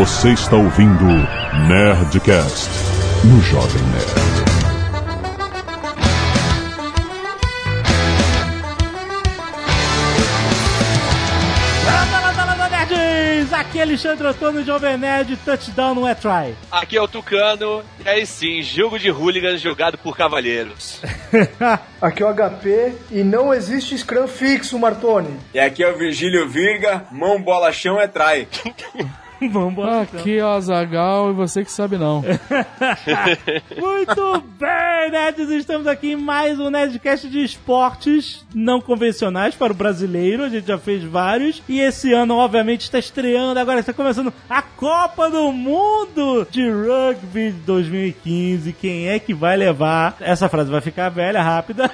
[0.00, 1.04] Você está ouvindo
[1.68, 2.70] Nerdcast
[3.22, 4.40] no Jovem Nerd.
[13.52, 16.56] Aqui é Alexandre Antônio, Jovem Nerd, touchdown não é try.
[16.70, 21.02] Aqui é o Tucano, e aí sim, jogo de hooligans jogado por cavalheiros.
[22.00, 25.38] aqui é o HP e não existe scrum fixo, Martoni.
[25.52, 28.48] E aqui é o Virgílio Virga, mão, bola, chão é try.
[29.48, 30.02] Vambora.
[30.02, 32.22] Aqui é o Azagal e você que sabe não.
[33.78, 35.48] Muito bem, nerds!
[35.50, 40.44] Estamos aqui em mais um Nerdcast de esportes não convencionais para o brasileiro.
[40.44, 41.62] A gente já fez vários.
[41.68, 43.58] E esse ano, obviamente, está estreando.
[43.58, 48.72] Agora está começando a Copa do Mundo de Rugby 2015.
[48.74, 50.16] Quem é que vai levar?
[50.20, 51.90] Essa frase vai ficar velha, rápida.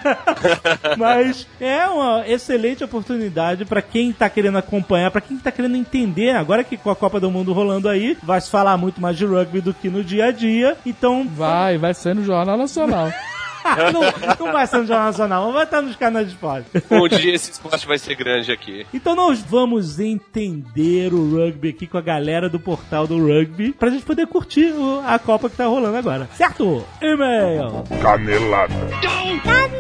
[0.99, 6.31] Mas é uma excelente oportunidade para quem está querendo acompanhar, para quem está querendo entender.
[6.31, 9.25] Agora que com a Copa do mundo rolando aí, vai se falar muito mais de
[9.25, 10.77] rugby do que no dia a dia.
[10.85, 11.27] Então.
[11.29, 13.11] Vai, vai ser no Jornal Nacional.
[13.93, 14.01] não,
[14.47, 16.69] não, vai ser no Jornal Nacional, vai estar nos canais de esporte.
[16.91, 18.87] Um dia esse esporte vai ser grande aqui.
[18.93, 23.91] Então nós vamos entender o rugby aqui com a galera do portal do rugby pra
[23.91, 24.73] gente poder curtir
[25.05, 26.29] a Copa que tá rolando agora.
[26.35, 26.85] Certo?
[27.01, 27.85] E-mail.
[28.01, 28.75] Canelada.
[29.03, 29.77] Canelada.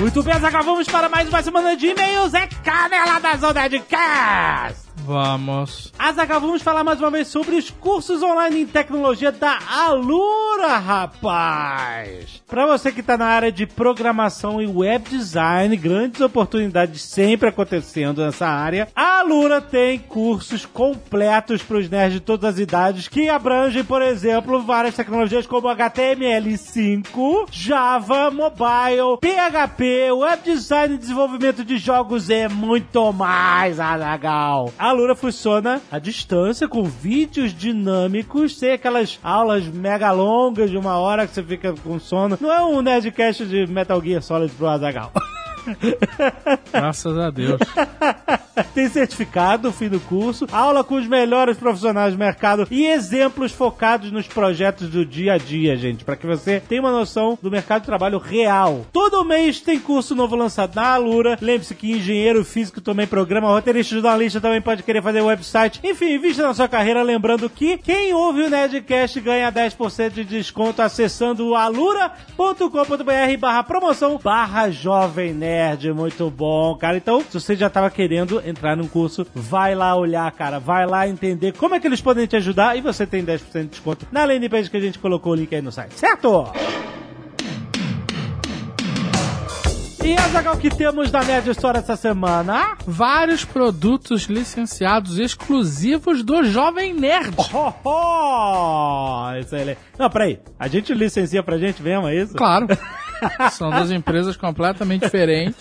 [0.00, 2.32] Muito bem, acabamos para mais uma semana de e-mails.
[2.32, 4.89] É Canela da Zona de Cast.
[5.04, 5.92] Vamos.
[5.98, 12.42] Azaghal, vamos falar mais uma vez sobre os cursos online em tecnologia da Alura, rapaz!
[12.46, 18.24] Para você que está na área de programação e web design, grandes oportunidades sempre acontecendo
[18.24, 18.88] nessa área.
[18.94, 24.02] A Alura tem cursos completos para os nerds de todas as idades que abrangem, por
[24.02, 33.12] exemplo, várias tecnologias como HTML5, Java, Mobile, PHP, web design desenvolvimento de jogos e muito
[33.12, 34.72] mais, Azaghal.
[34.78, 40.98] A Alura funciona à distância, com vídeos dinâmicos, sem aquelas aulas mega longas de uma
[40.98, 42.36] hora que você fica com sono.
[42.40, 45.12] Não é um Nerdcast de Metal Gear Solid pro Azagal.
[46.72, 47.60] Graças a Deus.
[48.74, 54.12] Tem certificado, fim do curso, aula com os melhores profissionais do mercado e exemplos focados
[54.12, 57.82] nos projetos do dia a dia, gente, para que você tenha uma noção do mercado
[57.82, 58.84] de trabalho real.
[58.92, 61.38] Todo mês tem curso novo lançado na Alura.
[61.40, 65.80] Lembre-se que engenheiro físico também programa, roteirista jornalista também pode querer fazer website.
[65.82, 70.82] Enfim, vista na sua carreira, lembrando que quem ouve o Nerdcast ganha 10% de desconto
[70.82, 75.59] acessando alura.com.br barra promoção barra jovem nerd.
[75.94, 76.96] Muito bom, cara.
[76.96, 80.58] Então, se você já estava querendo entrar num curso, vai lá olhar, cara.
[80.58, 83.68] Vai lá entender como é que eles podem te ajudar e você tem 10% de
[83.68, 86.50] desconto na landing page que a gente colocou o link aí no site, certo?
[90.02, 92.74] E Azagal, que temos da Nerd História essa semana?
[92.86, 97.36] Vários produtos licenciados exclusivos do Jovem Nerd.
[97.52, 99.78] Oh, oh, excelente.
[99.98, 100.40] Não, peraí.
[100.58, 102.34] A gente licencia pra gente mesmo, é isso?
[102.34, 102.66] Claro.
[103.52, 105.56] São duas empresas completamente diferentes.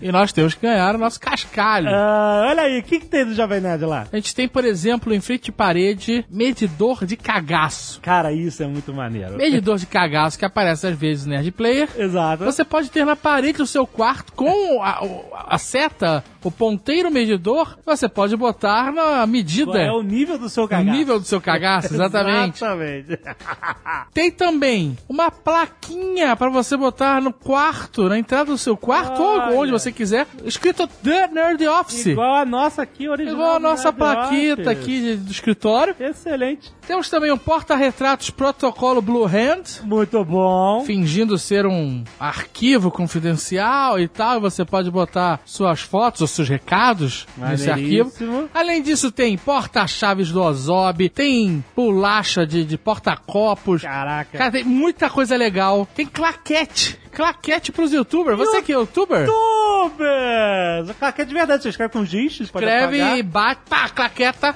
[0.00, 1.88] e nós temos que ganhar o nosso cascalho.
[1.88, 4.06] Uh, olha aí, o que, que tem do Jovem Nerd lá?
[4.12, 8.00] A gente tem, por exemplo, em frente de parede, medidor de cagaço.
[8.00, 9.36] Cara, isso é muito maneiro.
[9.36, 11.88] Medidor de cagaço que aparece às vezes no Nerd Player.
[11.96, 12.44] Exato.
[12.44, 15.00] Você pode ter na parede do seu quarto com a,
[15.48, 19.72] a seta, o ponteiro medidor, você pode botar na medida.
[19.72, 20.88] Qual é o nível do seu cagaço.
[20.88, 22.56] O nível do seu cagaço, exatamente.
[22.64, 23.18] exatamente.
[24.12, 29.54] tem também uma plaquinha para você botar no quarto, na entrada do seu quarto, Olha.
[29.54, 32.06] ou onde você quiser, escrito The Nerd Office.
[32.06, 33.34] Igual a nossa aqui, original.
[33.34, 35.94] Igual a nossa plaquita aqui de, do escritório.
[35.98, 36.72] Excelente.
[36.86, 39.82] Temos também um porta-retratos protocolo Blue Hand.
[39.84, 40.82] Muito bom.
[40.84, 44.38] Fingindo ser um arquivo confidencial e tal.
[44.38, 48.10] E você pode botar suas fotos ou seus recados nesse arquivo.
[48.54, 53.82] Além disso, tem porta-chaves do Ozob, tem bolacha de, de porta-copos.
[53.82, 54.38] Caraca.
[54.38, 55.86] Cara, tem muita coisa legal.
[55.94, 56.96] Tem claquete Catch.
[57.08, 58.38] Claquete pros youtubers.
[58.38, 59.26] Você que é youtuber?
[59.26, 60.96] Youtubers!
[60.98, 64.48] Claquete de verdade, você escreve com giz, Escreve e bate, pá, claqueta.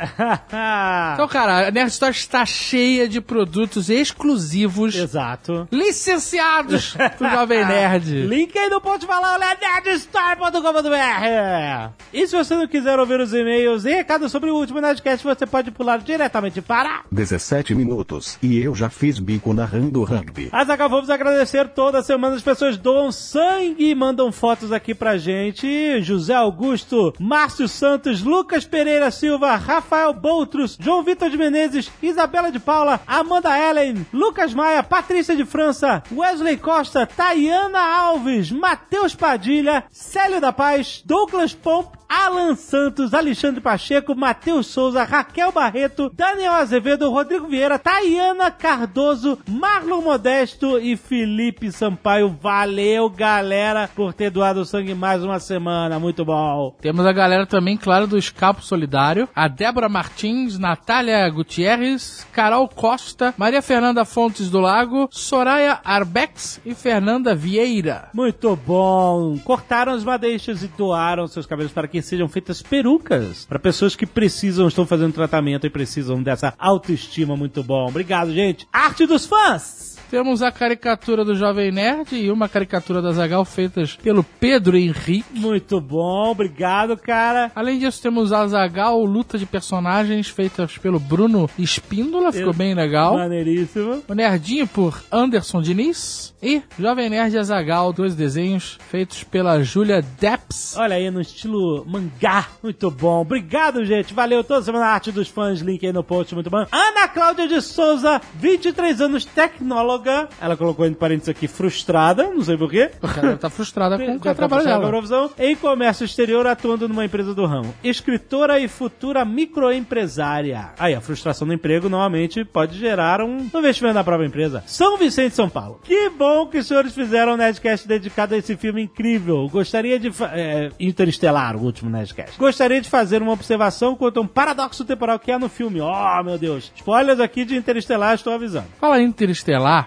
[1.15, 4.95] então, cara, a Nerd Store está cheia de produtos exclusivos.
[4.95, 5.69] Exato.
[5.71, 8.23] Licenciados pro Jovem Nerd.
[8.27, 11.93] Link aí no ponto falar, nerdstore.com.br.
[12.13, 15.47] E se você não quiser ouvir os e-mails e recados sobre o último Nerdcast, você
[15.47, 18.39] pode pular diretamente para 17 minutos.
[18.43, 20.49] E eu já fiz bico narrando rugby.
[20.53, 25.17] Mas acabamos de agradecer toda semana as pessoas doam sangue e mandam fotos aqui pra
[25.17, 32.51] gente: José Augusto, Márcio Santos, Lucas Pereira Silva, Rafael Boutros, João Vitor de Menezes, Isabela
[32.51, 39.85] de Paula, Amanda Ellen, Lucas Maia, Patrícia de França, Wesley Costa, Tayana Alves, Matheus Padilha,
[39.89, 47.11] Célio da Paz, Douglas Pomp, Alan Santos, Alexandre Pacheco, Matheus Souza, Raquel Barreto, Daniel Azevedo,
[47.11, 52.29] Rodrigo Vieira, Tayana Cardoso, Marlon Modesto e Felipe Sampaio.
[52.29, 55.99] Valeu, galera, por ter doado sangue mais uma semana.
[55.99, 56.77] Muito bom.
[56.83, 59.27] Temos a galera também, claro, do Escapo Solidário.
[59.35, 66.75] A Débora Martins, Natália Gutierrez, Carol Costa, Maria Fernanda Fontes do Lago, Soraya Arbex e
[66.75, 68.11] Fernanda Vieira.
[68.13, 69.39] Muito bom.
[69.43, 74.07] Cortaram as madeixas e doaram seus cabelos para que sejam feitas perucas para pessoas que
[74.07, 77.89] precisam, estão fazendo tratamento e precisam dessa autoestima muito bom.
[77.89, 78.67] Obrigado, gente.
[78.73, 79.92] Arte dos fãs!
[80.13, 85.25] Temos a caricatura do Jovem Nerd e uma caricatura da Zagal feitas pelo Pedro Henrique.
[85.33, 87.51] Muito bom, obrigado, cara.
[87.55, 93.15] Além disso, temos a Zagal luta de personagens feitas pelo Bruno Espíndola, ficou bem legal.
[93.15, 94.03] Maneiríssimo.
[94.07, 100.03] O Nerdinho por Anderson Diniz e Jovem Nerd e Azagal, dois desenhos feitos pela Julia
[100.21, 100.77] Depps.
[100.77, 102.49] Olha aí, no estilo mangá.
[102.63, 103.23] Muito bom.
[103.23, 104.13] Obrigado, gente.
[104.13, 105.61] Valeu toda semana a arte dos fãs.
[105.61, 106.67] Link aí no post, muito bom.
[106.71, 110.02] Ana Cláudia de Souza, 23 anos, tecnóloga.
[110.41, 112.91] Ela colocou entre parênteses aqui frustrada, não sei porquê.
[113.23, 114.89] Ela tá frustrada com o Já tá trabalho dela.
[114.89, 115.31] profissão.
[115.39, 117.75] Em comércio exterior, atuando numa empresa do ramo.
[117.83, 120.71] Escritora e futura microempresária.
[120.79, 124.63] Aí, a frustração do emprego normalmente pode gerar um investimento na própria empresa.
[124.67, 125.81] São Vicente, São Paulo.
[125.83, 129.49] Que bom que os senhores fizeram um Nerdcast dedicado a esse filme incrível.
[129.49, 130.11] Gostaria de...
[130.33, 132.39] É, Interestelar, o último Nerdcast.
[132.39, 135.81] Gostaria de fazer uma observação quanto a um paradoxo temporal que há no filme.
[135.81, 136.73] Oh, meu Deus.
[136.77, 138.67] Spoilers aqui de Interestelar, estou avisando.
[138.81, 139.82] Fala Interestelar,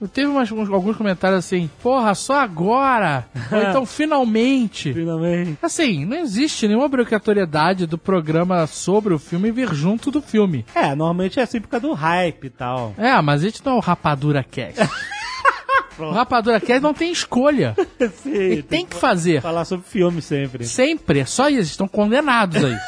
[0.00, 4.92] Eu teve umas- uns- alguns comentários assim, porra, só agora, ou então finalmente.
[4.92, 5.58] Finalmente.
[5.62, 10.64] Assim, não existe nenhuma obrigatoriedade do programa sobre o filme vir junto do filme.
[10.74, 12.94] É, normalmente é assim por causa do hype e tal.
[12.98, 14.80] É, mas a gente não é o Rapadura Cast.
[15.98, 17.74] o Rapadura Cast não tem escolha.
[18.22, 19.40] Sim, Ele tem que fazer.
[19.42, 20.64] falar sobre filme sempre.
[20.64, 22.80] Sempre, é só isso, estão condenados a isso.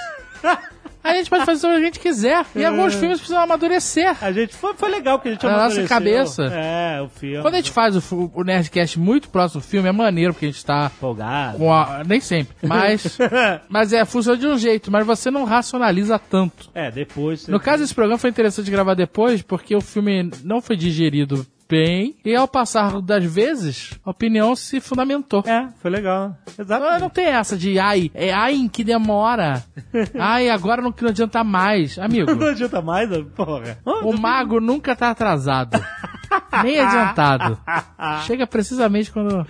[0.44, 0.56] Aí
[1.02, 2.46] a gente pode fazer o que a gente quiser.
[2.54, 4.16] E alguns filmes precisam amadurecer.
[4.22, 5.88] A gente foi, foi legal que a gente A nossa amadureceu.
[5.88, 6.44] cabeça.
[6.44, 7.42] É, o filme.
[7.42, 10.50] Quando a gente faz o, o Nerdcast muito próximo do filme, é maneiro, porque a
[10.50, 11.58] gente tá empolgado.
[11.58, 12.02] com a...
[12.06, 13.18] Nem sempre, mas...
[13.68, 16.70] mas é, funciona de um jeito, mas você não racionaliza tanto.
[16.74, 17.48] É, depois.
[17.48, 22.16] No caso, esse programa foi interessante gravar depois, porque o filme não foi digerido bem,
[22.22, 25.42] e ao passar das vezes, a opinião se fundamentou.
[25.46, 26.36] É, foi legal.
[26.46, 27.00] Ah, Exato.
[27.00, 29.64] Não tem essa de ai, é ai em que demora.
[30.18, 31.98] Ai, agora não, não adianta mais.
[31.98, 33.78] Amigo, Não adianta mais, porra.
[34.04, 35.82] o mago nunca tá atrasado.
[36.62, 37.58] Nem adiantado.
[38.26, 39.46] Chega precisamente quando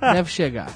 [0.00, 0.68] deve chegar.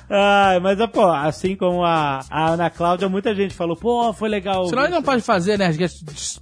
[0.63, 4.67] Mas, pô, assim como a, a Ana Cláudia, muita gente falou, pô, foi legal.
[4.67, 5.71] Senão ele não pode fazer, né?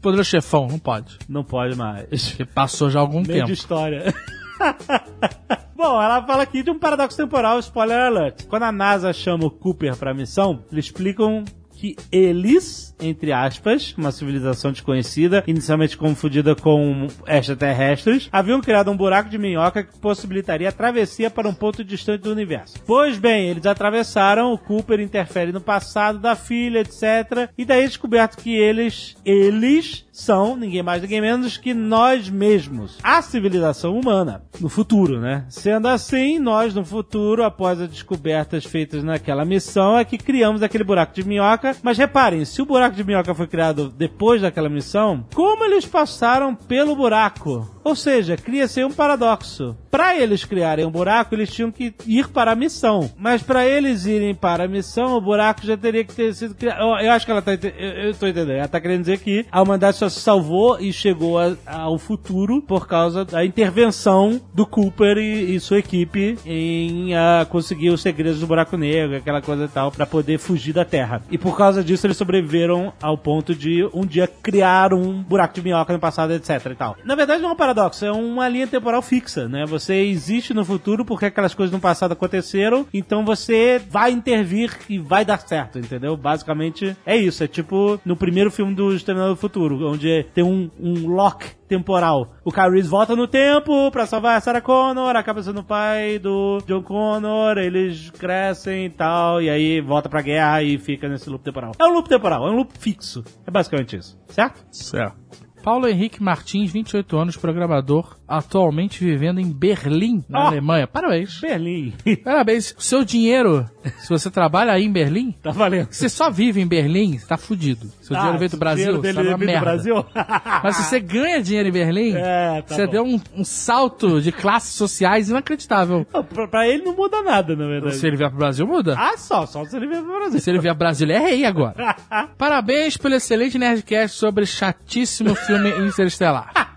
[0.01, 1.19] Poderoso Chefão, não pode.
[1.29, 2.29] Não pode mais.
[2.31, 3.47] Porque passou já algum Meio tempo.
[3.47, 4.15] de história.
[5.77, 8.47] Bom, ela fala aqui de um paradoxo temporal, spoiler alert.
[8.47, 11.45] Quando a NASA chama o Cooper pra missão, eles explicam
[11.79, 19.31] que eles, entre aspas, uma civilização desconhecida, inicialmente confundida com extraterrestres, haviam criado um buraco
[19.31, 22.75] de minhoca que possibilitaria a travessia para um ponto distante do universo.
[22.85, 27.49] Pois bem, eles atravessaram, o Cooper interfere no passado da filha, etc.
[27.57, 32.99] E daí é descoberto que eles, eles são ninguém mais, ninguém menos que nós mesmos.
[33.05, 35.45] A civilização humana, no futuro, né?
[35.49, 40.83] Sendo assim, nós no futuro, após as descobertas feitas naquela missão, é que criamos aquele
[40.83, 41.68] buraco de minhoca.
[41.83, 46.55] Mas reparem, se o buraco de minhoca foi criado depois daquela missão, como eles passaram
[46.55, 47.69] pelo buraco?
[47.89, 49.75] Ou seja, cria-se um paradoxo.
[49.91, 53.11] Para eles criarem um buraco, eles tinham que ir para a missão.
[53.17, 56.81] Mas para eles irem para a missão, o buraco já teria que ter sido criado.
[56.83, 57.53] Eu, eu acho que ela tá.
[57.55, 58.51] Eu, eu tô entendendo.
[58.59, 62.61] Ela tá querendo dizer que a humanidade só se salvou e chegou a- ao futuro
[62.61, 68.41] por causa da intervenção do Cooper e, e sua equipe em ah, conseguir os segredos
[68.41, 71.23] do buraco negro, aquela coisa e tal, para poder fugir da Terra.
[71.31, 75.63] E por causa disso, eles sobreviveram ao ponto de um dia criar um buraco de
[75.63, 76.97] minhoca no passado, etc e tal.
[77.05, 79.65] Na verdade, não é um paradoxo, é uma linha temporal fixa, né?
[79.67, 84.99] Você existe no futuro porque aquelas coisas no passado aconteceram, então você vai intervir e
[84.99, 86.17] vai dar certo, entendeu?
[86.17, 87.45] Basicamente é isso.
[87.45, 92.35] É tipo no primeiro filme do Exterminador do Futuro, onde tem um, um lock temporal.
[92.45, 96.59] O Reese volta no tempo pra salvar a Sarah Connor, acaba sendo o pai do
[96.67, 101.45] John Connor, eles crescem e tal, e aí volta pra guerra e fica nesse loop
[101.45, 101.73] temporal.
[101.79, 103.23] É um loop temporal, é um loop fixo.
[103.47, 104.65] É basicamente isso, certo?
[104.71, 105.48] Certo.
[105.63, 110.47] Paulo Henrique Martins, 28 anos, programador atualmente vivendo em Berlim, na Oh.
[110.49, 110.87] Alemanha.
[110.87, 111.41] Parabéns.
[111.41, 111.93] Berlim.
[112.23, 112.75] Parabéns.
[112.79, 113.69] Seu dinheiro,
[113.99, 115.89] se você trabalha aí em Berlim, tá valendo.
[115.91, 117.91] se você só vive em Berlim, você tá fudido.
[118.03, 119.61] Seu Ah, dinheiro veio do Brasil, você tá numa merda.
[119.61, 120.05] Brasil?
[120.63, 122.93] Mas se você ganha dinheiro em Berlim, É, tá você bom.
[122.93, 126.07] deu um, um salto de classes sociais inacreditável.
[126.13, 127.97] Não, pra, pra ele não muda nada, na verdade.
[127.97, 128.95] Se ele vier pro Brasil, muda.
[128.99, 130.41] Ah, só, só se ele vier pro Brasil.
[130.41, 131.97] Se ele vier pro Brasil, ele é rei agora.
[132.37, 136.68] Parabéns pelo excelente Nerdcast sobre chatíssimo filme Interestelar.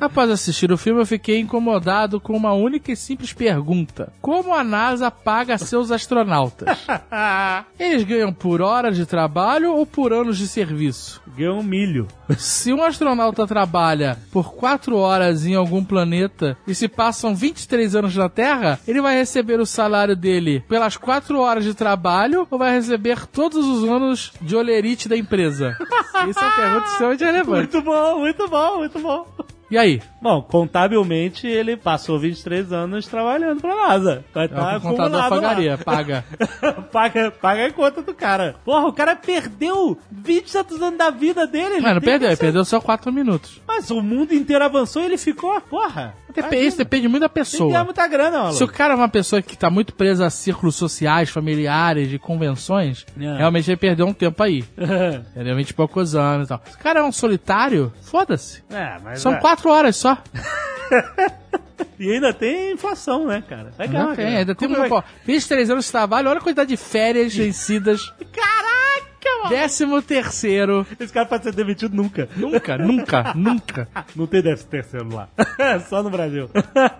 [0.00, 4.62] Após assistir o filme, eu fiquei incomodado com uma única e simples pergunta: Como a
[4.62, 6.68] NASA paga seus astronautas?
[7.78, 11.22] Eles ganham por horas de trabalho ou por anos de serviço?
[11.36, 12.06] Ganhou um milho.
[12.36, 18.16] Se um astronauta trabalha por 4 horas em algum planeta e se passam 23 anos
[18.16, 22.72] na Terra, ele vai receber o salário dele pelas 4 horas de trabalho ou vai
[22.72, 25.76] receber todos os anos de olerite da empresa?
[26.28, 27.74] Isso é uma pergunta extremamente relevante.
[27.74, 29.26] Muito bom, muito bom, muito bom.
[29.70, 30.00] E aí?
[30.20, 34.24] Bom, contabilmente ele passou 23 anos trabalhando pra NASA.
[34.32, 35.48] Vai É estar o contador acumulado lá.
[35.48, 36.24] pagaria, paga.
[36.92, 38.56] paga, paga a conta do cara.
[38.64, 41.80] Porra, o cara perdeu 20 e tantos anos da vida dele.
[41.82, 43.60] tem perdeu, ser- perdeu só 4 minutos.
[43.66, 45.58] Mas o mundo inteiro avançou e ele ficou.
[45.62, 46.14] Porra.
[46.34, 47.84] Dep- Isso depende muito da Tem que pessoa.
[47.84, 48.54] muita grana, maluco.
[48.56, 52.18] Se o cara é uma pessoa que tá muito presa a círculos sociais, familiares, de
[52.18, 53.36] convenções, É.
[53.38, 54.64] realmente ele perdeu um tempo aí.
[55.34, 55.56] Entendeu?
[55.56, 56.62] 20 e poucos anos e tal.
[56.68, 58.62] Se o cara é um solitário, foda-se.
[58.70, 59.40] é, mas São é.
[59.40, 60.18] quatro horas só.
[61.98, 63.70] E ainda tem inflação, né, cara?
[63.76, 64.38] Vai ganhar tem, grana.
[64.38, 67.34] ainda tem Como uma, vai- pô, 23 anos de trabalho, olha a quantidade de férias
[67.36, 68.12] vencidas.
[68.32, 69.13] Caraca.
[69.48, 70.86] Décimo terceiro.
[70.98, 72.28] Esse cara pode ser demitido nunca.
[72.36, 73.88] Nunca, nunca, nunca.
[74.16, 75.28] Não tem décimo terceiro lá.
[75.88, 76.48] Só no Brasil.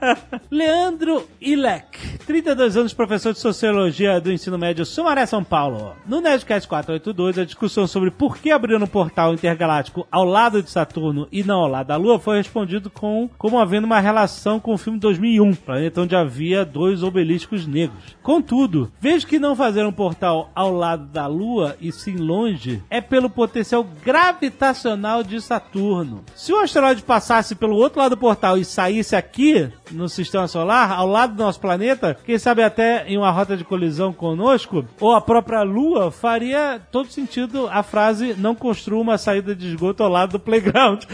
[0.51, 5.95] Leandro Ilek, 32 anos, professor de Sociologia do Ensino Médio Sumaré, São Paulo.
[6.07, 10.71] No Nerdcast 482, a discussão sobre por que abrir um portal intergaláctico ao lado de
[10.71, 14.75] Saturno e não ao lado da Lua foi respondido com como havendo uma relação com
[14.75, 18.17] o filme 2001, planeta onde havia dois obeliscos negros.
[18.23, 23.01] Contudo, vejo que não fazer um portal ao lado da Lua e sim longe é
[23.01, 26.25] pelo potencial gravitacional de Saturno.
[26.35, 30.93] Se o asteroide passasse pelo outro lado do portal e saísse aqui no sistema solar,
[30.93, 35.13] ao lado do nosso planeta, quem sabe até em uma rota de colisão conosco, ou
[35.13, 40.11] a própria Lua, faria todo sentido a frase não construa uma saída de esgoto ao
[40.11, 41.05] lado do playground.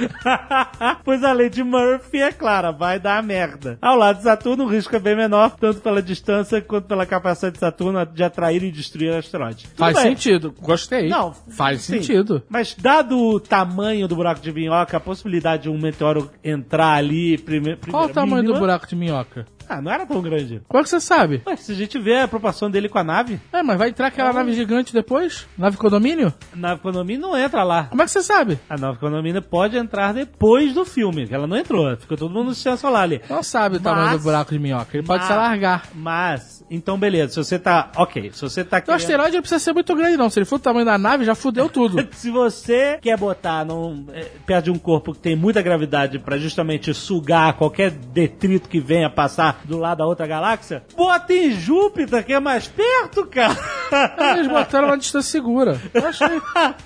[1.05, 3.79] pois a lei de Murphy é clara, vai dar merda.
[3.81, 7.55] Ao lado de Saturno, o risco é bem menor, tanto pela distância quanto pela capacidade
[7.55, 9.71] de Saturno de atrair e destruir asteroides.
[9.77, 10.11] Faz bem.
[10.11, 10.53] sentido.
[10.91, 11.09] Gostei.
[11.09, 11.95] Não, Faz sim.
[12.03, 12.43] sentido.
[12.49, 17.39] Mas dado o tamanho do buraco de minhoca, a possibilidade de um meteoro entrar ali
[17.39, 17.79] prime Qual o
[18.09, 19.47] primeiro tamanho do mínima- buraco de minhoca?
[19.71, 20.61] Ah, não era tão grande.
[20.69, 21.43] Qual que você sabe?
[21.47, 24.09] Mas se a gente vê a proporção dele com a nave, É, mas vai entrar
[24.09, 25.47] aquela nave gigante depois?
[25.57, 26.35] Nave condomínio?
[26.53, 27.85] a nave condomínio não entra lá.
[27.85, 28.59] Como é que você sabe?
[28.69, 31.97] A nave condomínio pode entrar depois do filme, que ela não entrou.
[31.97, 33.21] Ficou todo mundo no sistema solar ali.
[33.31, 34.97] Não sabe o tamanho do buraco de minhoca.
[34.97, 35.85] Ele pode mas- se alargar.
[35.95, 37.91] Mas, então beleza, se você tá...
[37.97, 40.29] Ok, se você tá O asteroide não precisa ser muito grande, não.
[40.29, 42.09] Se ele for do tamanho da nave, já fudeu tudo.
[42.13, 46.37] Se você quer botar num, é, perto de um corpo que tem muita gravidade pra
[46.39, 52.25] justamente sugar qualquer detrito que venha passar do lado da outra galáxia, bota em Júpiter,
[52.25, 53.57] que é mais perto, cara.
[54.37, 55.81] Eles botaram uma distância segura.
[55.93, 56.27] Eu achei,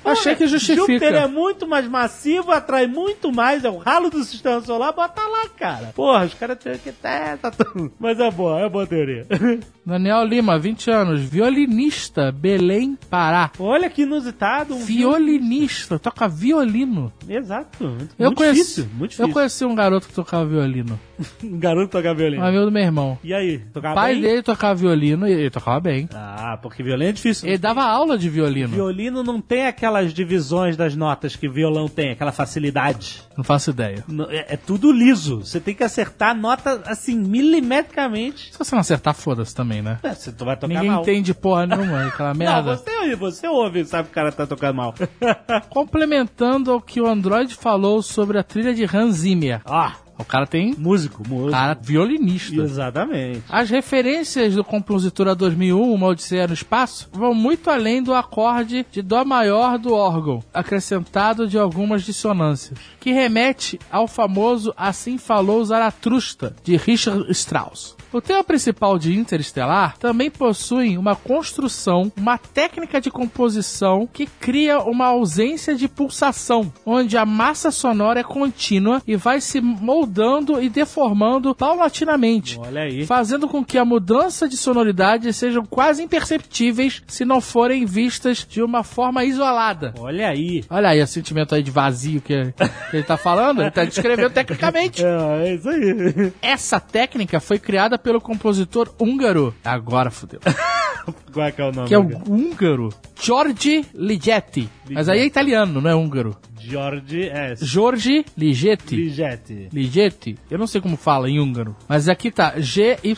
[0.04, 1.28] achei que Júpiter é justifica.
[1.28, 5.92] muito mais massivo, atrai muito mais, é o ralo do sistema solar, bota lá, cara.
[5.94, 6.92] Porra, os caras têm que...
[7.02, 7.92] É, tá tudo...
[7.98, 9.26] Mas é boa, é boa teoria.
[9.84, 13.50] Daniel Lima, 20 anos, violinista, Belém, Pará.
[13.58, 14.74] Olha que inusitado.
[14.74, 17.12] Um Violinista, toca violino.
[17.28, 17.84] Exato.
[17.84, 19.26] Muito, Eu muito conheci, difícil, muito difícil.
[19.26, 20.98] eu conheci um garoto que tocava violino.
[21.42, 22.42] Um garoto tocar violino.
[22.42, 23.18] Um amigo do meu irmão.
[23.22, 24.22] E aí, tocava pai bem?
[24.22, 26.08] dele tocava violino e ele tocava bem.
[26.14, 27.48] Ah, porque violino é difícil.
[27.48, 28.68] Ele dava aula de violino.
[28.68, 33.22] Violino não tem aquelas divisões das notas que violão tem, aquela facilidade.
[33.36, 34.04] Não faço ideia.
[34.08, 35.38] Não, É, é tudo liso.
[35.44, 38.52] Você tem que acertar a nota assim, milimetricamente.
[38.52, 39.98] Se você não acertar, foda-se também, né?
[40.02, 41.02] É, você vai tocar Ninguém mal.
[41.02, 42.76] entende porra nenhuma, aquela Não, merda.
[42.76, 44.94] você ouve, você ouve e sabe que o cara tá tocando mal.
[45.70, 49.60] Complementando ao que o Android falou sobre a trilha de Hans Zimmer.
[49.66, 51.50] ah, O cara tem músico, músico.
[51.50, 52.62] cara violinista.
[52.62, 53.42] Exatamente.
[53.48, 59.02] As referências do compositor 2001, Uma Odisseia no Espaço, vão muito além do acorde de
[59.02, 66.54] Dó maior do órgão, acrescentado de algumas dissonâncias, que remete ao famoso Assim Falou Zaratrusta,
[66.62, 67.93] de Richard Strauss.
[68.14, 74.78] O tema principal de Interestelar também possui uma construção, uma técnica de composição que cria
[74.78, 80.68] uma ausência de pulsação, onde a massa sonora é contínua e vai se moldando e
[80.68, 82.56] deformando paulatinamente.
[82.56, 83.04] Olha aí.
[83.04, 88.62] Fazendo com que a mudança de sonoridade sejam quase imperceptíveis se não forem vistas de
[88.62, 89.92] uma forma isolada.
[89.98, 90.62] Olha aí.
[90.70, 94.30] Olha aí o sentimento aí de vazio que, que ele tá falando, ele tá descrevendo
[94.30, 95.02] tecnicamente.
[95.14, 96.32] É, é isso aí.
[96.40, 99.52] Essa técnica foi criada pelo compositor húngaro.
[99.64, 100.38] Agora fudeu.
[101.32, 101.88] Qual é que é o nome?
[101.88, 104.68] Que é o húngaro Giorgi Ligeti.
[104.90, 106.36] Mas aí é italiano, não é húngaro.
[106.60, 107.64] Jorge S.
[107.64, 108.96] Jorge Ligeti.
[108.96, 109.68] Ligeti.
[109.72, 110.38] Ligeti?
[110.50, 111.76] Eu não sei como fala em húngaro.
[111.88, 113.14] Mas aqui tá G-Y-O-R-G-Y.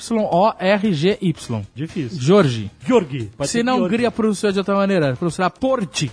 [1.75, 2.21] Difícil.
[2.21, 2.69] Jorge.
[3.37, 3.85] Pode Se não.
[3.85, 6.11] Hungria pronunciar de outra maneira, pronunciará Porti.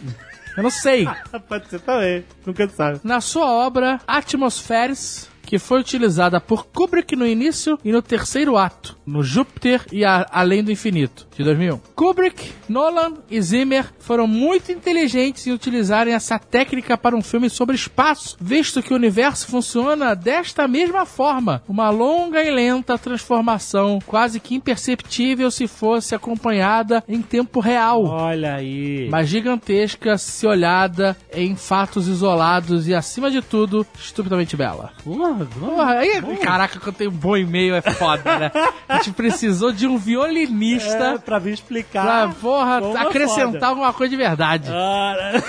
[0.56, 1.08] Eu não sei.
[1.50, 2.24] Pode ser também.
[2.46, 3.00] Nunca sabe.
[3.04, 8.98] Na sua obra Atmospheres, que foi utilizada por Kubrick no início e no terceiro ato,
[9.06, 11.80] no Júpiter e a- Além do Infinito, de 2001.
[11.96, 17.76] Kubrick, Nolan e Zimmer foram muito inteligentes em utilizarem essa técnica para um filme sobre
[17.76, 24.40] espaço, visto que o universo funciona desta mesma forma, uma longa e lenta transformação, quase
[24.40, 29.08] que imperceptível se fosse acompanhada em tempo real Olha aí.
[29.10, 34.92] mas gigantesca se olhada em fatos isolados e, acima de tudo, estupidamente bela.
[35.04, 38.52] Porra, Porra, aí, caraca, quando tem um bom e-mail é foda, né?
[38.94, 42.04] A gente precisou de um é, violinista pra vir explicar.
[42.06, 43.68] pra, porra, é acrescentar foda.
[43.68, 44.70] alguma coisa de verdade.
[44.70, 45.44] Cara,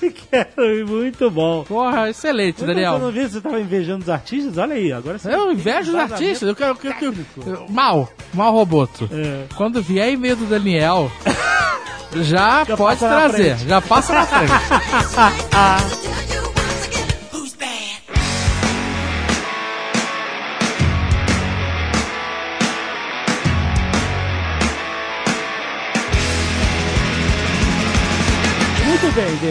[0.30, 1.64] quero muito bom.
[1.64, 3.10] Porra, excelente, Você não Daniel.
[3.10, 3.28] viu?
[3.28, 4.56] Você tava invejando os artistas?
[4.58, 6.92] Olha aí, agora você Eu invejo os artistas, eu quero que.
[6.94, 9.08] que- que- mal, mal roboto.
[9.12, 9.44] É.
[9.56, 11.10] Quando vier e-mail do Daniel,
[12.22, 14.52] já, Já pode trazer, já passa na frente.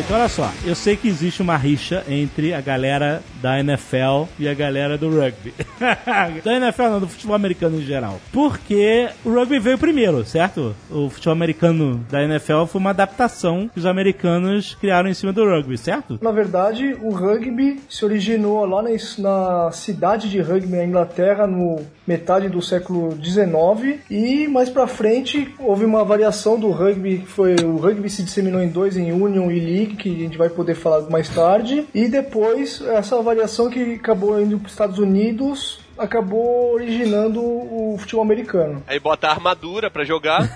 [0.09, 0.49] Olha só.
[0.63, 5.09] Eu sei que existe uma rixa entre a galera da NFL e a galera do
[5.09, 5.53] rugby.
[6.43, 8.19] da NFL não, do futebol americano em geral.
[8.31, 10.75] Porque o rugby veio primeiro, certo?
[10.89, 15.45] O futebol americano da NFL foi uma adaptação que os americanos criaram em cima do
[15.45, 16.19] rugby, certo?
[16.21, 18.89] Na verdade, o rugby se originou lá na,
[19.19, 25.53] na cidade de rugby na Inglaterra no metade do século XIX e mais pra frente
[25.59, 29.51] houve uma variação do rugby, que foi o rugby se disseminou em dois, em Union
[29.51, 33.36] e League, que a gente vai poder falar mais tarde, e depois essa variação
[33.71, 38.83] que acabou indo para os Estados Unidos acabou originando o futebol americano.
[38.87, 40.47] Aí bota a armadura pra jogar.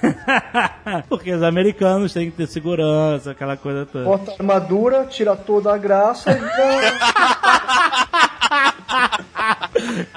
[1.09, 4.05] Porque os americanos têm que ter segurança, aquela coisa toda.
[4.05, 6.35] Bota a armadura, tira toda a graça e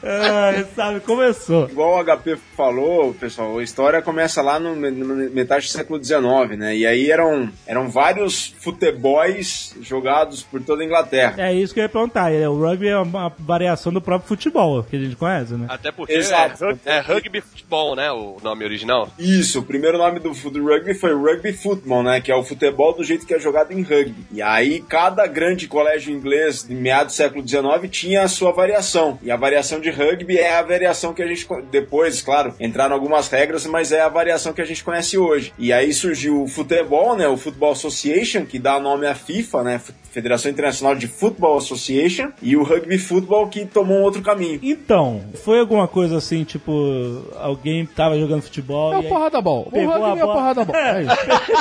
[0.02, 1.68] Ah, sabe, começou.
[1.68, 6.59] Igual o HP falou, pessoal, a história começa lá no, no metade do século XIX,
[6.59, 6.76] né?
[6.76, 11.35] E aí eram, eram vários futebols jogados por toda a Inglaterra.
[11.38, 12.33] É isso que eu ia perguntar.
[12.33, 15.66] é, O rugby é uma variação do próprio futebol, que a gente conhece, né?
[15.68, 16.64] Até porque Exato.
[16.85, 18.11] é, é rugby futebol, né?
[18.11, 19.09] O nome original.
[19.18, 22.20] Isso, o primeiro nome do, do rugby foi rugby football, né?
[22.20, 24.26] Que é o futebol do jeito que é jogado em rugby.
[24.33, 29.18] E aí, cada grande colégio inglês de meados do século XIX tinha a sua variação.
[29.22, 31.47] E a variação de rugby é a variação que a gente.
[31.70, 35.53] Depois, claro, entraram algumas regras, mas é a variação que a gente conhece hoje.
[35.59, 37.29] E aí surgiu o futebol, né?
[37.29, 39.81] O Football Association, que dá nome à FIFA, né?
[40.11, 42.31] Federação Internacional de Football Association.
[42.40, 44.61] E o rugby football que tomou um outro caminho.
[44.62, 49.40] Então, foi alguma coisa assim, tipo, alguém tava jogando futebol É e o aí porrada
[49.40, 49.68] ball.
[49.73, 50.33] O rugby a é o bola.
[50.35, 50.77] porrada ball.
[50.77, 51.16] É isso.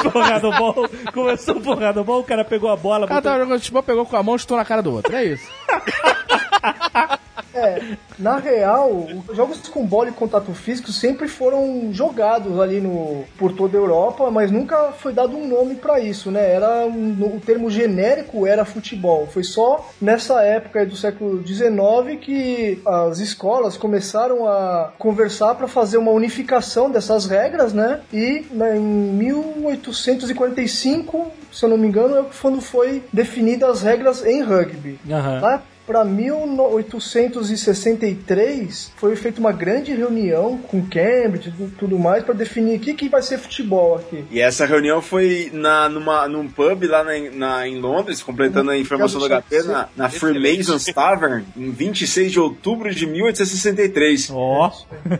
[0.11, 3.43] porrada ball, começou o porrada ball, o cara pegou a bola, O cara botou- tava
[3.43, 5.15] jogando futebol, pegou com a mão e estou na cara do outro.
[5.15, 5.47] É isso.
[7.53, 7.81] É,
[8.17, 8.89] na real,
[9.27, 13.81] os jogos com bola e contato físico sempre foram jogados ali no, por toda a
[13.81, 16.51] Europa, mas nunca foi dado um nome pra isso, né?
[16.53, 19.27] Era um- o termo genérico era futebol.
[19.27, 25.97] Foi só nessa época do século XIX que as escolas começaram a conversar para fazer
[25.97, 28.01] uma unificação dessas regras, né?
[28.11, 34.25] E né, em 1845, se eu não me engano, é quando foi definidas as regras
[34.25, 34.99] em rugby.
[35.09, 35.39] Aham.
[35.41, 42.77] Lá para 1863 foi feita uma grande reunião com Cambridge e tudo mais para definir
[42.77, 44.23] o que, que vai ser futebol aqui.
[44.31, 48.77] E essa reunião foi na, numa, num pub lá na, na- em Londres, completando a
[48.77, 54.29] informação do HP, na, na Freemasons Tavern, em 26 de outubro de 1863.
[54.31, 54.71] Ó,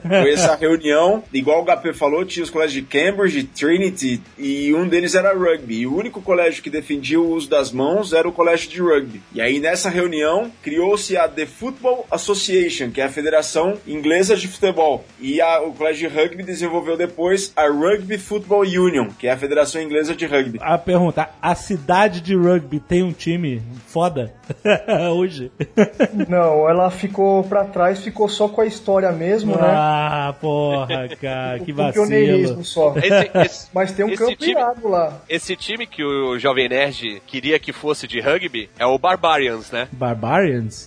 [0.01, 4.87] Foi essa reunião, igual o HP falou, tinha os colégios de Cambridge, Trinity, e um
[4.87, 5.81] deles era rugby.
[5.81, 9.21] E o único colégio que defendia o uso das mãos era o colégio de rugby.
[9.33, 14.47] E aí nessa reunião, criou-se a The Football Association, que é a Federação Inglesa de
[14.47, 15.03] Futebol.
[15.19, 19.37] E a, o Colégio de Rugby desenvolveu depois a Rugby Football Union, que é a
[19.37, 20.59] Federação Inglesa de Rugby.
[20.61, 24.33] A pergunta, a cidade de rugby tem um time foda
[25.15, 25.51] hoje?
[26.27, 29.61] Não, ela ficou pra trás, ficou só com a história mesmo, né?
[29.63, 32.07] Ah, porra, cara, que O vacilo.
[32.07, 32.93] pioneirismo só.
[32.97, 35.21] Esse, esse- Mas tem um time- irado lá.
[35.27, 39.87] esse time que o Jovem Nerd queria que fosse de rugby é o Barbarians, né?
[39.91, 40.42] Barbarians?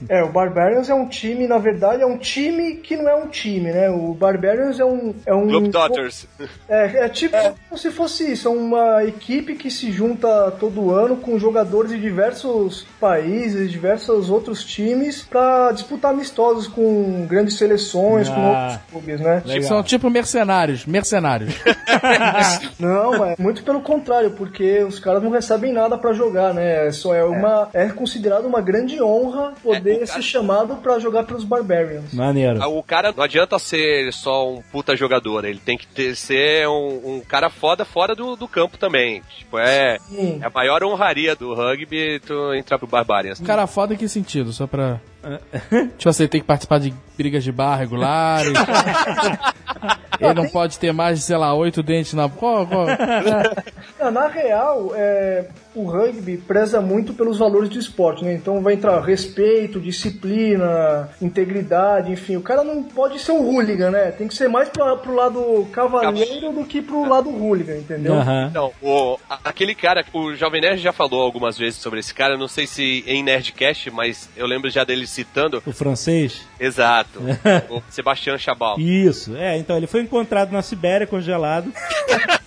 [0.08, 3.26] É, o Barbarians é um time, na verdade, é um time que não é um
[3.28, 3.88] time, né?
[3.90, 5.14] O Barbarians é um.
[5.24, 6.26] É um Globetrotters.
[6.68, 7.36] É, é tipo
[7.68, 12.00] como se fosse isso, é uma equipe que se junta todo ano com jogadores de
[12.00, 18.62] diversos países, diversos outros times, pra disputar amistosos com grandes seleções, com Ah.
[18.62, 19.42] outros clubes, né?
[19.44, 19.68] Legal.
[19.68, 21.54] São tipo mercenários, mercenários.
[22.78, 26.90] Não, é muito pelo contrário, porque os caras não recebem nada pra jogar, né?
[26.92, 31.24] Só é uma é considerado uma grande honra poder É, ser cara- chamado pra jogar
[31.24, 32.12] pelos Barbarians.
[32.12, 32.60] Maneiro.
[32.68, 37.16] O cara não adianta ser só um puta jogador, ele tem que ter, ser um,
[37.16, 39.22] um cara foda fora do, do campo também.
[39.38, 40.38] Tipo, é, Sim.
[40.42, 43.40] é a maior honraria do rugby tu entrar pro Barbarians.
[43.40, 44.52] Cara foda em que sentido?
[44.52, 45.00] Só pra.
[45.98, 48.52] Tipo assim, tem que participar de brigas de bar regulares.
[50.18, 52.24] Ele não pode ter mais de, sei lá, oito dentes na.
[54.00, 58.32] Ah, Na real, é, o rugby preza muito pelos valores do esporte, né?
[58.32, 62.36] Então vai entrar respeito, disciplina, integridade, enfim.
[62.36, 64.10] O cara não pode ser um hooligan, né?
[64.10, 68.14] Tem que ser mais pra, pro lado cavaleiro do que pro lado hooligan, entendeu?
[68.14, 68.50] Aham.
[68.54, 72.38] Não, o, a- aquele cara, o Jovem Nerd já falou algumas vezes sobre esse cara,
[72.38, 75.62] não sei se em Nerdcast, mas eu lembro já dele citando.
[75.64, 76.46] O francês?
[76.60, 77.20] Exato,
[77.70, 78.78] o Sebastião Chabal.
[78.78, 81.72] Isso, é, então ele foi encontrado na Sibéria congelado.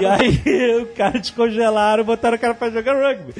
[0.00, 3.32] e aí o cara descongelaram e botaram o cara pra jogar rugby.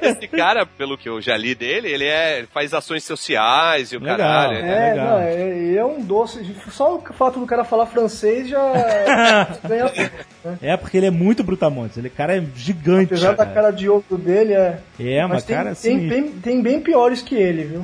[0.00, 3.96] Esse cara, pelo que eu já li dele, ele é, ele faz ações sociais e
[3.96, 4.18] o Legal.
[4.18, 4.56] caralho.
[4.58, 4.88] É né?
[4.88, 5.06] É, legal.
[5.06, 6.56] não, é, é um doce.
[6.70, 8.60] Só o fato do cara falar francês já
[9.66, 10.58] ganha ponto.
[10.60, 13.14] É porque ele é muito brutamontes, ele cara é gigante.
[13.14, 14.78] Apesar da cara de ouro dele, é.
[14.98, 16.08] É, mas tem, cara tem, assim.
[16.08, 17.81] bem, tem bem piores que ele, viu?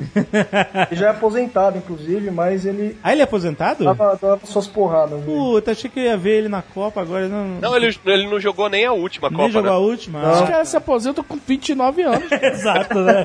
[0.91, 3.83] Ele já é aposentado, inclusive, mas ele Ah, ele é aposentado?
[3.83, 5.19] dava, dava suas porradas.
[5.23, 5.33] viu?
[5.35, 7.45] Puta, achei que eu ia ver ele na Copa, agora ele não.
[7.61, 9.75] Não, ele, ele não jogou nem a última nem Copa, jogou né?
[9.75, 10.31] a última.
[10.31, 12.31] Os Ah, caras se aposentam com 29 anos.
[12.31, 13.23] Exato, né?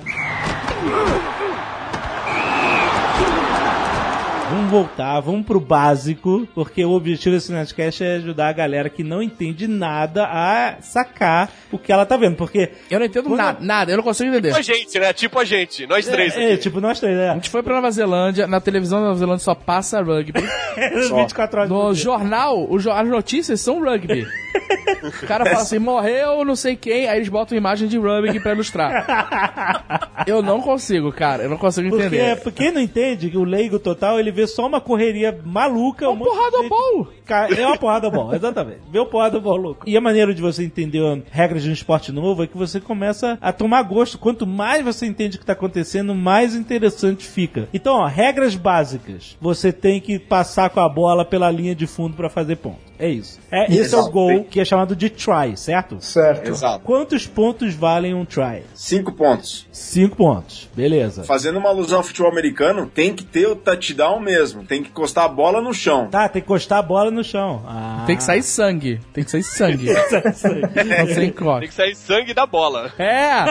[4.50, 9.04] Vamos voltar, vamos pro básico, porque o objetivo desse Nerdcast é ajudar a galera que
[9.04, 12.68] não entende nada a sacar o que ela tá vendo, porque...
[12.90, 14.48] Eu não entendo Quando- nada, nada, eu não consigo entender.
[14.48, 15.12] Tipo a gente, né?
[15.12, 16.52] Tipo a gente, nós três É, aqui.
[16.52, 17.34] é, tipo, nós três, A né?
[17.34, 20.32] gente foi pra Nova Zelândia, na televisão da Nova Zelândia só passa rugby.
[21.14, 24.26] 24 horas No jornal, o jo- as notícias são rugby.
[25.22, 28.52] O cara fala assim, morreu não sei quem, aí eles botam imagem de rugby pra
[28.52, 30.10] ilustrar.
[30.26, 32.36] Eu não consigo, cara, eu não consigo entender.
[32.42, 36.04] porque quem não entende, que o leigo total, ele vê só uma correria maluca.
[36.04, 37.06] É um de porrada gente- bom.
[37.56, 38.80] É uma porrada bom, exatamente.
[38.90, 39.88] Vê o porrada bom louco.
[39.88, 41.00] E a maneira de você entender
[41.30, 44.18] regras de um esporte novo é que você começa a tomar gosto.
[44.18, 47.68] Quanto mais você entende o que está acontecendo, mais interessante fica.
[47.72, 49.36] Então, ó, regras básicas.
[49.40, 52.90] Você tem que passar com a bola pela linha de fundo para fazer ponto.
[52.98, 53.40] É isso.
[53.50, 55.96] É, esse é o gol que é chamado de try, certo?
[56.00, 56.48] Certo.
[56.50, 56.84] Exato.
[56.84, 58.62] Quantos pontos valem um try?
[58.74, 59.66] Cinco pontos.
[59.72, 60.68] Cinco pontos.
[60.74, 61.24] Beleza.
[61.24, 64.64] Fazendo uma alusão ao futebol americano, tem que ter o touchdown mesmo.
[64.64, 66.08] Tem que encostar a bola no chão.
[66.10, 67.62] Tá, tem que encostar a bola no chão.
[67.66, 68.04] Ah.
[68.06, 69.86] Tem que sair sangue, tem que sair sangue.
[71.60, 72.92] Tem que sair sangue da bola.
[72.98, 73.44] É!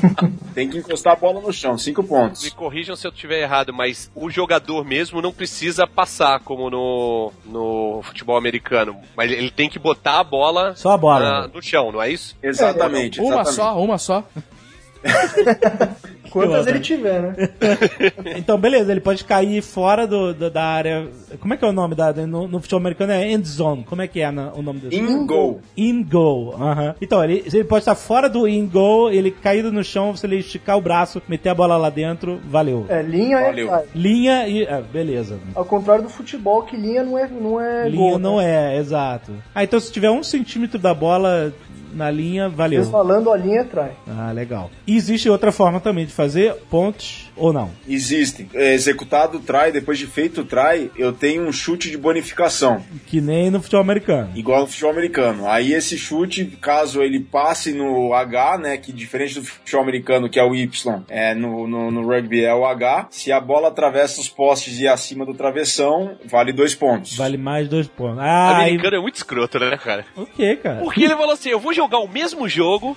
[0.54, 1.76] Tem que encostar a bola no chão.
[1.76, 2.48] Cinco Me pontos.
[2.50, 8.00] corrijam se eu estiver errado, mas o jogador mesmo não precisa passar como no, no
[8.04, 8.96] futebol americano.
[9.16, 11.42] Mas ele tem que botar a bola, Só a bola.
[11.42, 12.36] na- no chão, não é isso?
[12.42, 13.20] Exatamente.
[13.20, 13.54] Uma exatamente.
[13.56, 14.24] só, uma só.
[16.34, 17.34] Quantas ele tiver, né?
[18.36, 21.08] Então, beleza, ele pode cair fora do, do- da área.
[21.40, 22.12] Como é que é o nome da.
[22.12, 23.84] No, no futebol americano é end zone.
[23.84, 24.96] Como é que é na- o nome dele?
[24.96, 25.60] In goal.
[25.76, 26.54] In goal.
[26.60, 26.94] aham.
[27.00, 30.36] Então, ele, ele pode estar fora do in goal, ele caído no chão, se ele
[30.38, 32.86] esticar o braço, meter a bola lá dentro, valeu.
[32.88, 33.74] É, linha Valeu.
[33.74, 33.84] é.
[33.94, 34.66] Linha e.
[34.66, 35.38] ah, beleza.
[35.54, 38.74] Ao contrário do futebol, que linha não é, não é Linha gol, não né?
[38.74, 39.32] é, exato.
[39.54, 41.52] Ah, então se tiver um centímetro da bola
[41.92, 42.80] na linha, valeu.
[42.80, 43.90] Resvalando a linha é try.
[44.08, 44.68] Ah, legal.
[44.84, 46.23] E existe outra forma também de fazer
[46.70, 47.70] pontos ou não.
[47.88, 48.48] Existem.
[48.54, 52.82] É, executado o try, depois de feito o try, eu tenho um chute de bonificação.
[53.06, 54.30] Que nem no futebol americano.
[54.34, 55.48] Igual no futebol americano.
[55.48, 58.76] Aí esse chute, caso ele passe no H, né?
[58.76, 62.54] Que diferente do futebol americano, que é o Y, é, no, no, no rugby é
[62.54, 63.08] o H.
[63.10, 67.16] Se a bola atravessa os postes e acima do travessão, vale dois pontos.
[67.16, 68.18] Vale mais dois pontos.
[68.20, 68.70] Ah, aí...
[68.70, 70.04] Americano é muito escroto, né, cara?
[70.16, 70.80] O que, cara?
[70.80, 72.96] Porque ele falou assim: eu vou jogar o mesmo jogo,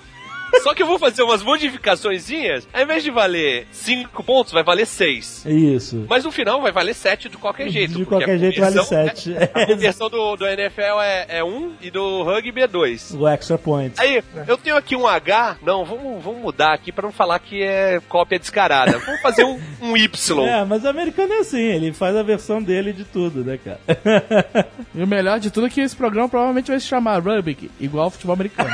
[0.62, 2.66] Só que eu vou fazer umas modificaçõezinhas.
[2.72, 5.44] Ao invés de valer 5 pontos, vai valer 6.
[5.46, 6.06] Isso.
[6.08, 7.94] Mas no final vai valer 7 de qualquer jeito.
[7.94, 9.34] De qualquer jeito vale 7.
[9.36, 13.14] A conversão do, do NFL é 1 um, e do rugby é 2.
[13.14, 13.94] O extra point.
[13.98, 15.58] Aí, eu tenho aqui um H.
[15.62, 18.98] Não, vamos, vamos mudar aqui pra não falar que é cópia descarada.
[18.98, 20.08] Vamos fazer um, um Y.
[20.48, 23.80] É, mas o americano é assim, ele faz a versão dele de tudo, né, cara?
[24.94, 28.04] e o melhor de tudo é que esse programa provavelmente vai se chamar Rugby, igual
[28.04, 28.70] ao futebol americano.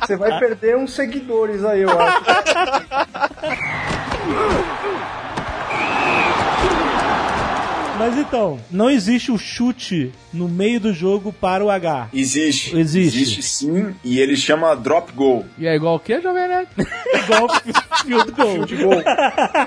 [0.00, 2.22] Você vai perder uns seguidores aí, eu acho.
[7.98, 12.08] Mas então, não existe o chute no meio do jogo para o H.
[12.12, 12.76] Existe.
[12.76, 13.22] Existe.
[13.22, 15.44] Existe sim, e ele chama drop goal.
[15.58, 16.68] E é igual o quê, Jovem Nerd?
[17.24, 17.48] igual
[18.04, 18.66] field goal.
[18.66, 19.02] Field goal.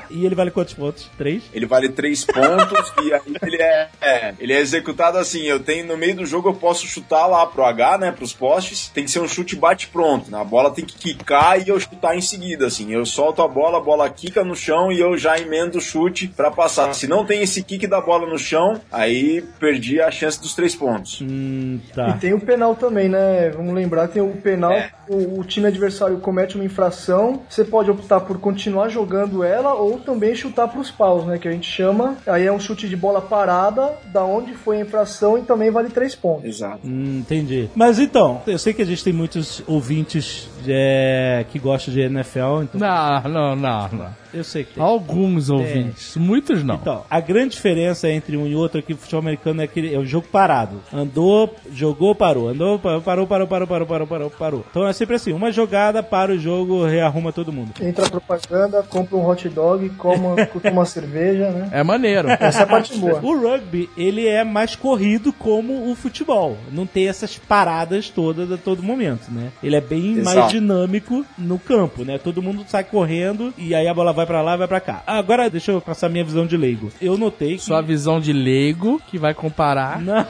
[0.09, 1.09] e ele vale quantos pontos?
[1.17, 1.43] Três?
[1.53, 5.85] Ele vale três pontos e aí ele é, é, ele é executado assim, eu tenho
[5.85, 9.11] no meio do jogo eu posso chutar lá pro H, né, pros postes, tem que
[9.11, 10.39] ser um chute bate pronto, né?
[10.39, 13.77] a bola tem que quicar e eu chutar em seguida, assim, eu solto a bola,
[13.77, 16.93] a bola quica no chão e eu já emendo o chute para passar.
[16.93, 20.75] Se não tem esse kick da bola no chão, aí perdi a chance dos três
[20.75, 21.21] pontos.
[21.21, 22.09] Hum, tá.
[22.09, 23.49] E tem o penal também, né?
[23.49, 24.89] Vamos lembrar, tem o penal, é.
[25.07, 29.99] o, o, time adversário comete uma infração, você pode optar por continuar jogando ela ou
[29.99, 31.37] também chutar pros paus, né?
[31.37, 32.17] Que a gente chama.
[32.25, 35.89] Aí é um chute de bola parada, da onde foi a infração e também vale
[35.89, 36.45] três pontos.
[36.45, 36.79] Exato.
[36.85, 37.69] Hum, entendi.
[37.75, 42.63] Mas então, eu sei que a gente tem muitos ouvintes é, que gostam de NFL.
[42.63, 42.79] Então...
[42.79, 44.25] Não, não, não, não.
[44.33, 44.83] Eu sei que tem.
[44.83, 46.75] Alguns ouvintes, muitos não.
[46.75, 49.97] Então, a grande diferença entre um e outro aqui no futebol americano é que é
[49.97, 50.81] o jogo parado parado.
[50.93, 52.49] Andou, jogou, parou.
[52.49, 54.65] Andou, parou, parou, parou, parou, parou, parou, parou.
[54.69, 57.71] Então é sempre assim, uma jogada para o jogo, rearruma todo mundo.
[57.81, 60.35] Entra a propaganda, compra um hot dog, coma,
[60.71, 61.69] uma cerveja, né?
[61.71, 62.29] É maneiro.
[62.29, 63.19] Essa é a parte boa.
[63.23, 66.57] O rugby, ele é mais corrido como o futebol.
[66.71, 69.51] Não tem essas paradas todas a todo momento, né?
[69.63, 70.37] Ele é bem Exato.
[70.37, 72.19] mais dinâmico no campo, né?
[72.19, 75.01] Todo mundo sai correndo e aí a bola vai para lá, vai para cá.
[75.07, 76.91] Agora deixa eu passar minha visão de leigo.
[77.01, 77.63] Eu notei que...
[77.63, 79.99] Sua visão de leigo que vai comparar.
[79.99, 80.25] Não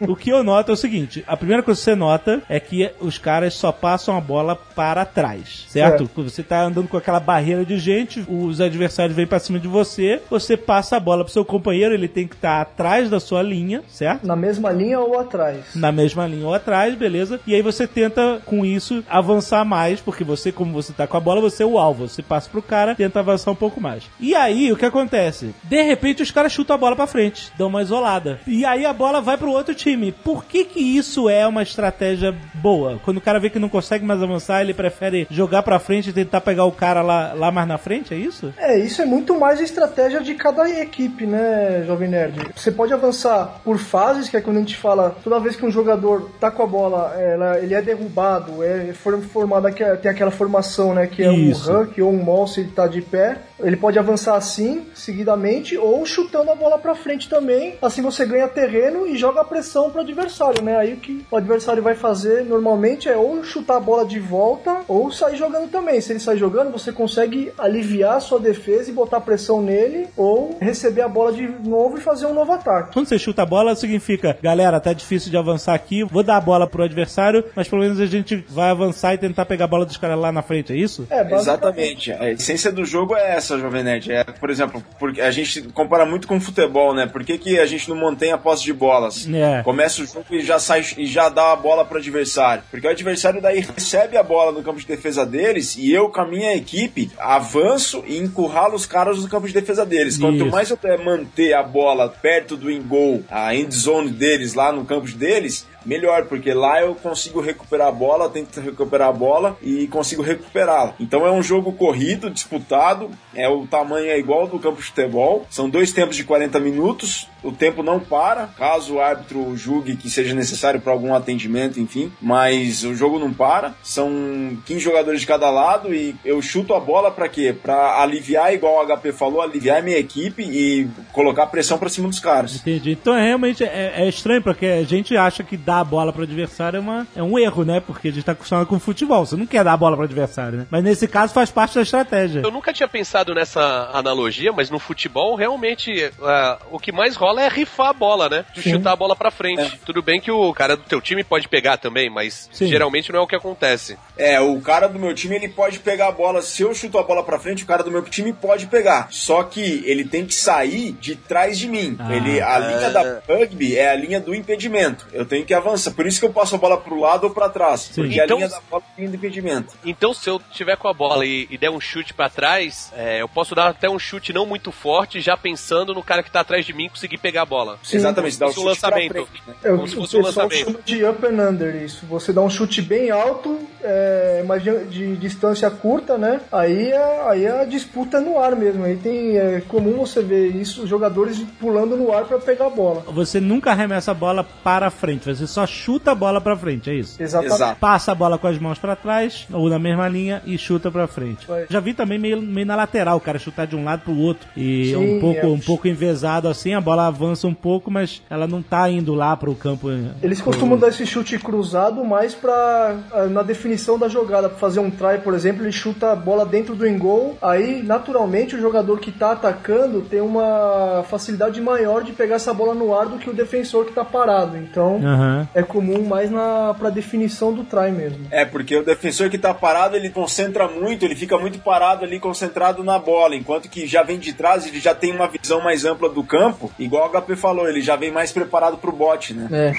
[0.00, 2.90] o que eu noto é o seguinte, a primeira coisa que você nota é que
[3.00, 6.08] os caras só passam a bola para trás, certo?
[6.18, 6.22] É.
[6.22, 10.20] Você tá andando com aquela barreira de gente, os adversários vêm para cima de você,
[10.30, 13.42] você passa a bola pro seu companheiro, ele tem que estar tá atrás da sua
[13.42, 14.26] linha, certo?
[14.26, 15.74] Na mesma linha ou atrás?
[15.74, 17.40] Na mesma linha ou atrás, beleza?
[17.46, 21.20] E aí você tenta, com isso, avançar mais, porque você, como você tá com a
[21.20, 22.08] bola, você é o alvo.
[22.08, 24.04] Você passa pro cara, tenta avançar um pouco mais.
[24.20, 25.54] E aí, o que acontece?
[25.64, 28.40] De repente, os caras chutam a bola pra frente, dão uma isolada.
[28.46, 30.12] E aí a bola vai pro outro time.
[30.12, 33.00] Por que que isso é uma estratégia boa?
[33.04, 36.12] Quando o cara vê que não consegue mais avançar, ele prefere jogar pra frente e
[36.12, 38.52] tentar pegar o cara lá, lá mais na frente, é isso?
[38.56, 42.50] É, isso é muito mais a estratégia de cada equipe, né, Jovem Nerd?
[42.54, 45.70] Você pode avançar por fases, que é quando a gente fala, toda vez que um
[45.70, 51.06] jogador tá com a bola, ela, ele é derrubado, é formada, tem aquela formação, né,
[51.06, 51.72] que é isso.
[51.72, 53.38] um huck ou um se ele tá de pé.
[53.60, 57.76] Ele pode avançar assim, seguidamente, ou chutando a bola para frente também.
[57.82, 60.76] Assim você ganha terreno e joga a pressão pro adversário, né?
[60.76, 64.82] Aí o que o adversário vai fazer normalmente é ou chutar a bola de volta
[64.86, 66.00] ou sair jogando também.
[66.00, 70.56] Se ele sair jogando, você consegue aliviar a sua defesa e botar pressão nele, ou
[70.60, 72.92] receber a bola de novo e fazer um novo ataque.
[72.92, 76.40] Quando você chuta a bola, significa, galera, tá difícil de avançar aqui, vou dar a
[76.40, 79.84] bola pro adversário, mas pelo menos a gente vai avançar e tentar pegar a bola
[79.84, 81.06] dos caras lá na frente, é isso?
[81.10, 82.12] É, Exatamente.
[82.12, 84.12] A essência do jogo é essa essa, Jovem Nerd.
[84.12, 87.06] É, por exemplo, porque a gente compara muito com futebol, né?
[87.06, 89.28] Por que, que a gente não mantém a posse de bolas?
[89.28, 89.62] É.
[89.62, 92.62] Começa o jogo e já sai e já dá a bola pro adversário.
[92.70, 96.20] Porque o adversário daí recebe a bola no campo de defesa deles e eu, com
[96.20, 100.16] a minha equipe, avanço e encurralo os caras no campo de defesa deles.
[100.18, 100.46] Quanto Isso.
[100.46, 105.08] mais eu manter a bola perto do in-goal, a end zone deles lá no campo
[105.08, 110.22] deles, melhor, porque lá eu consigo recuperar a bola, tento recuperar a bola e consigo
[110.22, 110.94] recuperá-la.
[111.00, 115.46] Então é um jogo corrido, disputado, é o tamanho é igual do campo de futebol.
[115.50, 120.10] São dois tempos de 40 minutos, o tempo não para, caso o árbitro julgue que
[120.10, 123.74] seja necessário para algum atendimento, enfim, mas o jogo não para.
[123.82, 127.54] São 15 jogadores de cada lado e eu chuto a bola para quê?
[127.60, 132.08] Para aliviar, igual o HP falou, aliviar a minha equipe e colocar pressão para cima
[132.08, 132.56] dos caras.
[132.56, 132.92] Entendi.
[132.92, 136.20] Então é, realmente é, é estranho porque a gente acha que dar a bola para
[136.20, 137.78] o adversário é, uma, é um erro, né?
[137.78, 139.26] Porque a gente está acostumado com futebol.
[139.26, 140.66] Você não quer dar a bola para o adversário, né?
[140.70, 142.40] Mas nesse caso faz parte da estratégia.
[142.40, 147.42] Eu nunca tinha pensado nessa analogia, mas no futebol realmente uh, o que mais rola
[147.42, 148.46] é rifar a bola, né?
[148.54, 148.72] De Sim.
[148.72, 149.60] chutar a bola para frente.
[149.60, 149.78] É.
[149.84, 152.66] Tudo bem que o cara do teu time pode pegar também, mas Sim.
[152.66, 153.98] geralmente não é o que acontece.
[154.16, 156.40] É, o cara do meu time ele pode pegar a bola.
[156.40, 159.08] Se eu chuto a bola para frente, o cara do meu time pode pegar.
[159.10, 161.94] Só que ele tem que sair de trás de mim.
[161.98, 162.68] Ah, ele, a é...
[162.68, 165.06] linha da rugby é a linha do impedimento.
[165.12, 165.90] Eu tenho que avança.
[165.90, 167.80] Por isso que eu passo a bola pro lado ou pra trás.
[167.80, 168.02] Sim.
[168.02, 169.74] Porque então, a linha da bola tem impedimento.
[169.84, 173.20] Então, se eu tiver com a bola e, e der um chute para trás, é,
[173.20, 176.40] eu posso dar até um chute não muito forte, já pensando no cara que tá
[176.40, 177.78] atrás de mim conseguir pegar a bola.
[177.82, 179.12] Sim, Exatamente, dá um lançamento.
[179.12, 179.54] Frente, né?
[179.62, 180.64] É, como o, se fosse um lançamento.
[180.64, 182.06] chama de up and under isso.
[182.06, 186.40] Você dá um chute bem alto, é, mas de, de, distância curta, né?
[186.52, 188.84] Aí é, aí é a disputa no ar mesmo.
[188.84, 193.04] Aí tem, é comum você ver isso, jogadores pulando no ar para pegar a bola.
[193.08, 196.94] Você nunca arremessa a bola para frente, você só chuta a bola para frente, é
[196.94, 197.20] isso?
[197.20, 197.54] Exatamente.
[197.54, 197.80] Exato.
[197.80, 201.06] Passa a bola com as mãos para trás, ou na mesma linha, e chuta para
[201.06, 201.46] frente.
[201.46, 201.66] Foi.
[201.68, 204.48] Já vi também meio, meio na lateral, o cara chutar de um lado pro outro.
[204.56, 205.46] E Sim, um pouco, é.
[205.46, 209.36] um pouco envezado assim, a bola avança um pouco, mas ela não tá indo lá
[209.36, 209.88] pro campo.
[210.22, 214.80] Eles costumam dar esse chute cruzado mais pra ah, na definição da jogada, pra fazer
[214.80, 218.98] um try, por exemplo, ele chuta a bola dentro do engol, aí naturalmente o jogador
[218.98, 223.30] que tá atacando tem uma facilidade maior de pegar essa bola no ar do que
[223.30, 224.56] o defensor que tá parado.
[224.56, 225.37] Então uhum.
[225.54, 228.26] É comum mais na pra definição do try mesmo.
[228.30, 232.18] É, porque o defensor que tá parado, ele concentra muito, ele fica muito parado ali,
[232.18, 235.84] concentrado na bola, enquanto que já vem de trás, ele já tem uma visão mais
[235.84, 239.48] ampla do campo, igual o HP falou, ele já vem mais preparado pro bote, né?
[239.50, 239.72] É.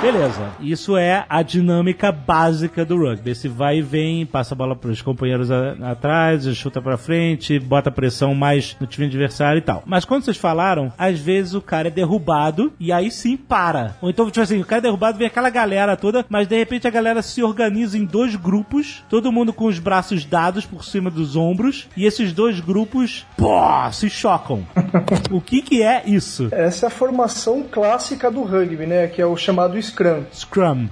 [0.00, 0.52] Beleza.
[0.60, 3.30] Isso é a dinâmica básica do rugby.
[3.30, 7.90] Esse vai e vem, passa a bola para os companheiros atrás, chuta para frente, bota
[7.90, 9.82] pressão mais no time adversário e tal.
[9.84, 13.96] Mas quando vocês falaram, às vezes o cara é derrubado e aí sim para.
[14.00, 16.86] Ou então, tipo assim, o cara é derrubado, vem aquela galera toda, mas de repente
[16.86, 21.10] a galera se organiza em dois grupos, todo mundo com os braços dados por cima
[21.10, 23.58] dos ombros, e esses dois grupos, pô,
[23.90, 24.64] se chocam.
[25.32, 26.48] o que que é isso?
[26.52, 29.08] Essa é a formação clássica do rugby, né?
[29.08, 30.26] Que é o chamado Scrum.
[30.32, 30.90] Scrum.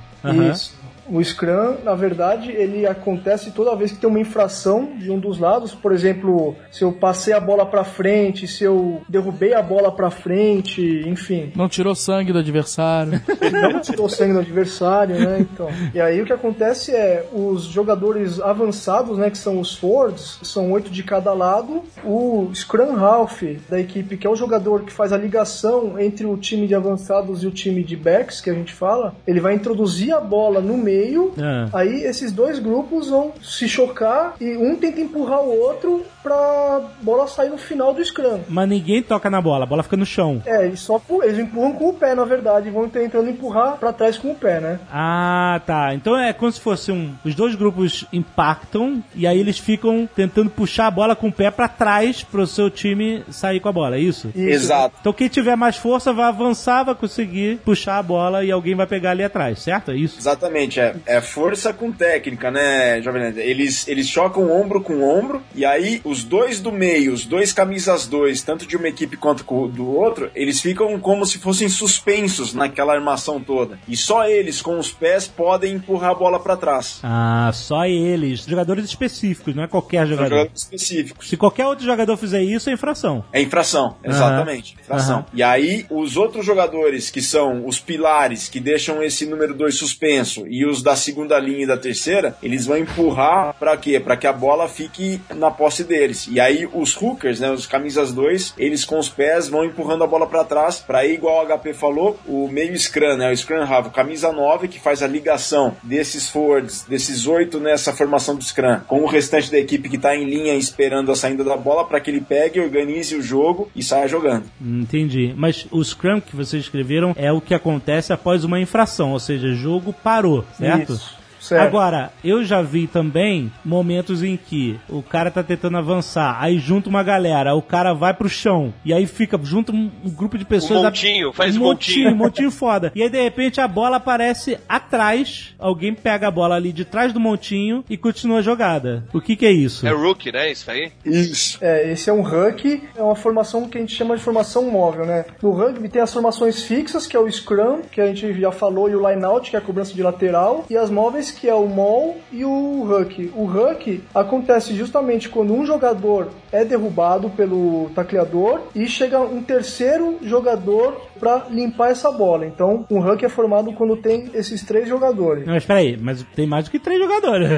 [0.50, 0.74] Isso.
[1.08, 5.38] O Scrum, na verdade, ele acontece toda vez que tem uma infração de um dos
[5.38, 5.74] lados.
[5.74, 10.10] Por exemplo, se eu passei a bola para frente, se eu derrubei a bola para
[10.10, 11.52] frente, enfim.
[11.54, 13.20] Não tirou sangue do adversário.
[13.52, 15.38] Não tirou sangue do adversário, né?
[15.40, 15.68] Então.
[15.94, 20.72] E aí o que acontece é os jogadores avançados, né, que são os forwards, são
[20.72, 21.82] oito de cada lado.
[22.04, 26.36] O Scrum Half da equipe, que é o jogador que faz a ligação entre o
[26.36, 30.12] time de avançados e o time de backs, que a gente fala, ele vai introduzir
[30.12, 31.32] a bola no meio meio.
[31.36, 31.68] É.
[31.72, 37.28] Aí esses dois grupos vão se chocar e um tenta empurrar o outro pra bola
[37.28, 38.40] sair no final do scrum.
[38.48, 40.42] Mas ninguém toca na bola, a bola fica no chão.
[40.44, 43.92] É, eles só eles empurram com o pé, na verdade, e vão tentando empurrar para
[43.92, 44.80] trás com o pé, né?
[44.90, 45.94] Ah, tá.
[45.94, 47.14] Então é como se fosse um.
[47.24, 51.48] Os dois grupos impactam e aí eles ficam tentando puxar a bola com o pé
[51.48, 54.28] para trás pro seu time sair com a bola, é isso?
[54.34, 54.48] isso?
[54.48, 54.96] Exato.
[55.00, 58.86] Então quem tiver mais força vai avançar, vai conseguir puxar a bola e alguém vai
[58.86, 59.92] pegar ali atrás, certo?
[59.92, 60.18] É isso?
[60.18, 63.22] Exatamente, é, é força com técnica, né, Jovem?
[63.36, 68.06] Eles, eles chocam ombro com ombro e aí os dois do meio, os dois camisas
[68.06, 72.94] dois, tanto de uma equipe quanto do outro, eles ficam como se fossem suspensos naquela
[72.94, 73.78] armação toda.
[73.88, 77.00] E só eles, com os pés, podem empurrar a bola para trás.
[77.02, 78.44] Ah, só eles.
[78.44, 80.30] Jogadores específicos, não é qualquer jogador.
[80.30, 81.28] Jogadores específicos.
[81.28, 83.24] Se qualquer outro jogador fizer isso, é infração.
[83.32, 84.74] É infração, exatamente.
[84.74, 84.80] Uhum.
[84.82, 85.18] Infração.
[85.18, 85.24] Uhum.
[85.34, 90.46] E aí, os outros jogadores, que são os pilares, que deixam esse número 2 suspenso,
[90.46, 94.00] e os da segunda linha e da terceira, eles vão empurrar para quê?
[94.00, 96.28] Para que a bola fique na posse deles.
[96.30, 100.06] E aí os hookers, né, os camisas 2, eles com os pés vão empurrando a
[100.06, 103.62] bola para trás, para ir igual o HP falou, o meio scrum, né, o scrum
[103.62, 108.80] half, camisa 9 que faz a ligação desses forwards, desses oito nessa formação do scrum,
[108.86, 112.00] com o restante da equipe que tá em linha esperando a saída da bola para
[112.00, 114.44] que ele pegue, organize o jogo e saia jogando.
[114.60, 115.34] Entendi.
[115.36, 119.52] Mas o scrum que vocês escreveram é o que acontece após uma infração, ou seja,
[119.54, 120.92] jogo parou, certo?
[120.92, 121.15] Isso.
[121.46, 121.62] Certo.
[121.62, 126.88] Agora, eu já vi também momentos em que o cara tá tentando avançar, aí junta
[126.88, 130.44] uma galera, o cara vai pro chão, e aí fica junto um, um grupo de
[130.44, 130.80] pessoas.
[130.80, 132.10] Um montinho, faz um montinho.
[132.10, 132.90] Um montinho foda.
[132.96, 137.12] E aí, de repente, a bola aparece atrás, alguém pega a bola ali de trás
[137.12, 139.04] do montinho e continua a jogada.
[139.12, 139.86] O que que é isso?
[139.86, 140.50] É rookie, né?
[140.50, 140.90] Isso aí?
[141.04, 141.58] Isso.
[141.60, 145.06] É, esse é um rookie, é uma formação que a gente chama de formação móvel,
[145.06, 145.24] né?
[145.40, 148.90] No rugby tem as formações fixas, que é o scrum, que a gente já falou,
[148.90, 151.54] e o line out, que é a cobrança de lateral, e as móveis, que é
[151.54, 153.32] o mall e o huck.
[153.34, 160.18] O huck acontece justamente quando um jogador é derrubado pelo tacleador e chega um terceiro
[160.22, 162.46] jogador para limpar essa bola.
[162.46, 165.46] Então, um huck é formado quando tem esses três jogadores.
[165.46, 167.48] Mas espera aí, mas tem mais do que três jogadores.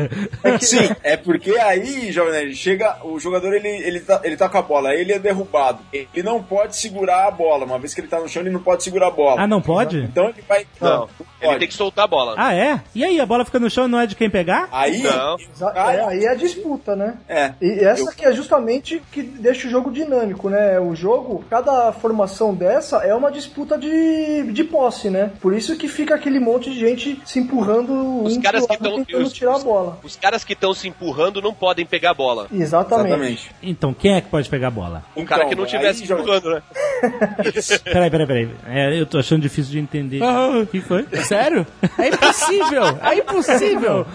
[0.43, 0.65] É que...
[0.67, 4.63] Sim, é porque aí, Jovem chega, o jogador ele, ele, tá, ele tá com a
[4.63, 5.81] bola, ele é derrubado.
[5.93, 7.65] Ele não pode segurar a bola.
[7.65, 9.43] Uma vez que ele tá no chão, ele não pode segurar a bola.
[9.43, 9.99] Ah, não pode?
[9.99, 10.67] Então ele vai.
[10.81, 11.09] Não,
[11.43, 12.35] não ele tem que soltar a bola.
[12.37, 12.81] Ah, é?
[12.95, 14.67] E aí, a bola fica no no chão não é de quem pegar?
[14.73, 15.37] Aí, Não.
[15.75, 17.15] É, aí é a disputa, né?
[17.29, 17.53] É.
[17.61, 20.81] E essa Eu- que é justamente que deixa o jogo dinâmico, né?
[20.81, 25.31] O jogo, cada formação dessa é uma disputa de, de posse, né?
[25.41, 29.05] Por isso que fica aquele monte de gente se empurrando Os um caras que estão.
[29.05, 29.99] tentando Os, tirar a bola.
[30.03, 32.47] os caras que estão se empurrando não podem pegar a bola.
[32.53, 33.07] Exatamente.
[33.09, 33.51] Exatamente.
[33.63, 35.03] Então, quem é que pode pegar a bola?
[35.15, 36.63] O cara Então, que não aí estivesse já- empurrando, né?
[37.85, 38.49] Peraí, peraí, peraí.
[38.67, 40.23] É, eu tô achando difícil de entender.
[40.23, 40.49] Ah.
[40.63, 41.07] O que foi?
[41.25, 41.67] Sério?
[41.99, 42.83] É impossível!
[43.03, 43.48] É impossível!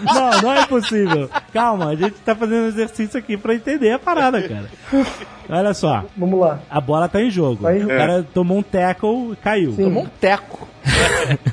[0.04, 1.28] Não, não é possível.
[1.52, 4.68] Calma, a gente tá fazendo um exercício aqui pra entender a parada, cara.
[5.48, 6.60] Olha só, Vamos lá.
[6.70, 7.62] a bola tá em jogo.
[7.62, 7.92] Tá em jogo.
[7.92, 9.72] O cara tomou um tackle e caiu.
[9.72, 9.84] Sim.
[9.84, 10.66] Tomou um teco.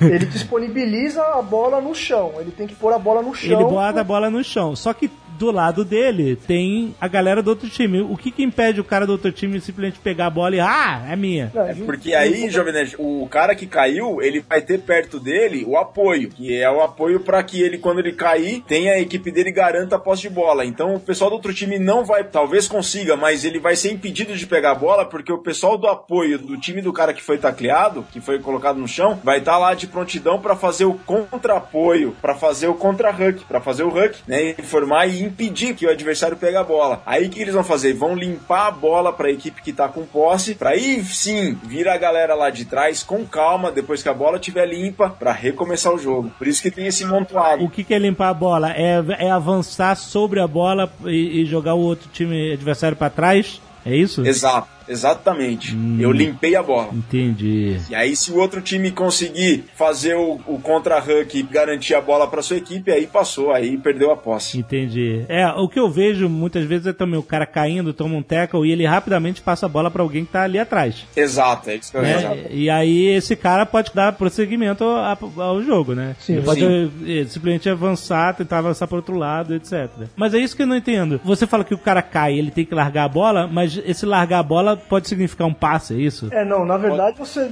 [0.02, 2.34] Ele disponibiliza a bola no chão.
[2.40, 3.60] Ele tem que pôr a bola no chão.
[3.60, 4.76] Ele bota a bola no chão.
[4.76, 5.10] Só que
[5.42, 8.02] do lado dele tem a galera do outro time.
[8.02, 11.08] O que que impede o cara do outro time simplesmente pegar a bola e, ah,
[11.10, 11.52] é minha?
[11.56, 15.76] É porque aí, Jovem Nerd, o cara que caiu, ele vai ter perto dele o
[15.78, 19.52] apoio, que é o apoio para que ele, quando ele cair, tenha a equipe dele
[19.52, 20.64] garanta a posse de bola.
[20.64, 24.36] Então o pessoal do outro time não vai, talvez consiga, mas ele vai ser impedido
[24.36, 27.40] de pegar a bola porque o pessoal do apoio do time do cara que foi
[27.40, 32.16] tacleado, que foi colocado no chão, vai estar lá de prontidão para fazer o contra-apoio,
[32.22, 36.38] para fazer o contra-huck, para fazer o huck, né, informar e impedir que o adversário
[36.38, 37.02] pegue a bola.
[37.06, 37.94] Aí o que eles vão fazer?
[37.94, 41.88] Vão limpar a bola para a equipe que tá com posse, para aí sim vir
[41.88, 45.94] a galera lá de trás com calma, depois que a bola estiver limpa, para recomeçar
[45.94, 46.32] o jogo.
[46.38, 47.64] Por isso que tem esse montoado.
[47.64, 48.72] O que, que é limpar a bola?
[48.72, 53.62] É, é avançar sobre a bola e, e jogar o outro time adversário pra trás?
[53.86, 54.26] É isso?
[54.26, 55.76] Exato, exatamente.
[55.76, 55.98] Hum.
[56.00, 56.90] Eu limpei a bola.
[56.94, 57.78] Entendi.
[57.90, 62.28] E aí, se o outro time conseguir fazer o, o contra-huck e garantir a bola
[62.28, 64.60] para sua equipe, aí passou, aí perdeu a posse.
[64.60, 65.26] Entendi.
[65.28, 68.68] É, o que eu vejo muitas vezes é também o cara caindo, toma um tackle
[68.68, 71.06] e ele rapidamente passa a bola pra alguém que tá ali atrás.
[71.16, 72.48] Exato, é isso que eu né?
[72.50, 76.16] E aí esse cara pode dar prosseguimento ao, ao jogo, né?
[76.20, 76.34] Sim.
[76.34, 76.92] ele pode Sim.
[77.08, 79.90] eh, simplesmente avançar, tentar avançar para outro lado, etc.
[80.16, 81.20] Mas é isso que eu não entendo.
[81.24, 84.40] Você fala que o cara cai, ele tem que largar a bola, mas esse largar
[84.40, 86.28] a bola pode significar um passe, é isso?
[86.32, 87.52] É, não, na verdade você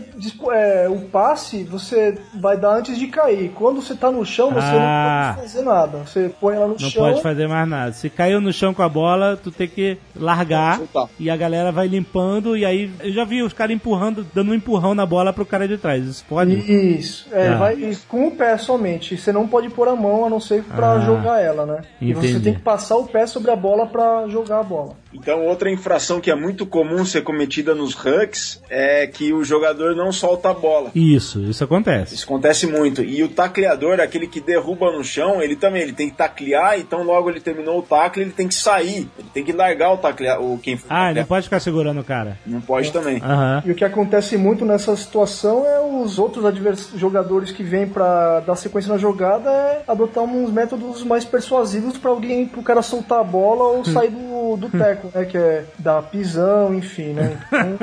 [0.51, 3.49] é, o passe você vai dar antes de cair.
[3.55, 5.27] Quando você tá no chão, você Ah.
[5.29, 5.97] não pode fazer nada.
[6.05, 7.03] Você põe ela no Não chão.
[7.03, 7.91] pode fazer mais nada.
[7.93, 10.79] Se caiu no chão com a bola, tu tem que largar
[11.19, 14.55] e a galera vai limpando e aí eu já vi os caras empurrando, dando um
[14.55, 16.05] empurrão na bola pro cara de trás.
[16.05, 16.53] Isso pode?
[16.53, 17.55] Isso, é, Ah.
[17.57, 19.17] vai com o pé somente.
[19.17, 20.99] Você não pode pôr a mão a não ser pra Ah.
[20.99, 21.81] jogar ela, né?
[22.01, 22.33] E Entendi.
[22.33, 24.93] você tem que passar o pé sobre a bola pra jogar a bola.
[25.13, 29.95] Então, outra infração que é muito comum ser cometida nos hucks é que o jogador
[29.95, 30.91] não solta a bola.
[30.95, 32.15] Isso, isso acontece.
[32.15, 33.03] Isso acontece muito.
[33.03, 37.03] E o tacleador, aquele que derruba no chão, ele também ele tem que taclear, então
[37.03, 39.07] logo ele terminou o tacle, ele tem que sair.
[39.17, 41.15] Ele tem que largar o taclear, o quem Ah, taclear.
[41.15, 42.37] não pode ficar segurando o cara.
[42.45, 43.17] Não pode também.
[43.21, 43.63] Aham.
[43.65, 48.39] E o que acontece muito nessa situação é os outros advers- jogadores que vêm pra
[48.41, 53.19] dar sequência na jogada é adotar uns métodos mais persuasivos pra alguém, pro cara soltar
[53.19, 54.19] a bola ou sair do,
[54.57, 55.25] do teco, né?
[55.25, 57.37] Que é dar pisão, enfim, né?
[57.47, 57.79] Então,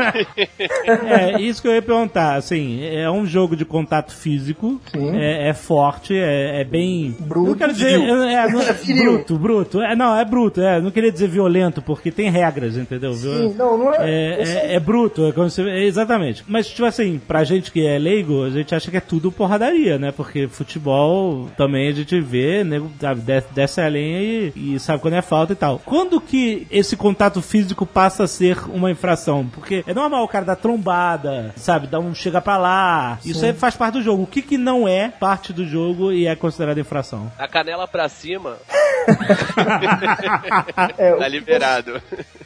[1.06, 5.16] É, isso que eu ia perguntar, assim, é um jogo de contato físico, Sim.
[5.16, 7.16] é, é forte, é, é bem...
[7.20, 8.00] Bruto, não quero dizer...
[8.00, 9.80] É, não- É bruto, bruto.
[9.82, 13.12] É, não, é bruto, é, não queria dizer violento, porque tem regras, entendeu?
[13.14, 13.96] sim, não, não é.
[14.10, 16.44] É, é, é bruto, é como se, é, exatamente.
[16.46, 19.98] Mas, tipo assim, pra gente que é leigo, a gente acha que é tudo porradaria,
[19.98, 20.12] né?
[20.12, 22.62] Porque futebol também a gente vê,
[23.24, 25.80] desce, desce a lenha e, e sabe quando é falta e tal.
[25.84, 29.46] Quando que esse contato físico passa a ser uma infração?
[29.46, 31.86] Porque é normal o cara dar trombada, sabe?
[31.86, 33.18] Dar um chega pra lá.
[33.24, 34.22] Isso aí faz parte do jogo.
[34.22, 37.30] O que que não é parte do jogo e é considerado infração?
[37.38, 38.57] A canela pra cima,
[40.98, 42.00] É, tá liberado.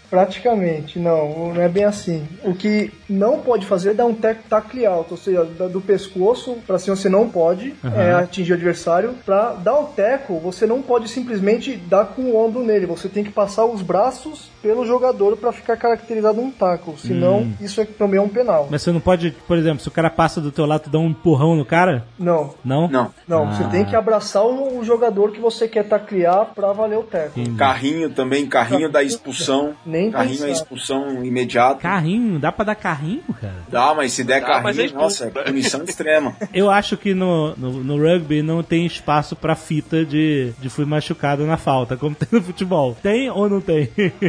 [0.09, 2.27] Praticamente, não, não é bem assim.
[2.43, 6.79] O que não pode fazer é dar um tacle alto, ou seja, do pescoço pra
[6.79, 9.15] cima você não pode é, atingir o adversário.
[9.25, 13.23] Pra dar o teco, você não pode simplesmente dar com o ombro nele, você tem
[13.23, 17.85] que passar os braços braços pelo jogador pra ficar caracterizado um tackle, senão isso é,
[17.85, 18.69] também é um penal.
[18.71, 20.99] Mas você não pode, por exemplo, se o cara passa do teu lado, tu dá
[20.99, 22.05] um empurrão no cara?
[22.19, 22.89] Não, Não?
[22.89, 23.11] Não.
[23.27, 23.53] não, Ah.
[23.53, 27.41] você tem que abraçar o, o jogador que você quer taclear pra valer o teco.
[27.57, 29.75] Carrinho também, carrinho da expulsão.
[29.85, 30.49] Nem carrinho pensar.
[30.49, 31.81] é expulsão imediata.
[31.81, 33.55] Carrinho, dá pra dar carrinho, cara?
[33.69, 35.47] Dá, mas se der Dá, é carrinho, nossa, é expulso.
[35.47, 36.37] punição extrema.
[36.53, 40.85] Eu acho que no, no, no rugby não tem espaço pra fita de, de fui
[40.85, 42.97] machucado na falta, como tem no futebol.
[43.03, 43.89] Tem ou não tem?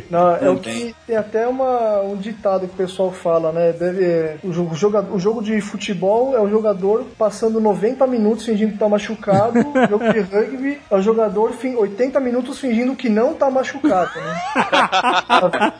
[0.09, 3.73] Não, é Não o que tem até uma, um ditado que o pessoal fala, né?
[3.73, 4.75] Deve, é, o, jogo,
[5.11, 9.59] o jogo de futebol é o jogador passando 90 minutos fingindo que tá machucado.
[9.59, 14.11] o jogo de rugby é o jogador fin- 80 minutos fingindo que não tá machucado,
[14.19, 14.41] né?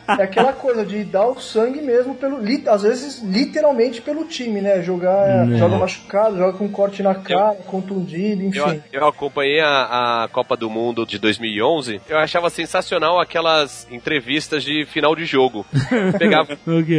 [0.18, 2.42] é aquela coisa de dar o sangue mesmo pelo.
[2.66, 4.82] Às vezes, literalmente pelo time, né?
[4.82, 5.52] Jogar.
[5.52, 5.56] É.
[5.56, 8.82] Joga machucado, joga com corte na cara, eu, contundido, enfim.
[8.92, 12.00] Eu, eu acompanhei a, a, Copa do Mundo de 2011.
[12.08, 14.31] Eu achava sensacional aquelas entrevistas
[14.64, 15.64] de final de jogo.
[16.18, 16.56] Pegavam,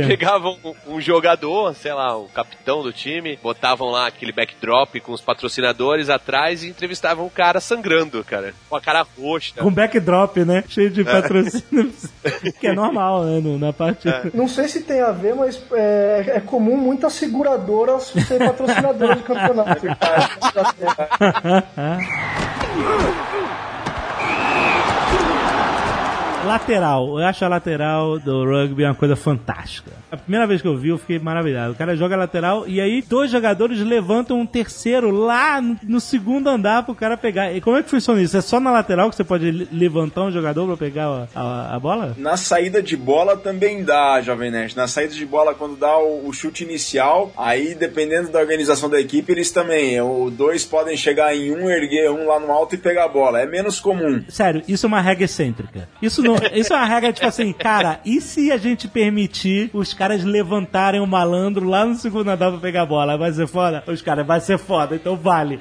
[0.07, 5.11] pegavam um, um jogador, sei lá, o capitão do time, botavam lá aquele backdrop com
[5.11, 8.53] os patrocinadores atrás e entrevistavam o cara sangrando, cara.
[8.69, 9.53] Com a cara roxa.
[9.57, 10.63] Com backdrop, né?
[10.67, 11.03] Cheio de é.
[11.03, 11.93] patrocínio.
[12.59, 13.41] que é normal, né?
[13.59, 14.07] Na parte.
[14.07, 14.31] É.
[14.33, 19.23] Não sei se tem a ver, mas é, é comum muitas seguradoras ser patrocinadoras de
[19.23, 19.87] campeonato.
[26.45, 27.19] Lateral.
[27.19, 29.91] Eu acho a lateral do rugby uma coisa fantástica.
[30.11, 31.73] A primeira vez que eu vi, eu fiquei maravilhado.
[31.73, 36.83] O cara joga lateral e aí dois jogadores levantam um terceiro lá no segundo andar
[36.83, 37.53] pro cara pegar.
[37.53, 38.35] E como é que funciona isso?
[38.35, 41.79] É só na lateral que você pode levantar um jogador pra pegar a, a, a
[41.79, 42.13] bola?
[42.17, 44.75] Na saída de bola também dá, Jovem Nerd.
[44.75, 48.99] Na saída de bola, quando dá o, o chute inicial, aí dependendo da organização da
[48.99, 49.99] equipe, eles também.
[50.01, 53.39] O dois podem chegar em um, erguer um lá no alto e pegar a bola.
[53.39, 54.23] É menos comum.
[54.27, 55.87] Sério, isso é uma regra excêntrica.
[56.01, 59.93] Isso não isso é uma regra, tipo assim, cara, e se a gente permitir os
[59.93, 63.17] caras levantarem o malandro lá no segundo andar pra pegar a bola?
[63.17, 63.83] Vai ser foda?
[63.87, 65.59] Os caras, vai ser foda, então vale.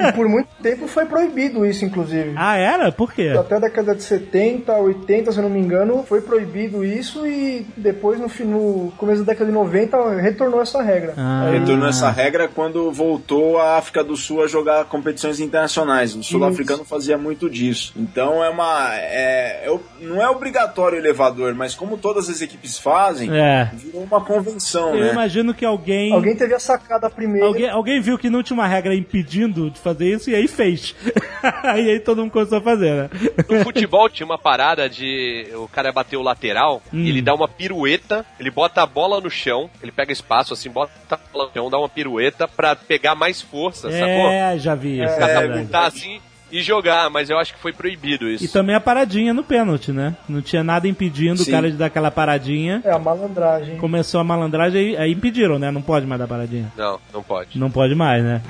[0.00, 2.32] E por muito tempo foi proibido isso, inclusive.
[2.36, 2.90] Ah, era?
[2.92, 3.34] Por quê?
[3.38, 7.66] Até a década de 70, 80, se eu não me engano, foi proibido isso e
[7.76, 11.14] depois, no, no começo da década de 90, retornou essa regra.
[11.16, 11.48] Ah.
[11.50, 16.14] Retornou essa regra quando voltou a África do Sul a jogar competições internacionais.
[16.14, 17.92] O sul-africano fazia muito disso.
[17.96, 18.94] Então é uma.
[18.94, 23.70] É, eu, não é obrigatório o elevador, mas como todas as equipes fazem, é.
[23.74, 25.12] virou uma convenção, Eu né?
[25.12, 26.12] imagino que alguém...
[26.12, 27.46] Alguém teve a sacada primeiro.
[27.46, 30.94] Alguém, alguém viu que não tinha uma regra impedindo de fazer isso e aí fez.
[31.76, 33.10] e aí todo mundo começou a fazer, né?
[33.48, 37.04] No futebol tinha uma parada de o cara bater o lateral, hum.
[37.04, 40.92] ele dá uma pirueta, ele bota a bola no chão, ele pega espaço assim, bota
[41.10, 44.30] a bola no chão, dá uma pirueta pra pegar mais força, é, sacou?
[44.30, 45.00] É, já vi.
[45.00, 46.20] É, catapultar assim
[46.56, 48.44] e jogar, mas eu acho que foi proibido isso.
[48.44, 50.16] E também a paradinha no pênalti, né?
[50.26, 51.50] Não tinha nada impedindo Sim.
[51.50, 52.80] o cara de dar aquela paradinha.
[52.82, 53.76] É, a malandragem.
[53.76, 55.70] Começou a malandragem, aí, aí impediram, né?
[55.70, 56.72] Não pode mais dar paradinha.
[56.76, 57.58] Não, não pode.
[57.58, 58.40] Não pode mais, né?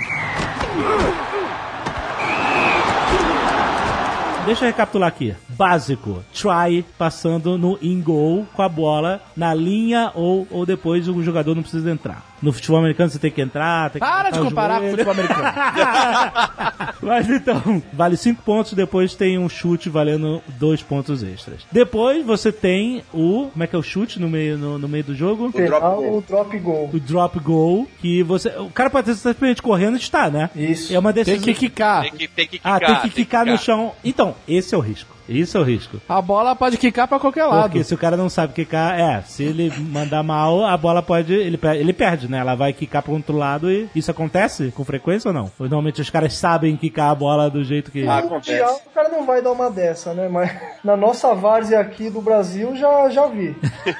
[4.46, 5.34] Deixa eu recapitular aqui.
[5.56, 6.22] Básico.
[6.32, 11.62] Try passando no in-goal com a bola na linha ou, ou depois o jogador não
[11.62, 12.24] precisa entrar.
[12.42, 13.90] No futebol americano você tem que entrar.
[13.90, 15.48] Tem que Para de comparar com o futebol americano.
[17.00, 21.66] Mas então, vale 5 pontos, depois tem um chute valendo 2 pontos extras.
[21.72, 23.48] Depois você tem o.
[23.52, 25.46] Como é que é o chute no meio, no, no meio do jogo?
[25.46, 26.16] O drop, goal.
[26.18, 26.90] o drop goal.
[26.92, 27.86] O drop goal.
[28.00, 28.50] Que você.
[28.58, 30.50] O cara pode estar simplesmente correndo e está, né?
[30.54, 30.94] Isso.
[30.94, 31.42] É uma decisão.
[31.42, 32.02] Tem que quicar.
[32.02, 32.74] Tem que, tem que quicar.
[32.74, 33.92] Ah, tem que quicar tem no chão.
[34.04, 35.15] Então, esse é o risco.
[35.28, 36.00] Isso é o risco.
[36.08, 37.70] A bola pode quicar pra qualquer lado.
[37.70, 41.32] Porque se o cara não sabe quicar, é, se ele mandar mal, a bola pode.
[41.32, 42.38] Ele, ele perde, né?
[42.38, 45.50] Ela vai quicar pro outro lado e isso acontece com frequência ou não?
[45.58, 48.06] Normalmente os caras sabem quicar a bola do jeito que.
[48.06, 48.80] Ah, acontece.
[48.86, 50.28] O cara não vai dar uma dessa, né?
[50.28, 50.50] Mas
[50.84, 53.56] na nossa várzea aqui do Brasil já, já vi.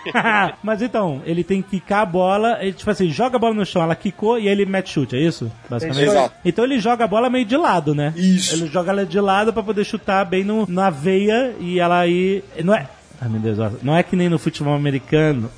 [0.63, 3.67] Mas então, ele tem que quicar a bola, ele, tipo assim, joga a bola no
[3.67, 5.51] chão, ela quicou e aí ele mete chute, é isso?
[5.69, 6.09] Basicamente.
[6.09, 6.35] Exato.
[6.45, 8.13] Então ele joga a bola meio de lado, né?
[8.17, 8.55] Isso.
[8.55, 12.43] Ele joga ela de lado para poder chutar bem no, na veia e ela aí.
[12.63, 12.89] Não é.
[13.21, 15.51] Ai meu Deus, não é que nem no futebol americano.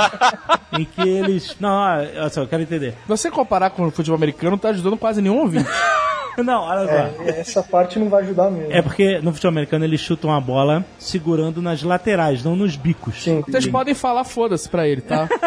[0.78, 1.56] em que eles.
[1.58, 2.94] Não, olha só, eu quero entender.
[3.08, 5.68] Você comparar com o futebol americano, não tá ajudando quase nenhum ouvinte.
[6.44, 7.24] Não, olha só.
[7.24, 8.72] É, essa parte não vai ajudar mesmo.
[8.72, 13.22] É porque no futebol americano eles chutam a bola segurando nas laterais, não nos bicos.
[13.22, 13.42] Sim.
[13.46, 13.70] Vocês Sim.
[13.70, 15.28] podem falar foda-se pra ele, tá?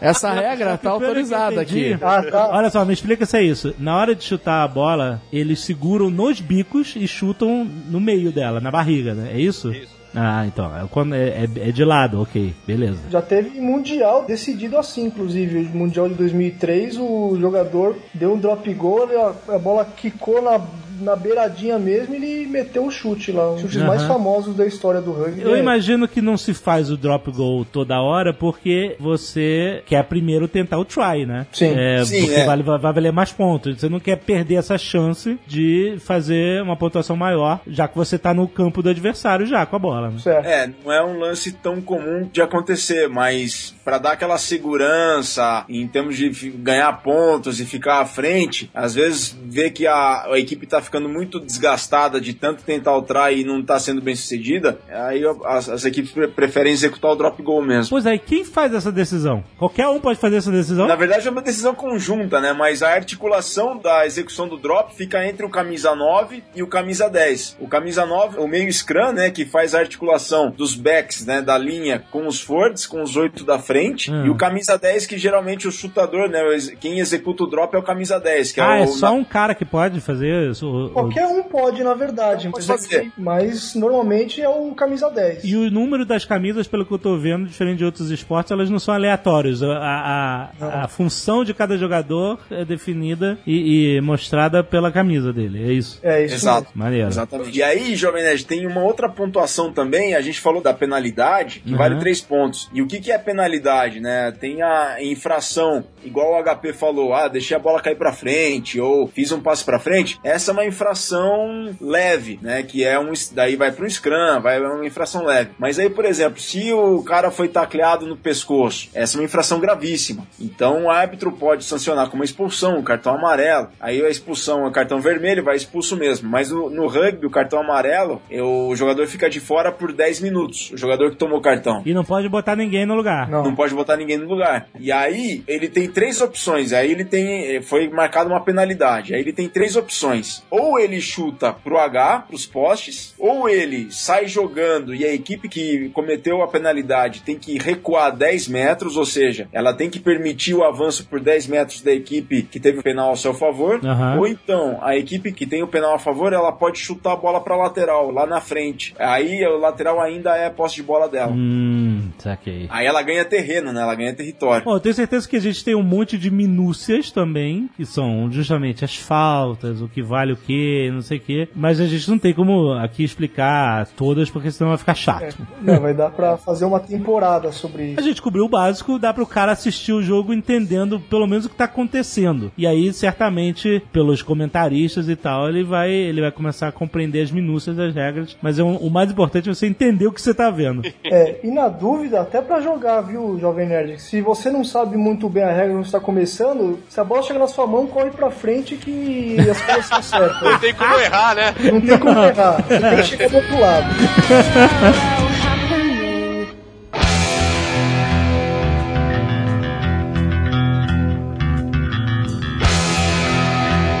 [0.00, 1.96] Essa regra tá autorizada aqui.
[2.00, 2.48] Ah, tá.
[2.50, 3.74] Olha só, me explica se é isso.
[3.78, 8.60] Na hora de chutar a bola, eles seguram nos bicos e chutam no meio dela,
[8.60, 9.30] na barriga, né?
[9.32, 9.72] É isso?
[9.72, 9.95] Isso.
[10.18, 10.74] Ah, então.
[10.74, 13.00] É, quando é, é, é, de lado, ok, beleza.
[13.10, 15.68] Já teve Mundial decidido assim, inclusive.
[15.76, 19.08] Mundial de 2003, o jogador deu um drop goal,
[19.48, 20.58] a, a bola quicou na
[21.00, 23.50] na beiradinha mesmo, ele meteu um chute lá.
[23.50, 23.86] Um dos chutes uhum.
[23.86, 25.42] mais famosos da história do rugby.
[25.42, 25.58] Eu é.
[25.58, 30.78] imagino que não se faz o drop goal toda hora porque você quer primeiro tentar
[30.78, 31.46] o try, né?
[31.52, 31.74] Sim.
[31.76, 32.44] É, Sim porque é.
[32.44, 33.80] Vai, vai valer mais pontos.
[33.80, 38.32] Você não quer perder essa chance de fazer uma pontuação maior, já que você tá
[38.32, 40.10] no campo do adversário já com a bola.
[40.10, 40.18] Né?
[40.18, 40.46] Certo.
[40.46, 45.86] É, não é um lance tão comum de acontecer, mas para dar aquela segurança em
[45.86, 50.66] termos de ganhar pontos e ficar à frente, às vezes vê que a, a equipe
[50.66, 54.80] tá ficando muito desgastada de tanto tentar o try e não tá sendo bem sucedida,
[54.90, 57.90] aí as, as equipes preferem executar o drop goal mesmo.
[57.90, 59.44] Pois aí, quem faz essa decisão?
[59.56, 60.88] Qualquer um pode fazer essa decisão?
[60.88, 62.52] Na verdade é uma decisão conjunta, né?
[62.52, 67.08] Mas a articulação da execução do drop fica entre o camisa 9 e o camisa
[67.08, 67.58] 10.
[67.60, 71.56] O camisa 9, o meio scrum, né, que faz a articulação dos backs, né, da
[71.56, 73.75] linha com os forwards, com os oito da frente,
[74.08, 74.26] hum.
[74.26, 76.40] e o camisa 10 que geralmente o chutador, né,
[76.80, 79.12] quem executa o drop é o camisa 10, que é ah, é, é só na...
[79.12, 80.90] um cara que pode fazer isso?
[80.92, 83.12] Qualquer um pode, na verdade, pode mas, fazer.
[83.16, 85.44] mas normalmente é o camisa 10.
[85.44, 88.70] E o número das camisas, pelo que eu tô vendo, diferente de outros esportes, elas
[88.70, 89.62] não são aleatórios.
[89.62, 95.62] A, a, a função de cada jogador é definida e, e, mostrada pela camisa dele,
[95.62, 95.98] é isso?
[96.02, 96.34] É isso.
[96.34, 96.68] Exato.
[96.74, 97.08] Maneiro.
[97.08, 97.58] Exatamente.
[97.58, 101.72] E aí, Jovem Nerd, tem uma outra pontuação também, a gente falou da penalidade, que
[101.72, 101.78] uhum.
[101.78, 102.68] vale três pontos.
[102.72, 103.65] E o que, que é penalidade,
[104.00, 104.32] né?
[104.32, 109.06] Tem a infração, igual o HP falou, ah, deixei a bola cair pra frente, ou
[109.06, 110.18] fiz um passo pra frente.
[110.22, 112.62] Essa é uma infração leve, né?
[112.62, 113.12] Que é um.
[113.32, 115.50] Daí vai pro Scrum, vai é uma infração leve.
[115.58, 119.58] Mas aí, por exemplo, se o cara foi tacleado no pescoço, essa é uma infração
[119.58, 120.26] gravíssima.
[120.40, 123.68] Então o árbitro pode sancionar com uma expulsão, um cartão amarelo.
[123.80, 126.28] Aí a expulsão é cartão vermelho, vai expulso mesmo.
[126.28, 130.70] Mas no, no rugby, o cartão amarelo, o jogador fica de fora por 10 minutos.
[130.72, 131.82] O jogador que tomou o cartão.
[131.86, 133.28] E não pode botar ninguém no lugar.
[133.28, 133.44] Não.
[133.44, 134.68] não pode botar ninguém no lugar.
[134.78, 136.72] E aí ele tem três opções.
[136.72, 137.60] Aí ele tem.
[137.62, 139.14] Foi marcada uma penalidade.
[139.14, 140.44] Aí ele tem três opções.
[140.50, 145.88] Ou ele chuta pro H, pros postes, ou ele sai jogando e a equipe que
[145.90, 150.64] cometeu a penalidade tem que recuar 10 metros, ou seja, ela tem que permitir o
[150.64, 154.18] avanço por 10 metros da equipe que teve o penal ao seu favor, uhum.
[154.18, 157.40] ou então a equipe que tem o penal a favor, ela pode chutar a bola
[157.40, 158.94] para lateral, lá na frente.
[158.98, 161.32] Aí o lateral ainda é a posse de bola dela.
[161.32, 162.66] Hum, saquei.
[162.70, 163.80] Aí ela ganha terreno, né?
[163.80, 164.64] Ela ganha território.
[164.64, 168.30] Bom, eu tenho certeza que a gente tem um monte de minúcias também, que são
[168.30, 172.08] justamente as faltas, o que vale o que, não sei o que, mas a gente
[172.08, 175.36] não tem como aqui explicar todas, porque senão vai ficar chato.
[175.40, 178.00] É, não, vai dar pra fazer uma temporada sobre isso.
[178.00, 181.48] A gente cobriu o básico, dá pro cara assistir o jogo entendendo pelo menos o
[181.48, 182.52] que tá acontecendo.
[182.56, 187.30] E aí, certamente, pelos comentaristas e tal, ele vai, ele vai começar a compreender as
[187.30, 190.34] minúcias das regras, mas é um, o mais importante é você entender o que você
[190.34, 190.82] tá vendo.
[191.04, 194.00] É, e na dúvida, até para jogar, viu, Jovem Nerd?
[194.00, 197.38] Se você não sabe muito bem a regra quando está começando, se a bola chega
[197.38, 200.42] na sua mão, corre pra frente que as coisas são certas.
[200.42, 201.54] Não tem como errar, né?
[201.72, 202.62] Não tem como errar.
[202.62, 203.86] Você tem que chegar do outro lado.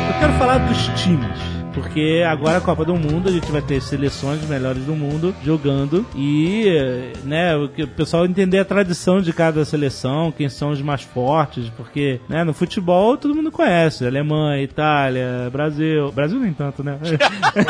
[0.08, 3.82] Eu quero falar dos times porque agora a Copa do Mundo a gente vai ter
[3.82, 6.64] seleções melhores do mundo jogando e,
[7.22, 12.18] né, o pessoal entender a tradição de cada seleção, quem são os mais fortes, porque,
[12.30, 16.98] né, no futebol todo mundo conhece, Alemanha, Itália, Brasil, Brasil nem tanto, né?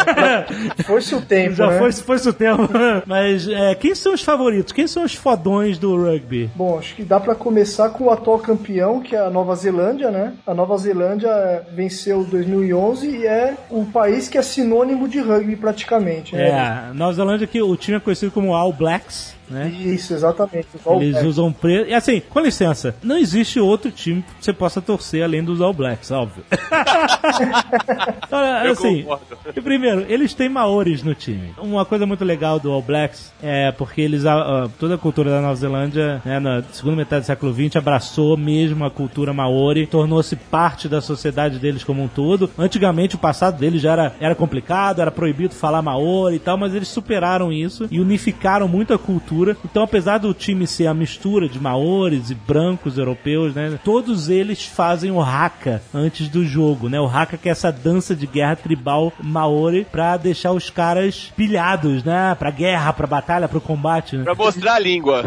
[0.87, 1.79] foi-se o tempo, Já né?
[1.79, 2.69] foi, foi-se o tempo.
[3.07, 4.73] Mas é, quem são os favoritos?
[4.73, 6.49] Quem são os fodões do rugby?
[6.55, 10.13] Bom, acho que dá para começar com o atual campeão, que é a Nova Zelândia,
[10.13, 10.35] né?
[10.47, 16.35] A Nova Zelândia venceu 2011 e é o país que é sinônimo de rugby praticamente.
[16.35, 16.49] Né?
[16.51, 19.69] É, Nova Zelândia que o time é conhecido como All Blacks né?
[19.69, 20.69] Isso, exatamente.
[21.01, 21.89] Eles usam preto.
[21.89, 25.73] E assim, com licença, não existe outro time que você possa torcer além dos All
[25.73, 26.45] Blacks, óbvio.
[28.31, 29.07] Olha, assim,
[29.55, 31.55] e primeiro, eles têm maores no time.
[31.59, 34.25] Uma coisa muito legal do All Blacks é porque eles,
[34.79, 38.85] toda a cultura da Nova Zelândia, né, na segunda metade do século XX, abraçou mesmo
[38.85, 42.51] a cultura maori, tornou-se parte da sociedade deles como um todo.
[42.59, 46.75] Antigamente, o passado deles já era, era complicado, era proibido falar maori e tal, mas
[46.75, 49.57] eles superaram isso e unificaram muito a cultura cultura.
[49.65, 53.79] Então, apesar do time ser a mistura de maores e brancos europeus, né?
[53.85, 57.01] Todos eles fazem o haka antes do jogo, né?
[57.01, 62.03] O haka que é essa dança de guerra tribal maori pra deixar os caras pilhados,
[62.05, 62.35] né?
[62.39, 64.25] Pra guerra, pra batalha, pro combate, né?
[64.25, 65.25] Pra mostrar a língua.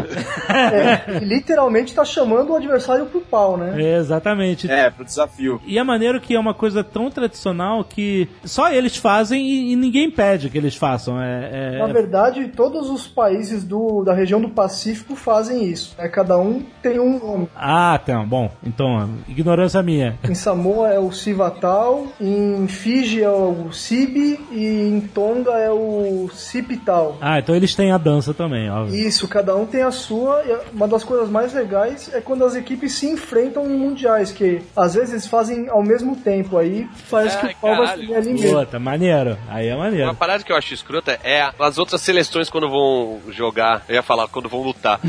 [0.50, 3.82] É, literalmente tá chamando o adversário pro pau, né?
[3.82, 4.70] É, exatamente.
[4.70, 5.62] É, pro desafio.
[5.66, 9.76] E a maneira que é uma coisa tão tradicional que só eles fazem e, e
[9.76, 11.22] ninguém pede que eles façam.
[11.22, 11.80] É, é...
[11.80, 15.96] Na verdade, todos os países do da região do Pacífico fazem isso.
[15.98, 16.08] Né?
[16.08, 17.50] Cada um tem um nome.
[17.56, 18.24] Ah, tá.
[18.24, 20.18] Bom, então, ignorância minha.
[20.24, 26.30] Em Samoa é o Sivatal, em Fiji é o Sibi e em Tonga é o
[26.34, 27.18] Sipital.
[27.22, 28.96] Ah, então eles têm a dança também, óbvio.
[28.96, 30.44] Isso, cada um tem a sua.
[30.74, 34.94] Uma das coisas mais legais é quando as equipes se enfrentam em mundiais, que às
[34.96, 36.58] vezes fazem ao mesmo tempo.
[36.58, 38.60] Aí parece é, que o pau vai ser ali mesmo.
[38.60, 39.38] Puta, maneiro.
[39.48, 40.06] Aí é maneiro.
[40.06, 44.04] Uma parada que eu acho escrota é as outras seleções quando vão jogar eu ia
[44.04, 45.00] falar quando vão lutar.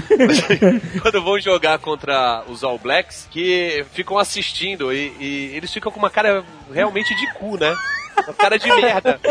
[1.03, 5.99] quando vão jogar contra os All Blacks, que ficam assistindo e, e eles ficam com
[5.99, 7.77] uma cara realmente de cu, né?
[8.37, 9.21] Cara de merda.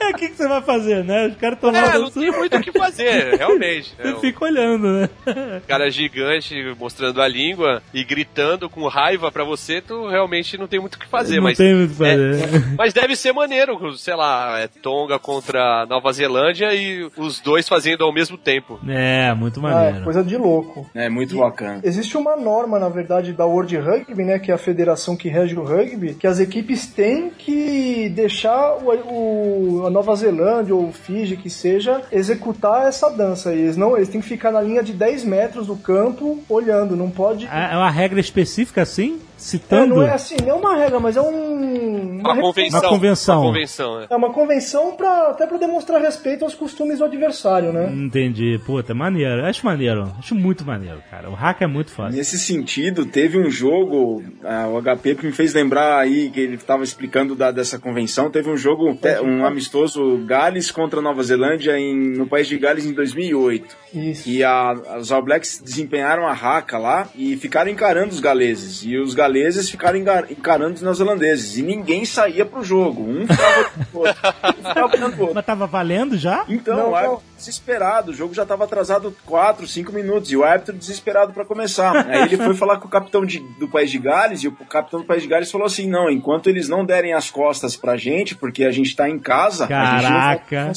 [0.00, 1.28] É, o que, que você vai fazer, né?
[1.28, 1.94] Os caras estão lá.
[1.94, 3.94] É, não tem muito o que fazer, realmente.
[3.96, 4.18] Você né?
[4.20, 5.08] fica olhando, né?
[5.66, 10.80] cara gigante mostrando a língua e gritando com raiva pra você, tu realmente não tem
[10.80, 11.36] muito o que fazer.
[11.36, 12.34] Não mas, tem muito o que fazer.
[12.44, 17.68] É, mas deve ser maneiro, sei lá, é Tonga contra Nova Zelândia e os dois
[17.68, 18.78] fazendo ao mesmo tempo.
[18.88, 19.98] É, muito Ah, maneiro.
[19.98, 20.88] é coisa de louco.
[20.94, 21.80] É muito bacana.
[21.82, 25.56] Existe uma norma, na verdade, da World Rugby, né, que é a federação que rege
[25.56, 31.36] o rugby, que as equipes têm que deixar o, o- a Nova Zelândia ou Fiji,
[31.36, 33.52] que seja, executar essa dança.
[33.52, 37.10] Eles, não, eles têm que ficar na linha de 10 metros do campo, olhando, não
[37.10, 37.46] pode...
[37.46, 39.18] É é uma regra específica assim?
[39.36, 39.96] É, Citando?
[39.96, 42.20] não é assim, não é uma regra, mas é um...
[42.20, 42.80] Uma convenção.
[42.80, 43.40] Uma convenção.
[43.40, 44.06] Uma convenção, é.
[44.10, 47.92] É uma convenção pra, até para demonstrar respeito aos costumes do adversário, né?
[47.92, 48.58] Entendi.
[48.64, 49.44] Puta, maneiro.
[49.44, 50.12] Acho maneiro.
[50.18, 51.30] Acho muito maneiro, cara.
[51.30, 52.16] O hack é muito fácil.
[52.16, 56.54] Nesse sentido, teve um jogo, ah, o HP que me fez lembrar aí que ele
[56.54, 58.30] estava explicando da, dessa convenção.
[58.30, 62.92] Teve um jogo, um amistoso Gales contra Nova Zelândia em, no país de Gales em
[62.92, 63.76] 2008.
[63.94, 64.28] Isso.
[64.28, 68.82] E a, os All Blacks desempenharam a raca lá e ficaram encarando os galeses.
[68.84, 69.25] E os galeses
[69.70, 71.56] ficaram engar- encarando os neozelandeses.
[71.58, 73.02] E ninguém saía pro jogo.
[73.02, 74.14] Um ficava pro outro.
[74.58, 75.34] Um ficava pro outro.
[75.34, 76.44] Mas tava valendo já?
[76.48, 77.36] Então, Não, o árbitro não.
[77.36, 82.06] desesperado, o jogo já estava atrasado 4, 5 minutos, e o árbitro desesperado para começar.
[82.08, 85.00] Aí ele foi falar com o capitão de- do País de Gales, e o capitão
[85.00, 88.34] do País de Gales falou assim: não, enquanto eles não derem as costas pra gente,
[88.34, 90.70] porque a gente tá em casa, a gente não Caraca.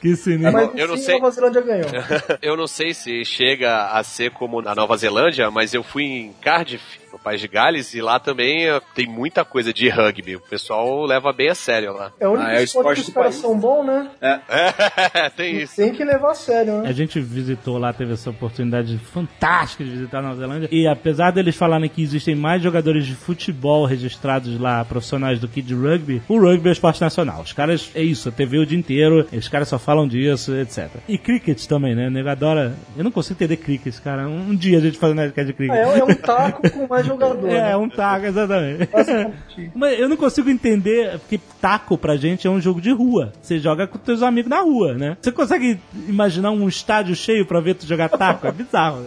[0.00, 0.52] Que sinistro.
[0.52, 1.14] Mas eu não sei.
[1.18, 1.88] Nova Zelândia ganhou.
[2.42, 6.32] Eu não sei se chega a ser como na Nova Zelândia, mas eu fui em
[6.40, 10.36] Cardiff, no País de Gales, e lá também eh, tem muita coisa de rugby.
[10.36, 12.12] O pessoal leva bem a sério lá.
[12.18, 14.10] É o único Ah, é o esporte que os caras são bons, né?
[14.20, 15.76] É, tem isso.
[15.76, 16.88] Tem que levar a sério, né?
[16.88, 20.68] A gente visitou lá, teve essa oportunidade fantástica de visitar a Nova Zelândia.
[20.70, 25.62] E apesar deles falarem que existem mais jogadores de futebol registrados lá, profissionais, do que
[25.62, 27.42] de rugby, o rugby é esporte nacional.
[27.42, 30.88] Os caras, é isso, a TV o dia inteiro, os caras só falam disso, etc.
[31.08, 32.08] E cricket também, né?
[32.08, 32.74] O nego adora.
[32.96, 34.28] Eu não consigo entender cricket, cara.
[34.28, 35.76] Um dia a gente faz um Nerdcast de cricket.
[35.76, 37.48] É, é um taco com mais jogador.
[37.48, 37.76] É, né?
[37.76, 38.86] um taco, exatamente.
[38.86, 39.70] Basicamente.
[39.74, 43.32] Mas eu não consigo entender, porque taco pra gente é um jogo de rua.
[43.40, 45.16] Você joga com teus amigos na rua, né?
[45.20, 45.78] Você consegue
[46.08, 48.46] imaginar um estádio cheio pra ver tu jogar taco?
[48.46, 49.06] É bizarro.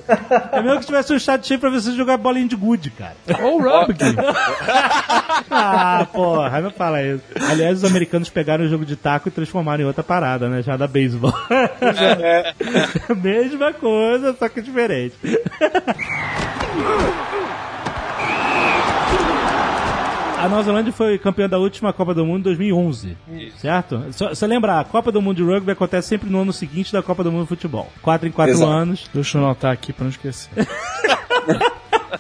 [0.51, 3.15] É mesmo que tivesse um estádio cheio pra ver você jogar bolinha de gude, cara.
[3.41, 4.15] Ou rugby.
[5.49, 7.23] Ah, porra, não fala isso.
[7.49, 10.61] Aliás, os americanos pegaram o jogo de taco e transformaram em outra parada, né?
[10.61, 11.33] Já da beisebol.
[11.49, 12.53] É,
[13.15, 15.15] Mesma coisa, só que diferente.
[20.41, 23.15] A Nova Zelândia foi campeã da última Copa do Mundo em 2011,
[23.57, 24.03] certo?
[24.11, 27.03] Só- Você lembra, a Copa do Mundo de Rugby acontece sempre no ano seguinte da
[27.03, 27.87] Copa do Mundo de Futebol.
[28.01, 28.71] Quatro em quatro Exato.
[28.71, 29.09] anos.
[29.13, 30.49] Deixa eu anotar aqui pra não esquecer.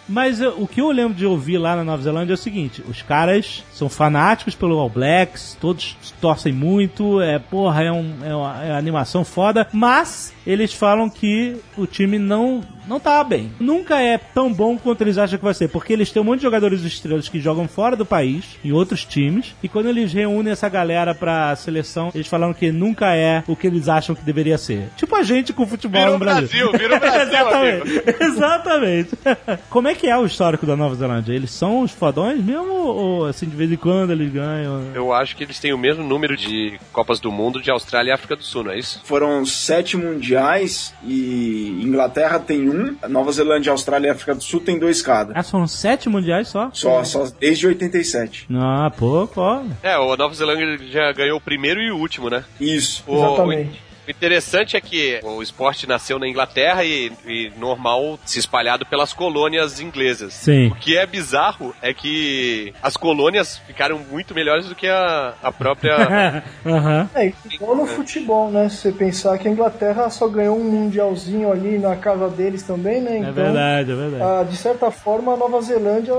[0.07, 2.83] Mas eu- o que eu lembro de ouvir lá na Nova Zelândia é o seguinte:
[2.87, 8.35] os caras são fanáticos pelo All Blacks, todos torcem muito, é porra, é, um, é
[8.35, 12.61] uma é uma animação foda, mas eles falam que o time não,
[12.91, 13.51] não tá bem.
[13.59, 16.39] Nunca é tão bom quanto eles acham que vai ser, porque eles têm um monte
[16.39, 20.51] de jogadores estrelas que jogam fora do país, em outros times, e quando eles reúnem
[20.51, 24.57] essa galera pra seleção, eles falam que nunca é o que eles acham que deveria
[24.57, 24.89] ser.
[24.97, 26.69] Tipo a gente com futebol Vira no o Brasil.
[26.69, 28.23] Brasil, vira o Brasil, Exatamente.
[28.23, 29.09] Exatamente.
[29.69, 31.33] Como é que é o histórico da Nova Zelândia?
[31.33, 32.73] Eles são os fodões mesmo?
[32.73, 34.83] Ou assim, de vez em quando eles ganham?
[34.93, 38.13] Eu acho que eles têm o mesmo número de Copas do Mundo de Austrália e
[38.13, 39.01] África do Sul, não é isso?
[39.03, 44.79] Foram sete mundiais e Inglaterra tem um, Nova Zelândia, Austrália e África do Sul tem
[44.79, 45.33] dois cada.
[45.35, 46.69] Ah, são sete mundiais só?
[46.73, 48.45] Só, só desde 87.
[48.49, 49.61] Não, pouco, ó.
[49.83, 52.43] É, o Nova Zelândia já ganhou o primeiro e o último, né?
[52.59, 53.03] Isso.
[53.07, 53.90] O, Exatamente.
[54.07, 59.13] O interessante é que o esporte nasceu na Inglaterra e, e normal se espalhado pelas
[59.13, 60.33] colônias inglesas.
[60.33, 60.67] Sim.
[60.67, 65.51] O que é bizarro é que as colônias ficaram muito melhores do que a, a
[65.51, 66.43] própria.
[66.65, 67.09] Aham.
[67.15, 68.69] É, igual no futebol, né?
[68.69, 73.01] Se você pensar que a Inglaterra só ganhou um mundialzinho ali na casa deles também,
[73.01, 73.17] né?
[73.17, 74.23] É Então, verdade, é verdade.
[74.23, 76.13] ah, de certa forma, a Nova Zelândia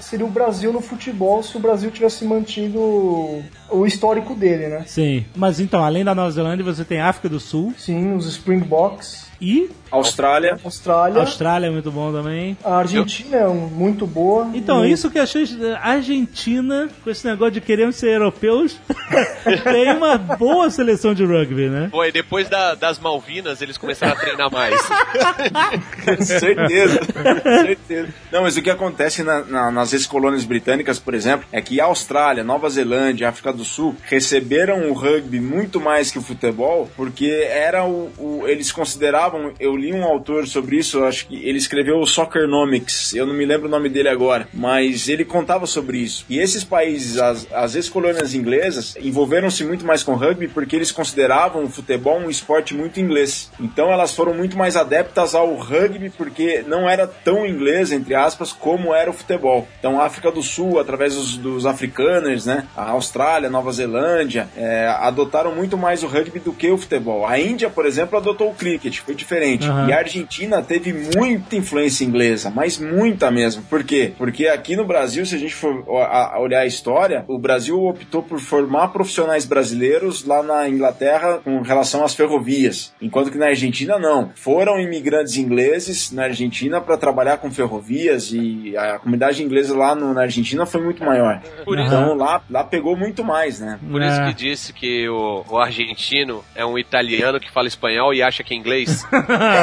[0.00, 3.42] seria o Brasil no futebol se o Brasil tivesse mantido
[3.72, 4.84] o histórico dele, né?
[4.86, 5.24] Sim.
[5.34, 9.70] Mas então, além da Nova Zelândia, você tem África do Sul Sim, os Springboks, e
[9.92, 10.58] Austrália.
[10.64, 12.56] Austrália, Austrália é muito bom também.
[12.64, 14.50] a Argentina é um- muito boa.
[14.54, 15.44] Então, E- isso que eu achei.
[15.80, 18.78] A Argentina, com esse negócio de querendo ser europeus,
[19.64, 21.88] tem uma boa seleção de rugby, né?
[21.90, 24.80] Foi, depois da- das Malvinas eles começaram a treinar mais.
[26.26, 27.00] certeza,
[27.42, 28.08] certeza.
[28.30, 31.84] Não, mas o que acontece na- na- nas ex-colônias britânicas, por exemplo, é que a
[31.84, 36.90] Austrália, Nova Zelândia e África do Sul receberam o rugby muito mais que o futebol,
[36.96, 41.58] porque era o, o- eles consideravam eu li um autor sobre isso, acho que ele
[41.58, 45.98] escreveu o Soccernomics, eu não me lembro o nome dele agora, mas ele contava sobre
[45.98, 46.24] isso.
[46.28, 51.64] E esses países, as, as ex-colônias inglesas, envolveram-se muito mais com rugby porque eles consideravam
[51.64, 53.50] o futebol um esporte muito inglês.
[53.58, 58.52] Então elas foram muito mais adeptas ao rugby porque não era tão inglês, entre aspas,
[58.52, 59.66] como era o futebol.
[59.78, 64.86] Então a África do Sul, através dos, dos africanos, né, a Austrália, Nova Zelândia, é,
[65.00, 67.26] adotaram muito mais o rugby do que o futebol.
[67.26, 69.71] A Índia, por exemplo, adotou o cricket, foi diferente.
[69.72, 69.88] Uhum.
[69.88, 73.62] E a Argentina teve muita influência inglesa, mas muita mesmo.
[73.62, 74.12] Por quê?
[74.16, 78.38] Porque aqui no Brasil, se a gente for olhar a história, o Brasil optou por
[78.38, 84.30] formar profissionais brasileiros lá na Inglaterra com relação às ferrovias, enquanto que na Argentina não.
[84.34, 90.12] Foram imigrantes ingleses na Argentina para trabalhar com ferrovias e a comunidade inglesa lá no,
[90.12, 91.40] na Argentina foi muito maior.
[91.64, 93.78] Por então isso, lá, lá pegou muito mais, né?
[93.90, 94.26] Por isso é.
[94.28, 98.54] que disse que o, o argentino é um italiano que fala espanhol e acha que
[98.54, 99.04] é inglês.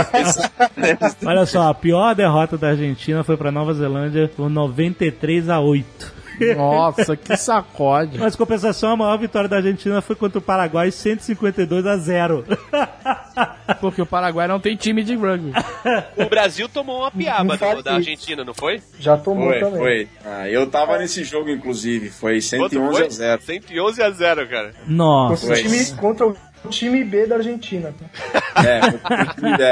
[1.25, 6.19] Olha só, a pior derrota da Argentina foi para Nova Zelândia por 93 a 8.
[6.55, 8.17] Nossa, que sacode.
[8.17, 12.45] Mas compensação, a maior vitória da Argentina foi contra o Paraguai, 152 a 0.
[13.79, 15.51] Porque o Paraguai não tem time de rugby.
[16.17, 18.81] O Brasil tomou uma piaba do, da Argentina, não foi?
[18.99, 19.79] Já tomou foi, também.
[19.79, 20.07] Foi.
[20.25, 22.09] Ah, eu tava nesse jogo, inclusive.
[22.09, 23.05] Foi 111 foi?
[23.05, 23.41] a 0.
[23.41, 24.71] 111 a 0, cara.
[24.87, 25.47] Nossa.
[25.47, 26.35] Contra o time, contra o
[26.67, 27.93] time B da Argentina.
[28.55, 29.63] É, o time B.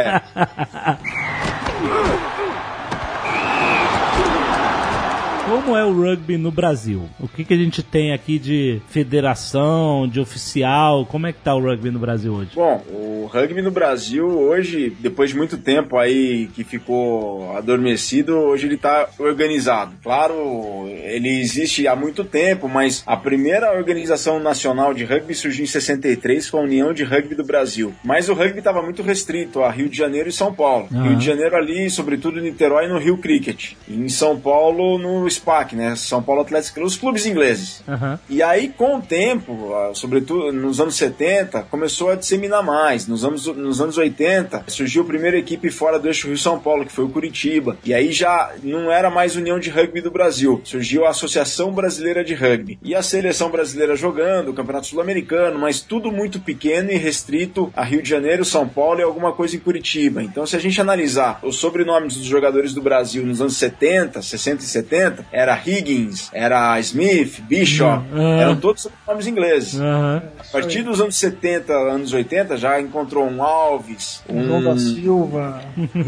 [5.47, 7.07] Como é o rugby no Brasil?
[7.17, 11.05] O que, que a gente tem aqui de federação, de oficial?
[11.05, 12.51] Como é que tá o rugby no Brasil hoje?
[12.53, 18.67] Bom, o rugby no Brasil hoje, depois de muito tempo aí que ficou adormecido, hoje
[18.67, 19.93] ele tá organizado.
[20.03, 25.67] Claro, ele existe há muito tempo, mas a primeira organização nacional de rugby surgiu em
[25.67, 27.93] 63 com a União de Rugby do Brasil.
[28.03, 30.89] Mas o rugby estava muito restrito a Rio de Janeiro e São Paulo.
[30.91, 31.03] Uhum.
[31.03, 33.75] Rio de Janeiro ali, sobretudo Niterói no Rio Cricket.
[33.87, 35.95] E em São Paulo no SPAC, né?
[35.95, 37.83] São Paulo Atlético Clube, os clubes ingleses.
[37.87, 38.17] Uhum.
[38.29, 43.07] E aí, com o tempo, sobretudo nos anos 70, começou a disseminar mais.
[43.07, 46.91] Nos anos, nos anos 80, surgiu a primeira equipe fora do eixo Rio-São Paulo, que
[46.91, 47.77] foi o Curitiba.
[47.83, 52.23] E aí já não era mais União de Rugby do Brasil, surgiu a Associação Brasileira
[52.23, 52.79] de Rugby.
[52.83, 57.83] E a seleção brasileira jogando, o Campeonato Sul-Americano, mas tudo muito pequeno e restrito a
[57.83, 60.23] Rio de Janeiro, São Paulo e alguma coisa em Curitiba.
[60.23, 64.63] Então, se a gente analisar os sobrenomes dos jogadores do Brasil nos anos 70, 60
[64.63, 68.39] e 70, era Higgins, era Smith, Bishop, uhum.
[68.39, 69.73] eram todos nomes ingleses.
[69.73, 70.17] Uhum.
[70.17, 75.61] A partir dos anos 70, anos 80, já encontrou um Alves, um João da Silva,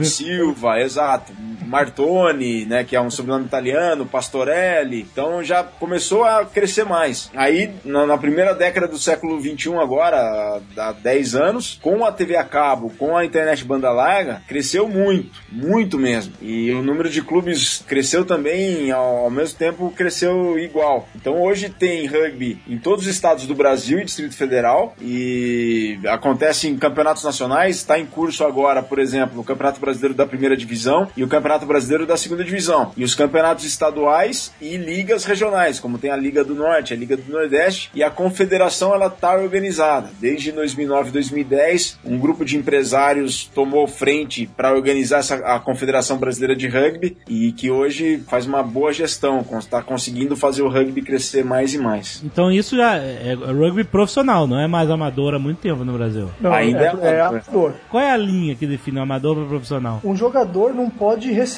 [0.03, 1.33] Silva, exato,
[1.69, 5.01] Martoni, né, que é um sobrenome italiano, Pastorelli.
[5.01, 7.29] Então já começou a crescer mais.
[7.35, 12.43] Aí na, primeira década do século 21 agora, há 10 anos, com a TV a
[12.43, 16.33] cabo, com a internet banda larga, cresceu muito, muito mesmo.
[16.41, 21.07] E o número de clubes cresceu também ao ao mesmo tempo cresceu igual.
[21.15, 26.67] Então hoje tem rugby em todos os estados do Brasil e Distrito Federal e acontece
[26.67, 27.77] em campeonatos nacionais.
[27.77, 31.58] Está em curso agora, por exemplo, o Campeonato Brasileiro da Primeira Divisão e o Campeonato
[31.65, 32.91] Brasileiro da Segunda Divisão.
[32.95, 37.15] E os campeonatos estaduais e ligas regionais, como tem a Liga do Norte, a Liga
[37.15, 40.09] do Nordeste e a confederação ela está organizada.
[40.19, 46.17] Desde 2009 e 2010, um grupo de empresários tomou frente para organizar essa, a Confederação
[46.17, 51.01] Brasileira de Rugby e que hoje faz uma boa gestão está conseguindo fazer o rugby
[51.01, 52.21] crescer mais e mais.
[52.23, 55.93] Então isso já é, é rugby profissional, não é mais amador há muito tempo no
[55.93, 56.29] Brasil.
[56.39, 57.73] Não, Ainda é, é, é amador.
[57.89, 60.01] Qual é a linha que define o amador para profissional?
[60.03, 61.48] Um jogador não pode receber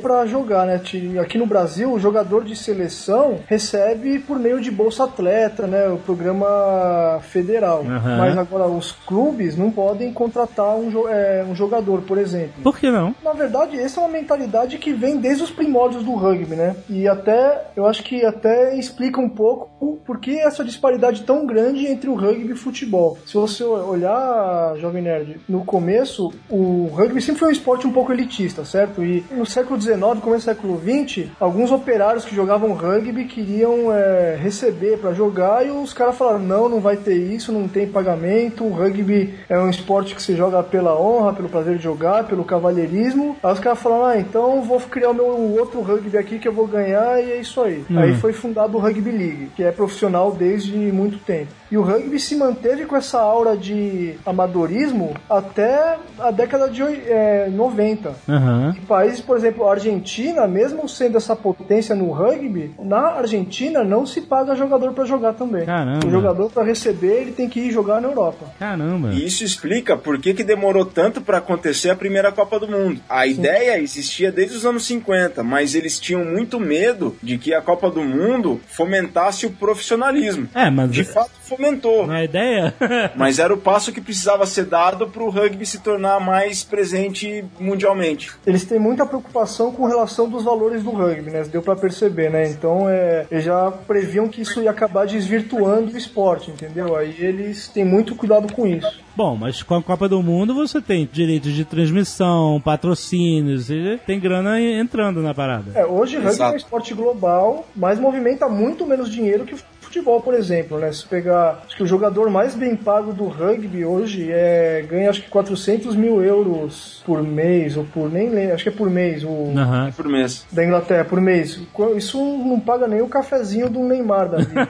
[0.00, 0.80] para jogar, né?
[1.20, 5.88] Aqui no Brasil, o jogador de seleção recebe por meio de Bolsa Atleta, né?
[5.88, 7.80] O programa federal.
[7.80, 8.18] Uhum.
[8.18, 12.62] Mas agora os clubes não podem contratar um, é, um jogador, por exemplo.
[12.62, 13.14] Por que não?
[13.22, 16.76] Na verdade, essa é uma mentalidade que vem desde os primórdios do rugby, né?
[16.88, 21.86] E até, eu acho que até explica um pouco por que essa disparidade tão grande
[21.86, 23.18] entre o rugby e o futebol.
[23.26, 28.12] Se você olhar, Jovem Nerd, no começo, o rugby sempre foi um esporte um pouco
[28.12, 29.04] elitista, certo?
[29.04, 34.36] E no século XIX, começo do século XX, alguns operários que jogavam rugby queriam é,
[34.40, 38.64] receber para jogar e os caras falaram: não, não vai ter isso, não tem pagamento,
[38.64, 42.44] o rugby é um esporte que se joga pela honra, pelo prazer de jogar, pelo
[42.44, 43.36] cavalheirismo.
[43.42, 45.26] Aí os caras falaram: ah, então vou criar o meu
[45.58, 47.84] outro rugby aqui que eu vou ganhar e é isso aí.
[47.88, 47.98] Uhum.
[47.98, 51.52] Aí foi fundado o Rugby League, que é profissional desde muito tempo.
[51.70, 57.48] E o rugby se manteve com essa aura de amadorismo até a década de é,
[57.50, 58.14] 90.
[58.28, 58.70] Uhum.
[58.70, 58.80] Em
[59.12, 64.22] países por exemplo, a Argentina, mesmo sendo essa potência no rugby, na Argentina não se
[64.22, 65.64] paga jogador para jogar também.
[65.66, 66.06] Caramba.
[66.06, 68.46] O jogador para receber, ele tem que ir jogar na Europa.
[68.58, 69.12] Caramba.
[69.12, 73.00] E isso explica por que, que demorou tanto para acontecer a primeira Copa do Mundo.
[73.08, 77.60] A ideia existia desde os anos 50, mas eles tinham muito medo de que a
[77.60, 80.48] Copa do Mundo fomentasse o profissionalismo.
[80.54, 82.06] É, mas De fato, fomentou.
[82.06, 82.74] não é ideia?
[83.16, 87.44] Mas era o passo que precisava ser dado para o rugby se tornar mais presente
[87.58, 88.32] mundialmente.
[88.46, 91.42] Eles têm muita preocupação com relação dos valores do rugby, né?
[91.44, 92.48] Deu para perceber, né?
[92.48, 96.96] Então, é, eles já previam que isso ia acabar desvirtuando o esporte, entendeu?
[96.96, 99.02] Aí eles têm muito cuidado com isso.
[99.14, 104.18] Bom, mas com a Copa do Mundo você tem direitos de transmissão, patrocínios, e tem
[104.18, 105.72] grana entrando na parada.
[105.74, 109.58] É, hoje rugby é um esporte global, mas movimenta muito menos dinheiro que o
[109.92, 110.90] futebol, por exemplo, né?
[110.90, 115.22] Se pegar, acho que o jogador mais bem pago do rugby hoje é ganha acho
[115.22, 119.22] que 400 mil euros por mês ou por nem lembro, acho que é por mês
[119.22, 119.92] o Aham.
[119.94, 120.46] Por mês.
[120.50, 121.60] da Inglaterra por mês.
[121.96, 124.68] Isso não paga nem o cafezinho do Neymar da vida.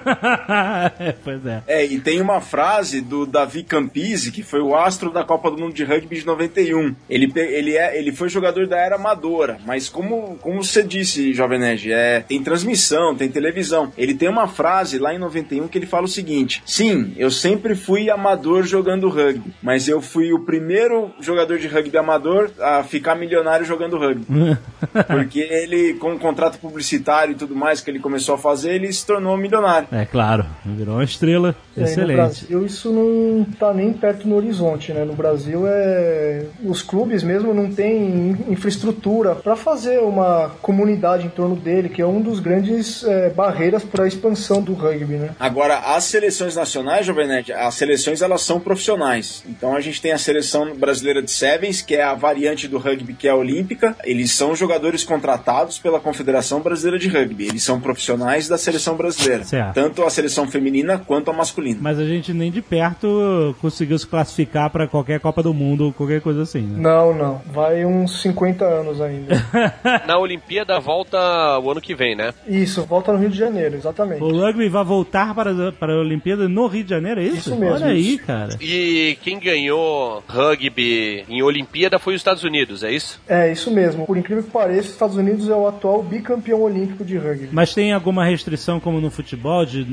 [1.22, 1.62] pois é.
[1.68, 5.58] É, e tem uma frase do Davi Campisi, que foi o astro da Copa do
[5.58, 6.94] Mundo de Rugby de 91.
[7.08, 11.60] Ele, ele, é, ele foi jogador da era amadora, mas como, como você disse, Jovem
[11.60, 13.92] Nerd, é, tem transmissão, tem televisão.
[13.96, 17.74] Ele tem uma frase lá em 91 que ele fala o seguinte: Sim, eu sempre
[17.74, 23.14] fui amador jogando rugby, mas eu fui o primeiro jogador de rugby amador a ficar
[23.14, 24.26] milionário jogando rugby.
[25.06, 28.92] Porque ele, com o contrato publicitário e tudo mais que ele começou a fazer, ele
[28.92, 29.88] se tornou milionário.
[29.92, 31.54] É claro, virou uma estrela.
[31.76, 32.16] É, No Excelente.
[32.16, 35.04] Brasil isso não tá nem perto no horizonte, né?
[35.04, 41.56] No Brasil é os clubes mesmo não têm infraestrutura para fazer uma comunidade em torno
[41.56, 45.30] dele, que é um dos grandes é, barreiras para a expansão do rugby, né?
[45.38, 49.42] Agora, as seleções nacionais, Jovem Nerd, as seleções elas são profissionais.
[49.48, 53.14] Então a gente tem a seleção brasileira de Sevens, que é a variante do rugby
[53.14, 53.96] que é a olímpica.
[54.04, 57.48] Eles são jogadores contratados pela Confederação Brasileira de Rugby.
[57.48, 59.44] Eles são profissionais da seleção brasileira.
[59.44, 59.74] Certo.
[59.74, 61.78] Tanto a seleção feminina quanto a masculina.
[61.80, 65.92] Mas a gente nem de perto conseguiu se classificar pra qualquer Copa do Mundo ou
[65.92, 66.78] qualquer coisa assim, né?
[66.78, 67.40] Não, não.
[67.52, 69.34] Vai uns 50 anos ainda.
[70.06, 71.18] Na Olimpíada volta
[71.58, 72.32] o ano que vem, né?
[72.46, 74.22] Isso, volta no Rio de Janeiro, exatamente.
[74.22, 77.36] O rugby vai voltar para, para a Olimpíada no Rio de Janeiro, é isso?
[77.50, 78.24] Isso mesmo, Olha aí, isso.
[78.26, 78.56] cara.
[78.60, 83.20] E quem ganhou rugby em Olimpíada foi os Estados Unidos, é isso?
[83.28, 84.06] É, isso mesmo.
[84.06, 87.48] Por incrível que pareça, os Estados Unidos é o atual bicampeão olímpico de rugby.
[87.52, 89.86] Mas tem alguma restrição, como no futebol, de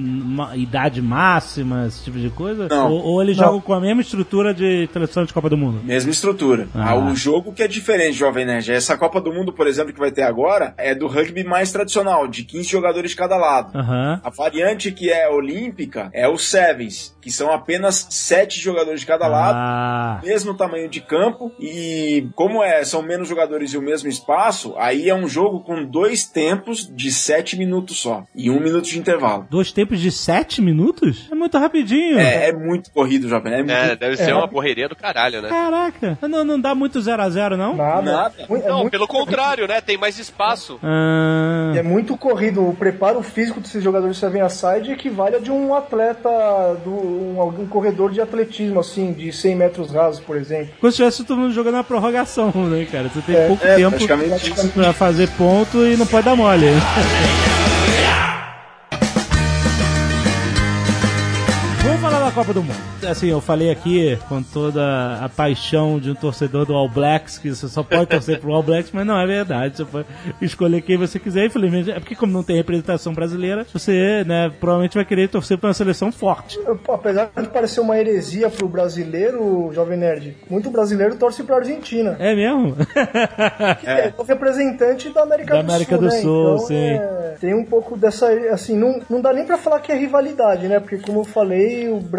[0.56, 2.68] idade máxima, esse tipo de coisa?
[2.70, 2.91] Não.
[2.91, 3.45] Ou, ou eles Não.
[3.45, 5.80] jogam com a mesma estrutura de tradição de Copa do Mundo?
[5.84, 6.68] Mesma estrutura.
[6.76, 6.89] Ah.
[6.91, 8.72] Ah, O jogo que é diferente, Jovem Nerd.
[8.72, 12.28] Essa Copa do Mundo, por exemplo, que vai ter agora, é do rugby mais tradicional,
[12.28, 13.78] de 15 jogadores de cada lado.
[13.78, 14.20] Aham.
[14.24, 19.28] A variante que é olímpica é o Sevens, que são apenas sete jogadores de cada
[19.28, 24.10] lado, Ah, mesmo tamanho de campo, e como é, são menos jogadores e o mesmo
[24.10, 28.86] espaço, aí é um jogo com dois tempos de sete minutos só, e um minuto
[28.86, 29.46] de intervalo.
[29.50, 31.28] dois tempos de sete minutos?
[31.32, 32.18] É muito rapidinho.
[32.20, 33.54] É, é muito corrido, Jovem.
[33.54, 34.00] É, É, muito...
[34.00, 34.36] deve ser É.
[34.36, 35.50] uma correria do caralho, né?
[35.50, 37.76] Caraca, não, não dá muito 0 a 0 não?
[37.76, 38.12] Nada.
[38.12, 38.36] Nada.
[38.40, 39.82] É Não, muito pelo contrário, né?
[39.82, 40.80] Tem mais espaço.
[40.84, 42.68] Ah, É muito corrido.
[42.68, 44.42] O preparo físico desses jogadores de Seven
[44.80, 46.30] Aside equivale a de um atleta,
[46.84, 50.69] do, um, algum corredor de atletismo, assim, de 100 metros rasos, por exemplo.
[50.80, 53.09] como se tivesse todo mundo jogando na prorrogação, né, cara?
[53.09, 53.97] Você tem É, pouco é, tempo
[54.73, 56.67] pra fazer ponto e não pode dar mole.
[62.30, 62.77] Da Copa do Mundo.
[63.09, 67.49] Assim, eu falei aqui com toda a paixão de um torcedor do All Blacks, que
[67.49, 69.77] você só pode torcer pro All Blacks, mas não é verdade.
[69.77, 70.05] Você pode
[70.39, 71.45] escolher quem você quiser.
[71.45, 75.69] Infelizmente, é porque como não tem representação brasileira, você, né, provavelmente vai querer torcer pra
[75.69, 76.59] uma seleção forte.
[76.84, 82.15] Pô, Apesar de parecer uma heresia pro brasileiro, Jovem Nerd, muito brasileiro torce pra Argentina.
[82.19, 82.75] É mesmo?
[83.80, 86.21] Que é, o representante da América Da do América Sul, do né?
[86.21, 86.75] Sul, então, sim.
[86.75, 90.67] é, tem um pouco dessa, assim, não, não dá nem pra falar que é rivalidade,
[90.67, 90.80] né?
[90.80, 92.18] Porque como eu falei, o Brasil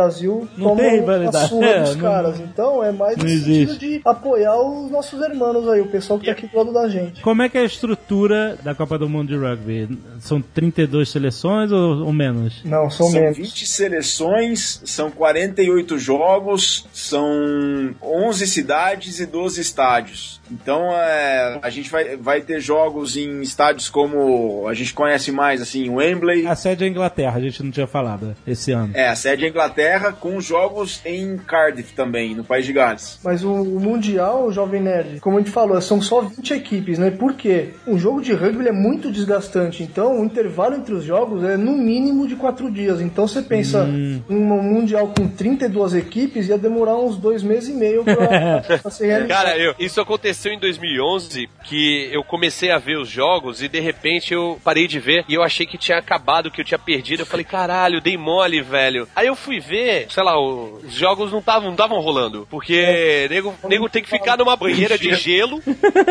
[0.56, 2.40] Não toma tem rivalidade, a surra é, dos não- caras.
[2.40, 6.26] Então é mais no não sentido de apoiar os nossos irmãos aí, o pessoal que
[6.26, 7.20] tá aqui do lado da gente.
[7.22, 9.98] Como é que é a estrutura da Copa do Mundo de Rugby?
[10.20, 12.62] São 32 seleções ou, ou menos?
[12.64, 13.36] Não, são, São menos.
[13.36, 20.39] 20 seleções, são 48 jogos, são 11 cidades e 12 estádios.
[20.50, 25.60] Então é, a gente vai, vai ter jogos em estádios como a gente conhece mais,
[25.60, 26.46] assim, Wembley.
[26.46, 28.92] A sede é a Inglaterra, a gente não tinha falado esse ano.
[28.94, 33.18] É, a sede é Inglaterra Inglaterra com jogos em Cardiff também, no País de Gales.
[33.22, 37.10] Mas o, o Mundial, Jovem Nerd, como a gente falou, são só 20 equipes, né?
[37.10, 37.70] Por quê?
[37.86, 41.72] Um jogo de rugby é muito desgastante, então o intervalo entre os jogos é no
[41.72, 43.00] mínimo de 4 dias.
[43.00, 44.22] Então você pensa, hum.
[44.28, 49.06] um Mundial com 32 equipes ia demorar uns dois meses e meio pra, pra ser
[49.06, 49.28] realizado.
[49.28, 53.80] Cara, eu, isso aconteceu em 2011, que eu comecei a ver os jogos e de
[53.80, 57.20] repente eu parei de ver e eu achei que tinha acabado, que eu tinha perdido.
[57.20, 59.08] Eu falei, caralho, dei mole, velho.
[59.14, 62.46] Aí eu fui ver, sei lá, os jogos não estavam não rolando.
[62.50, 63.28] Porque é.
[63.28, 65.62] nego, nego tem que ficar numa banheira de gelo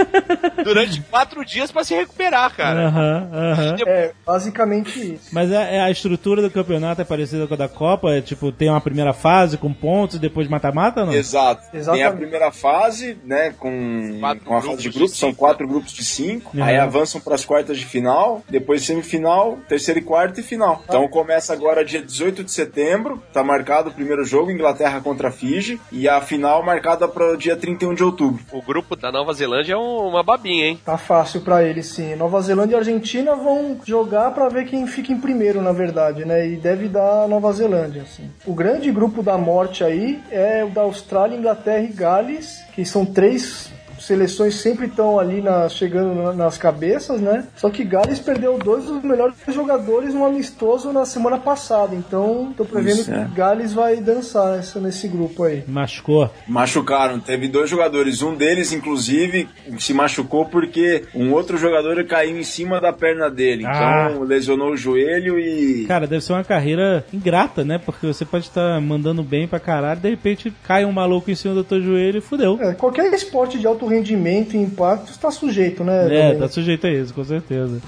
[0.63, 2.93] durante quatro dias para se recuperar, cara.
[3.87, 5.29] É, basicamente isso.
[5.31, 8.11] Mas a, é, a estrutura do campeonato é parecida com a da Copa?
[8.11, 11.13] É tipo, tem uma primeira fase com pontos e depois mata-mata, não?
[11.13, 11.63] Exato.
[11.73, 12.03] Exatamente.
[12.03, 16.03] Tem a primeira fase, né, com, com a fase de grupos, são quatro grupos de
[16.03, 16.55] cinco.
[16.55, 16.63] Uhum.
[16.63, 20.83] Aí avançam para as quartas de final, depois semifinal, terceiro e quarto e final.
[20.87, 25.79] Então começa agora dia 18 de setembro, tá marcado o primeiro jogo, Inglaterra contra Fiji,
[25.91, 28.43] e a final marcada para o dia 31 de outubro.
[28.51, 30.79] O grupo da Nova Zelândia é uma babinha, hein?
[30.83, 32.15] Tá fácil para eles, sim.
[32.15, 36.47] Nova Zelândia e Argentina vão jogar para ver quem fica em primeiro, na verdade, né?
[36.47, 38.29] E deve dar Nova Zelândia, assim.
[38.45, 43.05] O grande grupo da morte aí é o da Austrália, Inglaterra e Gales, que são
[43.05, 47.45] três seleções sempre estão ali na, chegando nas cabeças, né?
[47.55, 51.95] Só que Gales perdeu dois dos melhores jogadores no amistoso na semana passada.
[51.95, 53.25] Então, tô prevendo Isso, é.
[53.25, 55.63] que Gales vai dançar essa, nesse grupo aí.
[55.67, 56.29] Machucou?
[56.47, 57.19] Machucaram.
[57.19, 58.21] Teve dois jogadores.
[58.21, 59.47] Um deles, inclusive,
[59.77, 63.65] se machucou porque um outro jogador caiu em cima da perna dele.
[63.65, 64.09] Ah.
[64.09, 65.85] Então, lesionou o joelho e.
[65.85, 67.77] Cara, deve ser uma carreira ingrata, né?
[67.77, 71.53] Porque você pode estar mandando bem pra caralho, de repente cai um maluco em cima
[71.53, 72.57] do teu joelho e fudeu.
[72.61, 76.05] É, qualquer esporte de alto rendimento e impacto está sujeito, né?
[76.05, 76.39] É, também.
[76.39, 77.81] tá sujeito a isso, com certeza.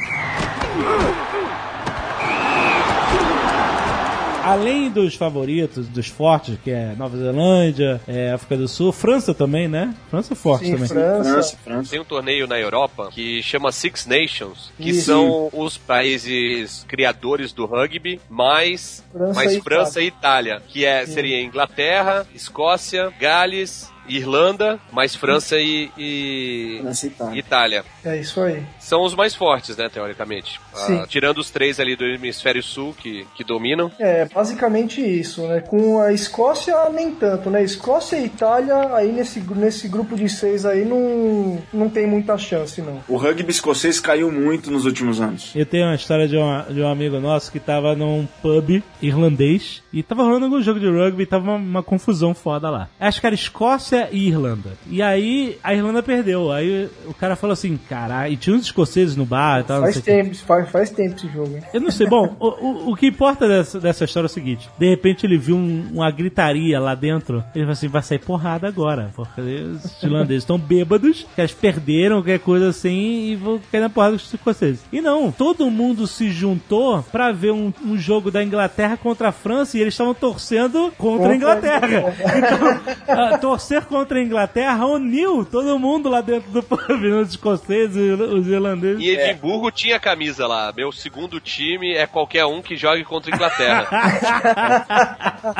[4.43, 9.67] além dos favoritos, dos fortes, que é Nova Zelândia, é África do Sul, França também,
[9.67, 9.93] né?
[10.09, 10.87] França é forte Sim, também.
[10.87, 11.57] França.
[11.63, 15.05] França, Tem um torneio na Europa que chama Six Nations, que Isso.
[15.05, 20.53] são os países criadores do rugby, mais França, mais e, França Itália.
[20.53, 26.79] e Itália, que é, seria Inglaterra, Escócia, Gales, Irlanda, mais França e, e...
[26.81, 27.39] França e Itália.
[27.39, 27.85] Itália.
[28.03, 28.63] É isso aí.
[28.91, 30.59] São os mais fortes, né, teoricamente.
[30.75, 33.89] Ah, tirando os três ali do hemisfério sul que, que dominam.
[33.97, 35.61] É, basicamente isso, né?
[35.61, 37.63] Com a Escócia, nem tanto, né?
[37.63, 42.81] Escócia e Itália, aí nesse, nesse grupo de seis aí, não, não tem muita chance,
[42.81, 43.01] não.
[43.07, 45.51] O rugby escocês caiu muito nos últimos anos.
[45.55, 49.81] Eu tenho uma história de, uma, de um amigo nosso que tava num pub irlandês
[49.93, 52.89] e tava rolando algum jogo de rugby e tava uma, uma confusão foda lá.
[52.99, 54.73] Acho que era Escócia e Irlanda.
[54.89, 56.51] E aí a Irlanda perdeu.
[56.51, 59.81] Aí o cara falou assim: caralho, e tinha uns escoceses no bar e tal.
[59.81, 61.63] Faz tempo, faz, faz tempo esse jogo, hein?
[61.73, 62.07] Eu não sei.
[62.07, 65.37] Bom, o, o, o, que importa dessa, dessa história é o seguinte: de repente ele
[65.37, 67.43] viu um, uma gritaria lá dentro.
[67.55, 69.11] Ele falou assim: vai sair porrada agora.
[69.15, 73.89] Porque os irlandeses estão bêbados, que eles perderam, qualquer coisa assim, e vão cair na
[73.89, 74.83] porrada dos escoceses.
[74.91, 79.31] E não, todo mundo se juntou pra ver um, um jogo da Inglaterra contra a
[79.31, 81.81] França e eles estavam torcendo contra a Inglaterra.
[82.41, 86.79] Então, uh, torcer contra a Inglaterra uniu todo mundo lá dentro do pub,
[87.21, 88.60] os escoceses, os irlandeses.
[88.99, 89.71] E Edimburgo é.
[89.71, 90.73] tinha camisa lá.
[90.75, 93.87] Meu segundo time é qualquer um que jogue contra a Inglaterra.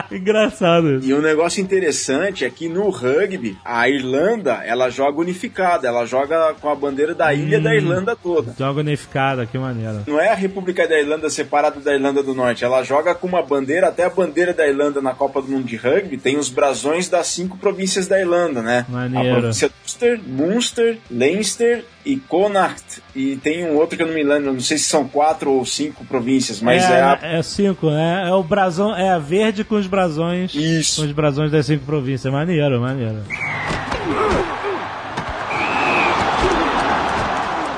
[0.12, 1.00] Engraçado.
[1.04, 5.88] E um negócio interessante é que no rugby, a Irlanda, ela joga unificada.
[5.88, 8.54] Ela joga com a bandeira da ilha hum, da Irlanda toda.
[8.58, 10.04] Joga unificada, que maneira.
[10.08, 12.64] Não é a República da Irlanda separada da Irlanda do Norte.
[12.64, 15.76] Ela joga com uma bandeira, até a bandeira da Irlanda na Copa do Mundo de
[15.76, 18.86] Rugby, tem os brasões das cinco províncias da Irlanda, né?
[18.90, 19.38] Maneiro.
[19.38, 23.02] A província de Munster, Leinster e Connacht.
[23.16, 25.66] E tem um outro que eu não me lembro, não sei se são quatro ou
[25.66, 27.00] cinco províncias, mas é.
[27.00, 27.20] É, a...
[27.22, 28.28] é cinco, né?
[28.28, 30.54] É o brasão, é a verde com os brasões.
[30.54, 31.02] Isso.
[31.02, 32.32] Com os brasões das cinco províncias.
[32.32, 33.24] Maneiro, maneiro.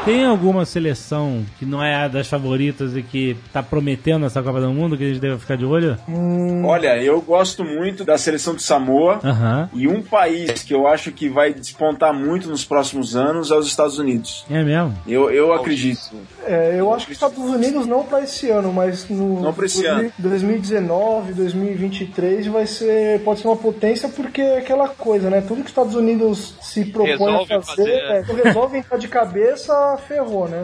[0.05, 4.59] Tem alguma seleção que não é a das favoritas e que tá prometendo essa Copa
[4.59, 5.97] do Mundo que a gente deve ficar de olho?
[6.09, 6.65] Hum.
[6.65, 9.69] Olha, eu gosto muito da seleção de Samoa uhum.
[9.73, 13.65] e um país que eu acho que vai despontar muito nos próximos anos é os
[13.65, 14.45] Estados Unidos.
[14.49, 14.93] É mesmo?
[15.07, 16.11] Eu, eu acredito.
[16.45, 19.65] É, eu acho que os Estados Unidos não para esse ano, mas no não para
[19.67, 20.11] esse ano.
[20.17, 25.39] 2019, 2023 vai ser pode ser uma potência porque é aquela coisa, né?
[25.39, 28.41] Tudo que os Estados Unidos se propõe resolve a fazer, fazer.
[28.41, 30.63] É, resolve entrar de cabeça já ferrou, né?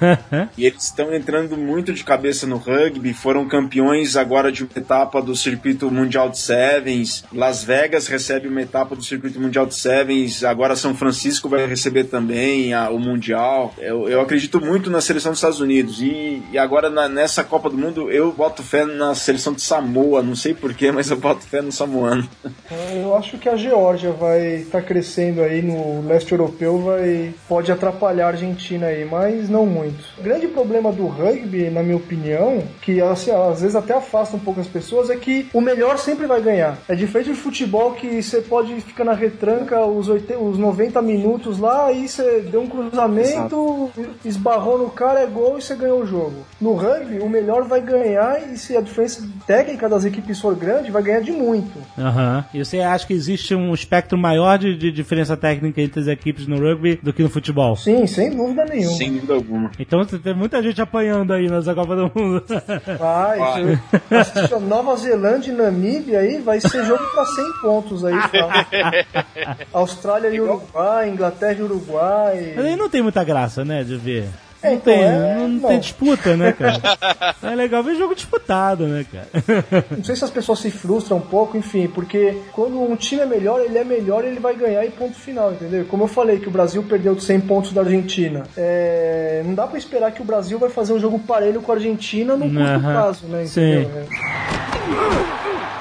[0.56, 5.20] e eles estão entrando muito de cabeça no rugby, foram campeões agora de uma etapa
[5.20, 7.24] do circuito mundial de sevens.
[7.32, 12.04] Las Vegas recebe uma etapa do circuito mundial de sevens, agora São Francisco vai receber
[12.04, 13.74] também a, o mundial.
[13.78, 17.68] Eu, eu acredito muito na seleção dos Estados Unidos e, e agora na, nessa Copa
[17.68, 21.46] do Mundo eu boto fé na seleção de Samoa, não sei porquê, mas eu boto
[21.46, 22.28] fé no samoano.
[22.92, 27.70] Eu acho que a Geórgia vai estar tá crescendo aí no leste europeu, vai pode
[27.70, 30.04] atrapalhar a Argentina aí, mas não muito.
[30.18, 34.40] O grande problema do rugby, na minha opinião, que assim, às vezes até afasta um
[34.40, 36.78] pouco as pessoas, é que o melhor sempre vai ganhar.
[36.88, 41.58] É diferente do futebol que você pode ficar na retranca os, 80, os 90 minutos
[41.58, 44.16] lá, aí você deu um cruzamento, Exato.
[44.24, 46.44] esbarrou no cara, é gol e você ganhou o jogo.
[46.60, 50.90] No rugby, o melhor vai ganhar e se a diferença técnica das equipes for grande,
[50.90, 51.78] vai ganhar de muito.
[51.96, 52.44] Uhum.
[52.54, 56.46] E você acha que existe um espectro maior de, de diferença técnica entre as equipes
[56.46, 57.76] no rugby do que no futebol?
[57.76, 58.96] Sim, sem dúvida nenhuma.
[58.96, 59.70] Sem dúvida alguma.
[59.78, 62.44] Então tem muita gente apanhando aí nessa Copa do Mundo.
[62.98, 64.60] Vai, vai.
[64.60, 68.14] Nova Zelândia e Namíbia aí vai ser jogo pra 100 pontos aí.
[68.14, 69.56] Tá?
[69.72, 72.52] Austrália e Uruguai, Inglaterra e Uruguai.
[72.56, 74.28] Mas aí não tem muita graça, né, de ver.
[74.62, 75.34] Não, então, tem, é...
[75.36, 76.80] não, não, tem disputa, né, cara?
[77.42, 79.28] é legal ver jogo disputado, né, cara?
[79.96, 83.26] não sei se as pessoas se frustram um pouco, enfim, porque quando um time é
[83.26, 85.86] melhor, ele é melhor, ele vai ganhar e ponto final, entendeu?
[85.86, 89.42] Como eu falei que o Brasil perdeu de 100 pontos da Argentina, é...
[89.44, 92.36] não dá para esperar que o Brasil vai fazer um jogo parelho com a Argentina
[92.36, 92.80] no curto uhum.
[92.80, 93.44] prazo, né?
[93.44, 93.84] Entendeu?
[93.84, 93.90] Sim.
[95.76, 95.79] É.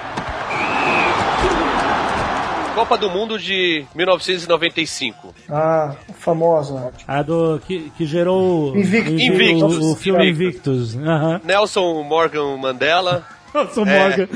[2.79, 5.35] Copa do Mundo de 1995.
[5.49, 6.93] Ah, famosa.
[7.05, 9.21] A do que, que gerou Invictus.
[9.21, 9.77] Invictus.
[9.79, 10.95] O, o filme Invictus.
[10.95, 11.41] Uhum.
[11.43, 13.27] Nelson Morgan Mandela.
[13.53, 14.27] Nelson Morgan.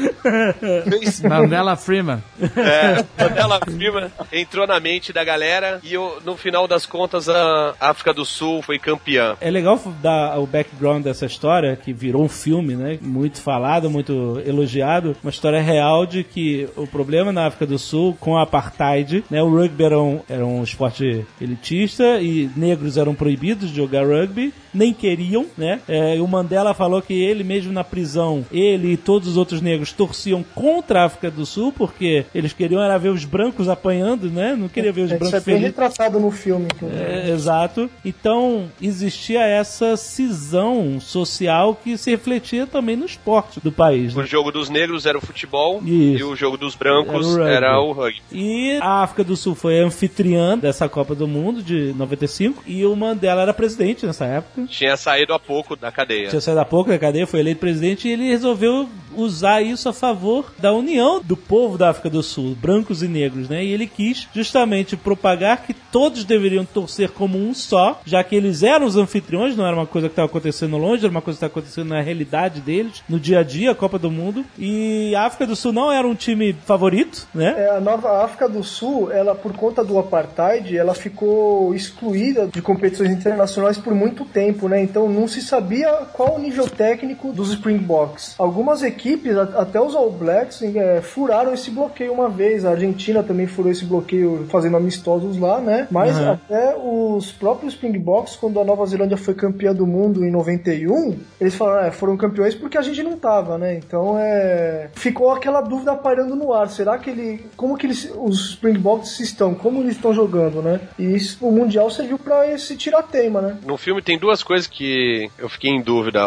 [1.23, 2.23] É, Mandela Freeman.
[2.41, 7.75] É, Mandela Freeman entrou na mente da galera e eu, no final das contas a
[7.79, 9.35] África do Sul foi campeã.
[9.39, 12.97] É legal dar o background dessa história, que virou um filme, né?
[13.01, 15.15] Muito falado, muito elogiado.
[15.23, 19.41] Uma história real de que o problema na África do Sul com a apartheid, né?
[19.41, 24.53] O rugby era um, era um esporte elitista e negros eram proibidos de jogar rugby,
[24.73, 25.79] nem queriam, né?
[25.87, 30.43] É, o Mandela falou que ele mesmo na prisão, ele todos os outros negros torciam
[30.55, 34.55] contra a África do Sul, porque eles queriam era ver os brancos apanhando, né?
[34.55, 36.67] Não queria ver os é, brancos Isso é bem retratado no filme.
[36.91, 37.89] É, exato.
[38.03, 44.15] Então, existia essa cisão social que se refletia também no esporte do país.
[44.15, 44.23] Né?
[44.23, 46.19] O jogo dos negros era o futebol Isso.
[46.19, 48.21] e o jogo dos brancos era o, era o rugby.
[48.31, 52.95] E a África do Sul foi anfitriã dessa Copa do Mundo de 95 e o
[52.95, 54.65] Mandela era presidente nessa época.
[54.67, 56.29] Tinha saído há pouco da cadeia.
[56.29, 59.93] Tinha saído há pouco da cadeia, foi eleito presidente e ele resolveu usar isso a
[59.93, 63.63] favor da união do povo da África do Sul, brancos e negros, né?
[63.63, 68.63] E ele quis justamente propagar que todos deveriam torcer como um só, já que eles
[68.63, 71.45] eram os anfitriões, não era uma coisa que estava acontecendo longe, era uma coisa que
[71.45, 74.43] estava acontecendo na realidade deles, no dia a dia, a Copa do Mundo.
[74.57, 77.55] E a África do Sul não era um time favorito, né?
[77.57, 82.61] É, a nova África do Sul, ela por conta do apartheid, ela ficou excluída de
[82.61, 84.81] competições internacionais por muito tempo, né?
[84.81, 88.35] Então não se sabia qual o nível técnico dos Springboks.
[88.37, 92.65] Algumas equipes, até os All Blacks, é, furaram esse bloqueio uma vez.
[92.65, 95.87] A Argentina também furou esse bloqueio fazendo amistosos lá, né?
[95.89, 96.31] Mas uhum.
[96.31, 101.55] até os próprios Springboks, quando a Nova Zelândia foi campeã do mundo em 91, eles
[101.55, 103.75] falaram, é, foram campeões porque a gente não tava, né?
[103.75, 104.89] Então é.
[104.95, 106.69] Ficou aquela dúvida pairando no ar.
[106.69, 107.45] Será que ele.
[107.55, 109.53] Como que eles, os Springboks estão?
[109.53, 110.79] Como eles estão jogando, né?
[110.97, 113.57] E isso, o Mundial serviu pra esse tiratema, né?
[113.65, 116.23] No filme tem duas coisas que eu fiquei em dúvida.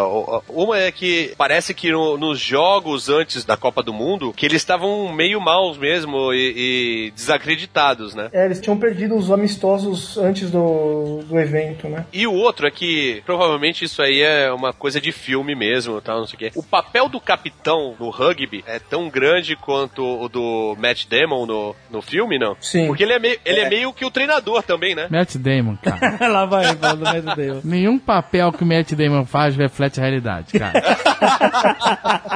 [0.49, 4.62] Uma é que parece que no, nos jogos antes da Copa do Mundo que eles
[4.62, 8.28] estavam meio maus mesmo e, e, desacreditados, né?
[8.32, 12.06] É, eles tinham perdido os amistosos antes do, do evento, né?
[12.12, 16.20] E o outro é que provavelmente isso aí é uma coisa de filme mesmo, tal,
[16.20, 16.52] não sei o quê.
[16.55, 21.74] O papel do capitão no rugby é tão grande quanto o do Matt Damon no,
[21.90, 22.56] no filme, não?
[22.60, 22.86] Sim.
[22.86, 23.64] Porque ele é, meio, ele é.
[23.64, 25.09] é meio que o treinador também, né?
[25.10, 26.16] Matt Damon, cara.
[26.28, 27.60] Lá vai, do Matt Damon.
[27.64, 30.82] Nenhum papel que o Matt Damon faz reflete a realidade, cara.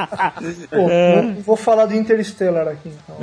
[0.69, 1.35] Pô, é.
[1.45, 3.17] vou falar do Interstellar aqui, então.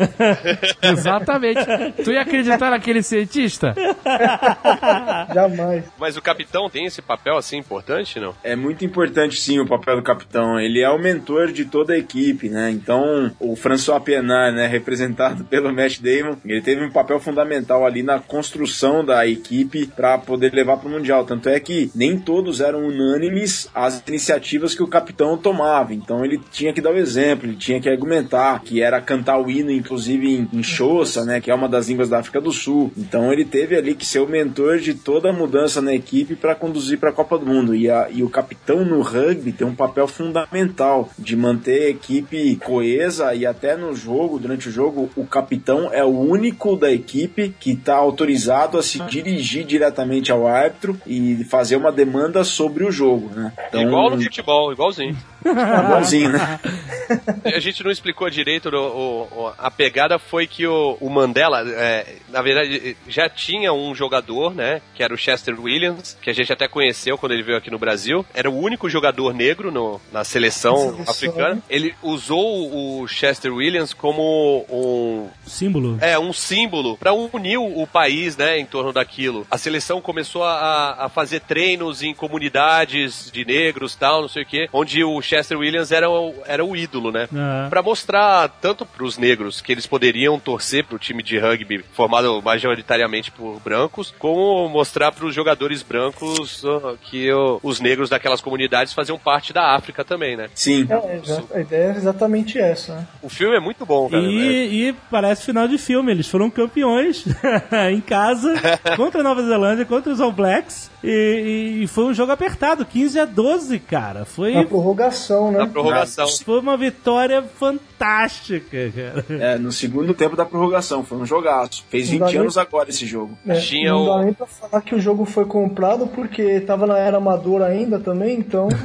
[0.90, 1.60] Exatamente.
[2.04, 3.74] Tu ia acreditar naquele cientista?
[5.34, 5.84] Jamais.
[5.98, 8.34] Mas o capitão tem esse papel assim importante, não?
[8.42, 10.58] É muito importante, sim, o papel do capitão.
[10.58, 12.70] Ele é o mentor de toda a equipe, né?
[12.70, 18.02] Então, o François Pienaar, né, representado pelo Matt Damon, ele teve um papel fundamental ali
[18.02, 21.24] na construção da equipe para poder levar para o Mundial.
[21.24, 25.94] Tanto é que nem todos eram unânimes as iniciativas que o capitão tomava.
[25.94, 29.50] Então, ele tinha que dar o exemplo, ele tinha que argumentar, que era cantar o
[29.50, 32.92] hino, inclusive em, em Xhosa, né, que é uma das línguas da África do Sul.
[32.96, 36.54] Então ele teve ali que ser o mentor de toda a mudança na equipe para
[36.54, 37.74] conduzir para a Copa do Mundo.
[37.74, 42.56] E, a, e o capitão no rugby tem um papel fundamental de manter a equipe
[42.56, 47.54] coesa e até no jogo, durante o jogo, o capitão é o único da equipe
[47.58, 52.90] que está autorizado a se dirigir diretamente ao árbitro e fazer uma demanda sobre o
[52.90, 53.52] jogo, né?
[53.68, 55.16] Então, Igual no futebol, igualzinho.
[55.44, 56.60] Igualzinho, né?
[57.44, 62.16] A gente não explicou direito, o, o, a pegada foi que o, o Mandela, é,
[62.28, 66.52] na verdade, já tinha um jogador, né, que era o Chester Williams, que a gente
[66.52, 68.24] até conheceu quando ele veio aqui no Brasil.
[68.34, 71.62] Era o único jogador negro no, na seleção, seleção africana.
[71.68, 75.98] Ele usou o Chester Williams como um símbolo.
[76.00, 79.46] É, um símbolo para unir o país, né, em torno daquilo.
[79.50, 84.46] A seleção começou a, a fazer treinos em comunidades de negros, tal, não sei o
[84.46, 87.28] quê, onde o Chester Williams era o, era o ídolo, né?
[87.30, 87.68] Uhum.
[87.68, 91.84] Para mostrar tanto para os negros que eles poderiam torcer para o time de rugby
[91.92, 97.28] formado majoritariamente por brancos, como mostrar para os jogadores brancos uh, que
[97.62, 100.48] os negros daquelas comunidades faziam parte da África também, né?
[100.54, 100.86] Sim.
[100.88, 102.94] É, a ideia é exatamente essa.
[102.94, 103.06] Né?
[103.22, 104.22] O filme é muito bom, cara.
[104.22, 104.52] E, né?
[104.52, 106.12] e parece final de filme.
[106.12, 107.24] Eles foram campeões
[107.92, 108.54] em casa
[108.96, 110.90] contra a Nova Zelândia, contra os All Blacks.
[111.02, 114.24] E, e, foi um jogo apertado, 15 a 12, cara.
[114.24, 114.54] Foi.
[114.54, 115.58] Na prorrogação, né?
[115.58, 116.26] Na prorrogação.
[116.44, 119.24] Foi uma vitória fantástica, cara.
[119.28, 121.04] É, no segundo tempo da prorrogação.
[121.04, 121.84] Foi um jogaço.
[121.88, 122.64] Fez 20 anos nem...
[122.64, 123.38] agora esse jogo.
[123.46, 124.06] É, Tinha não o...
[124.06, 128.00] dá nem pra falar que o jogo foi comprado porque tava na era amadora ainda
[128.00, 128.68] também, então.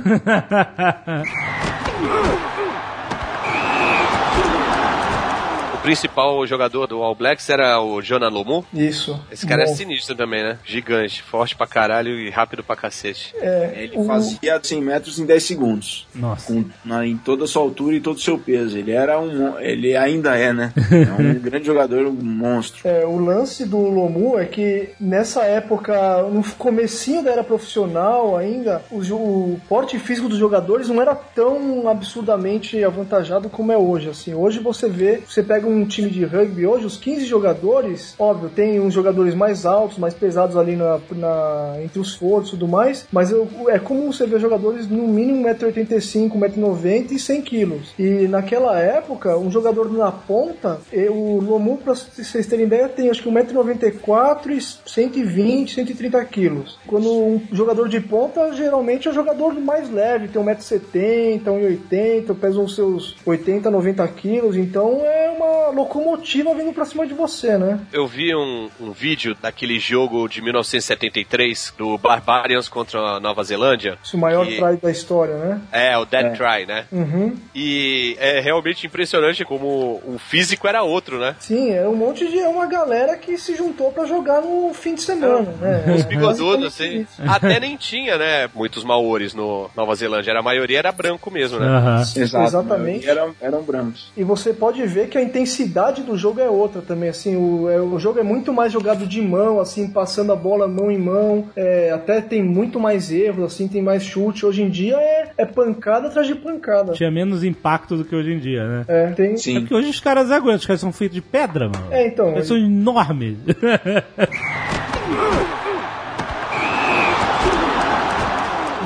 [5.83, 8.65] principal jogador do All Blacks era o Jonah Lomu.
[8.73, 9.19] Isso.
[9.29, 9.71] Esse cara é Bom.
[9.73, 10.57] é sinistro também, né?
[10.65, 13.35] Gigante, forte pra caralho e rápido pra cacete.
[13.35, 14.05] É, ele o...
[14.05, 16.07] fazia 100 metros em 10 segundos.
[16.15, 16.53] Nossa.
[16.53, 18.77] Com, na, em toda a sua altura e todo o seu peso.
[18.77, 19.59] Ele era um.
[19.59, 20.71] Ele ainda é, né?
[21.03, 22.87] É um grande jogador, um monstro.
[22.87, 28.81] É, o lance do Lomu é que nessa época, no comecinho da era profissional ainda,
[28.89, 34.09] o, o porte físico dos jogadores não era tão absurdamente avantajado como é hoje.
[34.09, 38.15] Assim, hoje você vê, você pega um um time de rugby hoje, os 15 jogadores,
[38.17, 42.51] óbvio, tem uns jogadores mais altos, mais pesados ali na, na entre os forços e
[42.51, 47.41] tudo mais, mas eu, é comum você ver jogadores no mínimo 1,85m, 1,90m e 100
[47.41, 47.79] kg.
[47.97, 50.79] E naquela época, um jogador na ponta,
[51.09, 56.63] o Lomu, pra vocês terem ideia, tem acho que 1,94m e 120, 130 kg.
[56.87, 62.59] Quando um jogador de ponta, geralmente é um jogador mais leve, tem 1,70m, 1,80m, pesa
[62.59, 67.79] os seus 80, 90 quilos, então é uma locomotiva vindo pra cima de você, né?
[67.91, 73.97] Eu vi um, um vídeo daquele jogo de 1973 do Barbarians contra a Nova Zelândia.
[74.03, 74.57] Esse o maior que...
[74.57, 75.61] try da história, né?
[75.71, 76.29] É, o Dead é.
[76.31, 76.85] Try, né?
[76.91, 77.35] Uhum.
[77.55, 81.35] E é realmente impressionante como o físico era outro, né?
[81.39, 82.39] Sim, é um monte de.
[82.39, 85.87] É uma galera que se juntou para jogar no fim de semana, é.
[85.87, 85.95] né?
[85.95, 87.05] Os bigodudos, assim.
[87.25, 88.49] Até nem tinha, né?
[88.53, 90.37] Muitos maores no Nova Zelândia.
[90.37, 91.67] A maioria era branco mesmo, né?
[91.67, 92.01] Uhum.
[92.01, 93.09] Exato, Exatamente.
[93.09, 94.11] Eram, eram brancos.
[94.15, 97.69] E você pode ver que a intensidade intensidade do jogo é outra também, assim, o,
[97.69, 100.97] é, o jogo é muito mais jogado de mão, assim, passando a bola mão em
[100.97, 104.45] mão, é, até tem muito mais erros, assim, tem mais chute.
[104.45, 106.93] Hoje em dia é, é pancada atrás de pancada.
[106.93, 108.85] Tinha menos impacto do que hoje em dia, né?
[108.87, 109.37] É, tem...
[109.37, 109.57] Sim.
[109.57, 111.87] É porque hoje os caras aguentam, os caras são feitos de pedra, mano.
[111.91, 112.31] É, então.
[112.31, 113.37] Eles são enormes.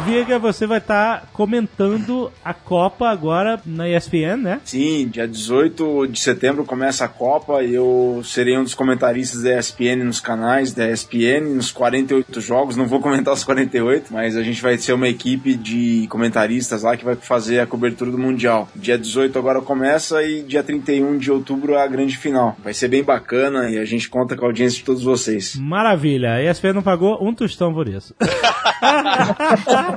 [0.08, 4.62] Viga, você vai estar tá comentando a Copa agora na ESPN, né?
[4.64, 9.60] Sim, dia 18 de setembro começa a Copa e eu serei um dos comentaristas da
[9.60, 12.78] ESPN nos canais da ESPN, nos 48 jogos.
[12.78, 16.96] Não vou comentar os 48, mas a gente vai ser uma equipe de comentaristas lá
[16.96, 18.70] que vai fazer a cobertura do Mundial.
[18.74, 22.56] Dia 18 agora começa e dia 31 de outubro é a grande final.
[22.64, 25.58] Vai ser bem bacana e a gente conta com a audiência de todos vocês.
[25.58, 26.36] Maravilha.
[26.36, 28.16] A ESPN não pagou um tostão por isso.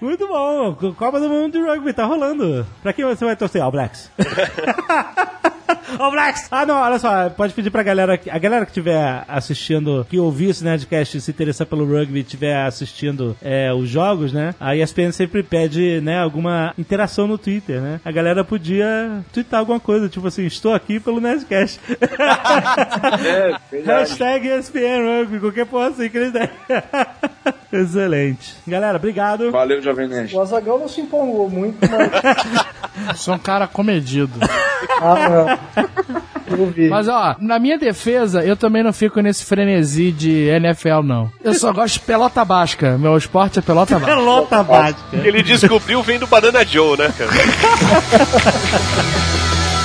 [0.00, 0.74] Muito bom.
[0.96, 2.66] Copa do Mundo de Rugby tá rolando.
[2.82, 3.62] Pra quem você vai torcer?
[3.62, 4.10] All Blacks.
[5.98, 6.48] All Blacks!
[6.50, 10.50] Ah, não, olha só, pode pedir pra galera, a galera que estiver assistindo, que ouvir
[10.50, 14.54] esse Nerdcast se interessar pelo rugby e estiver assistindo é, os jogos, né?
[14.60, 18.00] A ESPN sempre pede, né, alguma interação no Twitter, né?
[18.04, 21.80] A galera podia twittar alguma coisa, tipo assim, estou aqui pelo Nerdcast.
[23.72, 26.50] é, Hashtag ESPN Rugby, qualquer porra assim que eles derem.
[27.72, 28.54] Excelente.
[28.66, 29.50] Galera, obrigado.
[29.50, 30.34] Valeu, Jovem Nerd.
[30.36, 33.16] O Azagal não se empolgou muito, mas...
[33.18, 34.38] Sou um cara comedido.
[35.00, 35.81] ah, não.
[36.90, 41.32] Mas ó, na minha defesa, eu também não fico nesse frenesi de NFL, não.
[41.42, 42.98] Eu só gosto de pelota basca.
[42.98, 44.14] Meu esporte é pelota basca.
[44.14, 45.00] pelota basca.
[45.12, 47.30] Ele descobriu vendo Banana Joe, né, cara?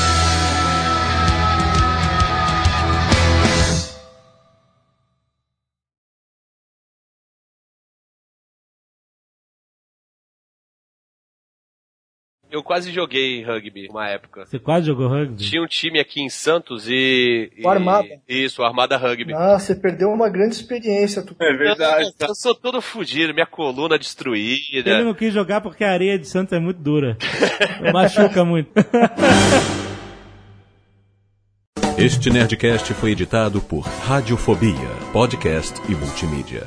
[12.57, 14.43] Eu quase joguei rugby uma época.
[14.43, 15.35] Você quase jogou rugby?
[15.35, 17.51] Tinha um time aqui em Santos e.
[17.63, 18.07] O Armada.
[18.27, 19.31] Isso, o Armada Rugby.
[19.31, 21.21] Ah, você perdeu uma grande experiência.
[21.21, 21.35] Tu...
[21.39, 22.11] É verdade.
[22.19, 24.89] Eu, eu sou todo fudido, minha coluna destruída.
[24.89, 27.15] Ele não quis jogar porque a areia de Santos é muito dura.
[27.93, 28.71] Machuca muito.
[31.95, 36.63] Este Nerdcast foi editado por Radiofobia, podcast e multimídia.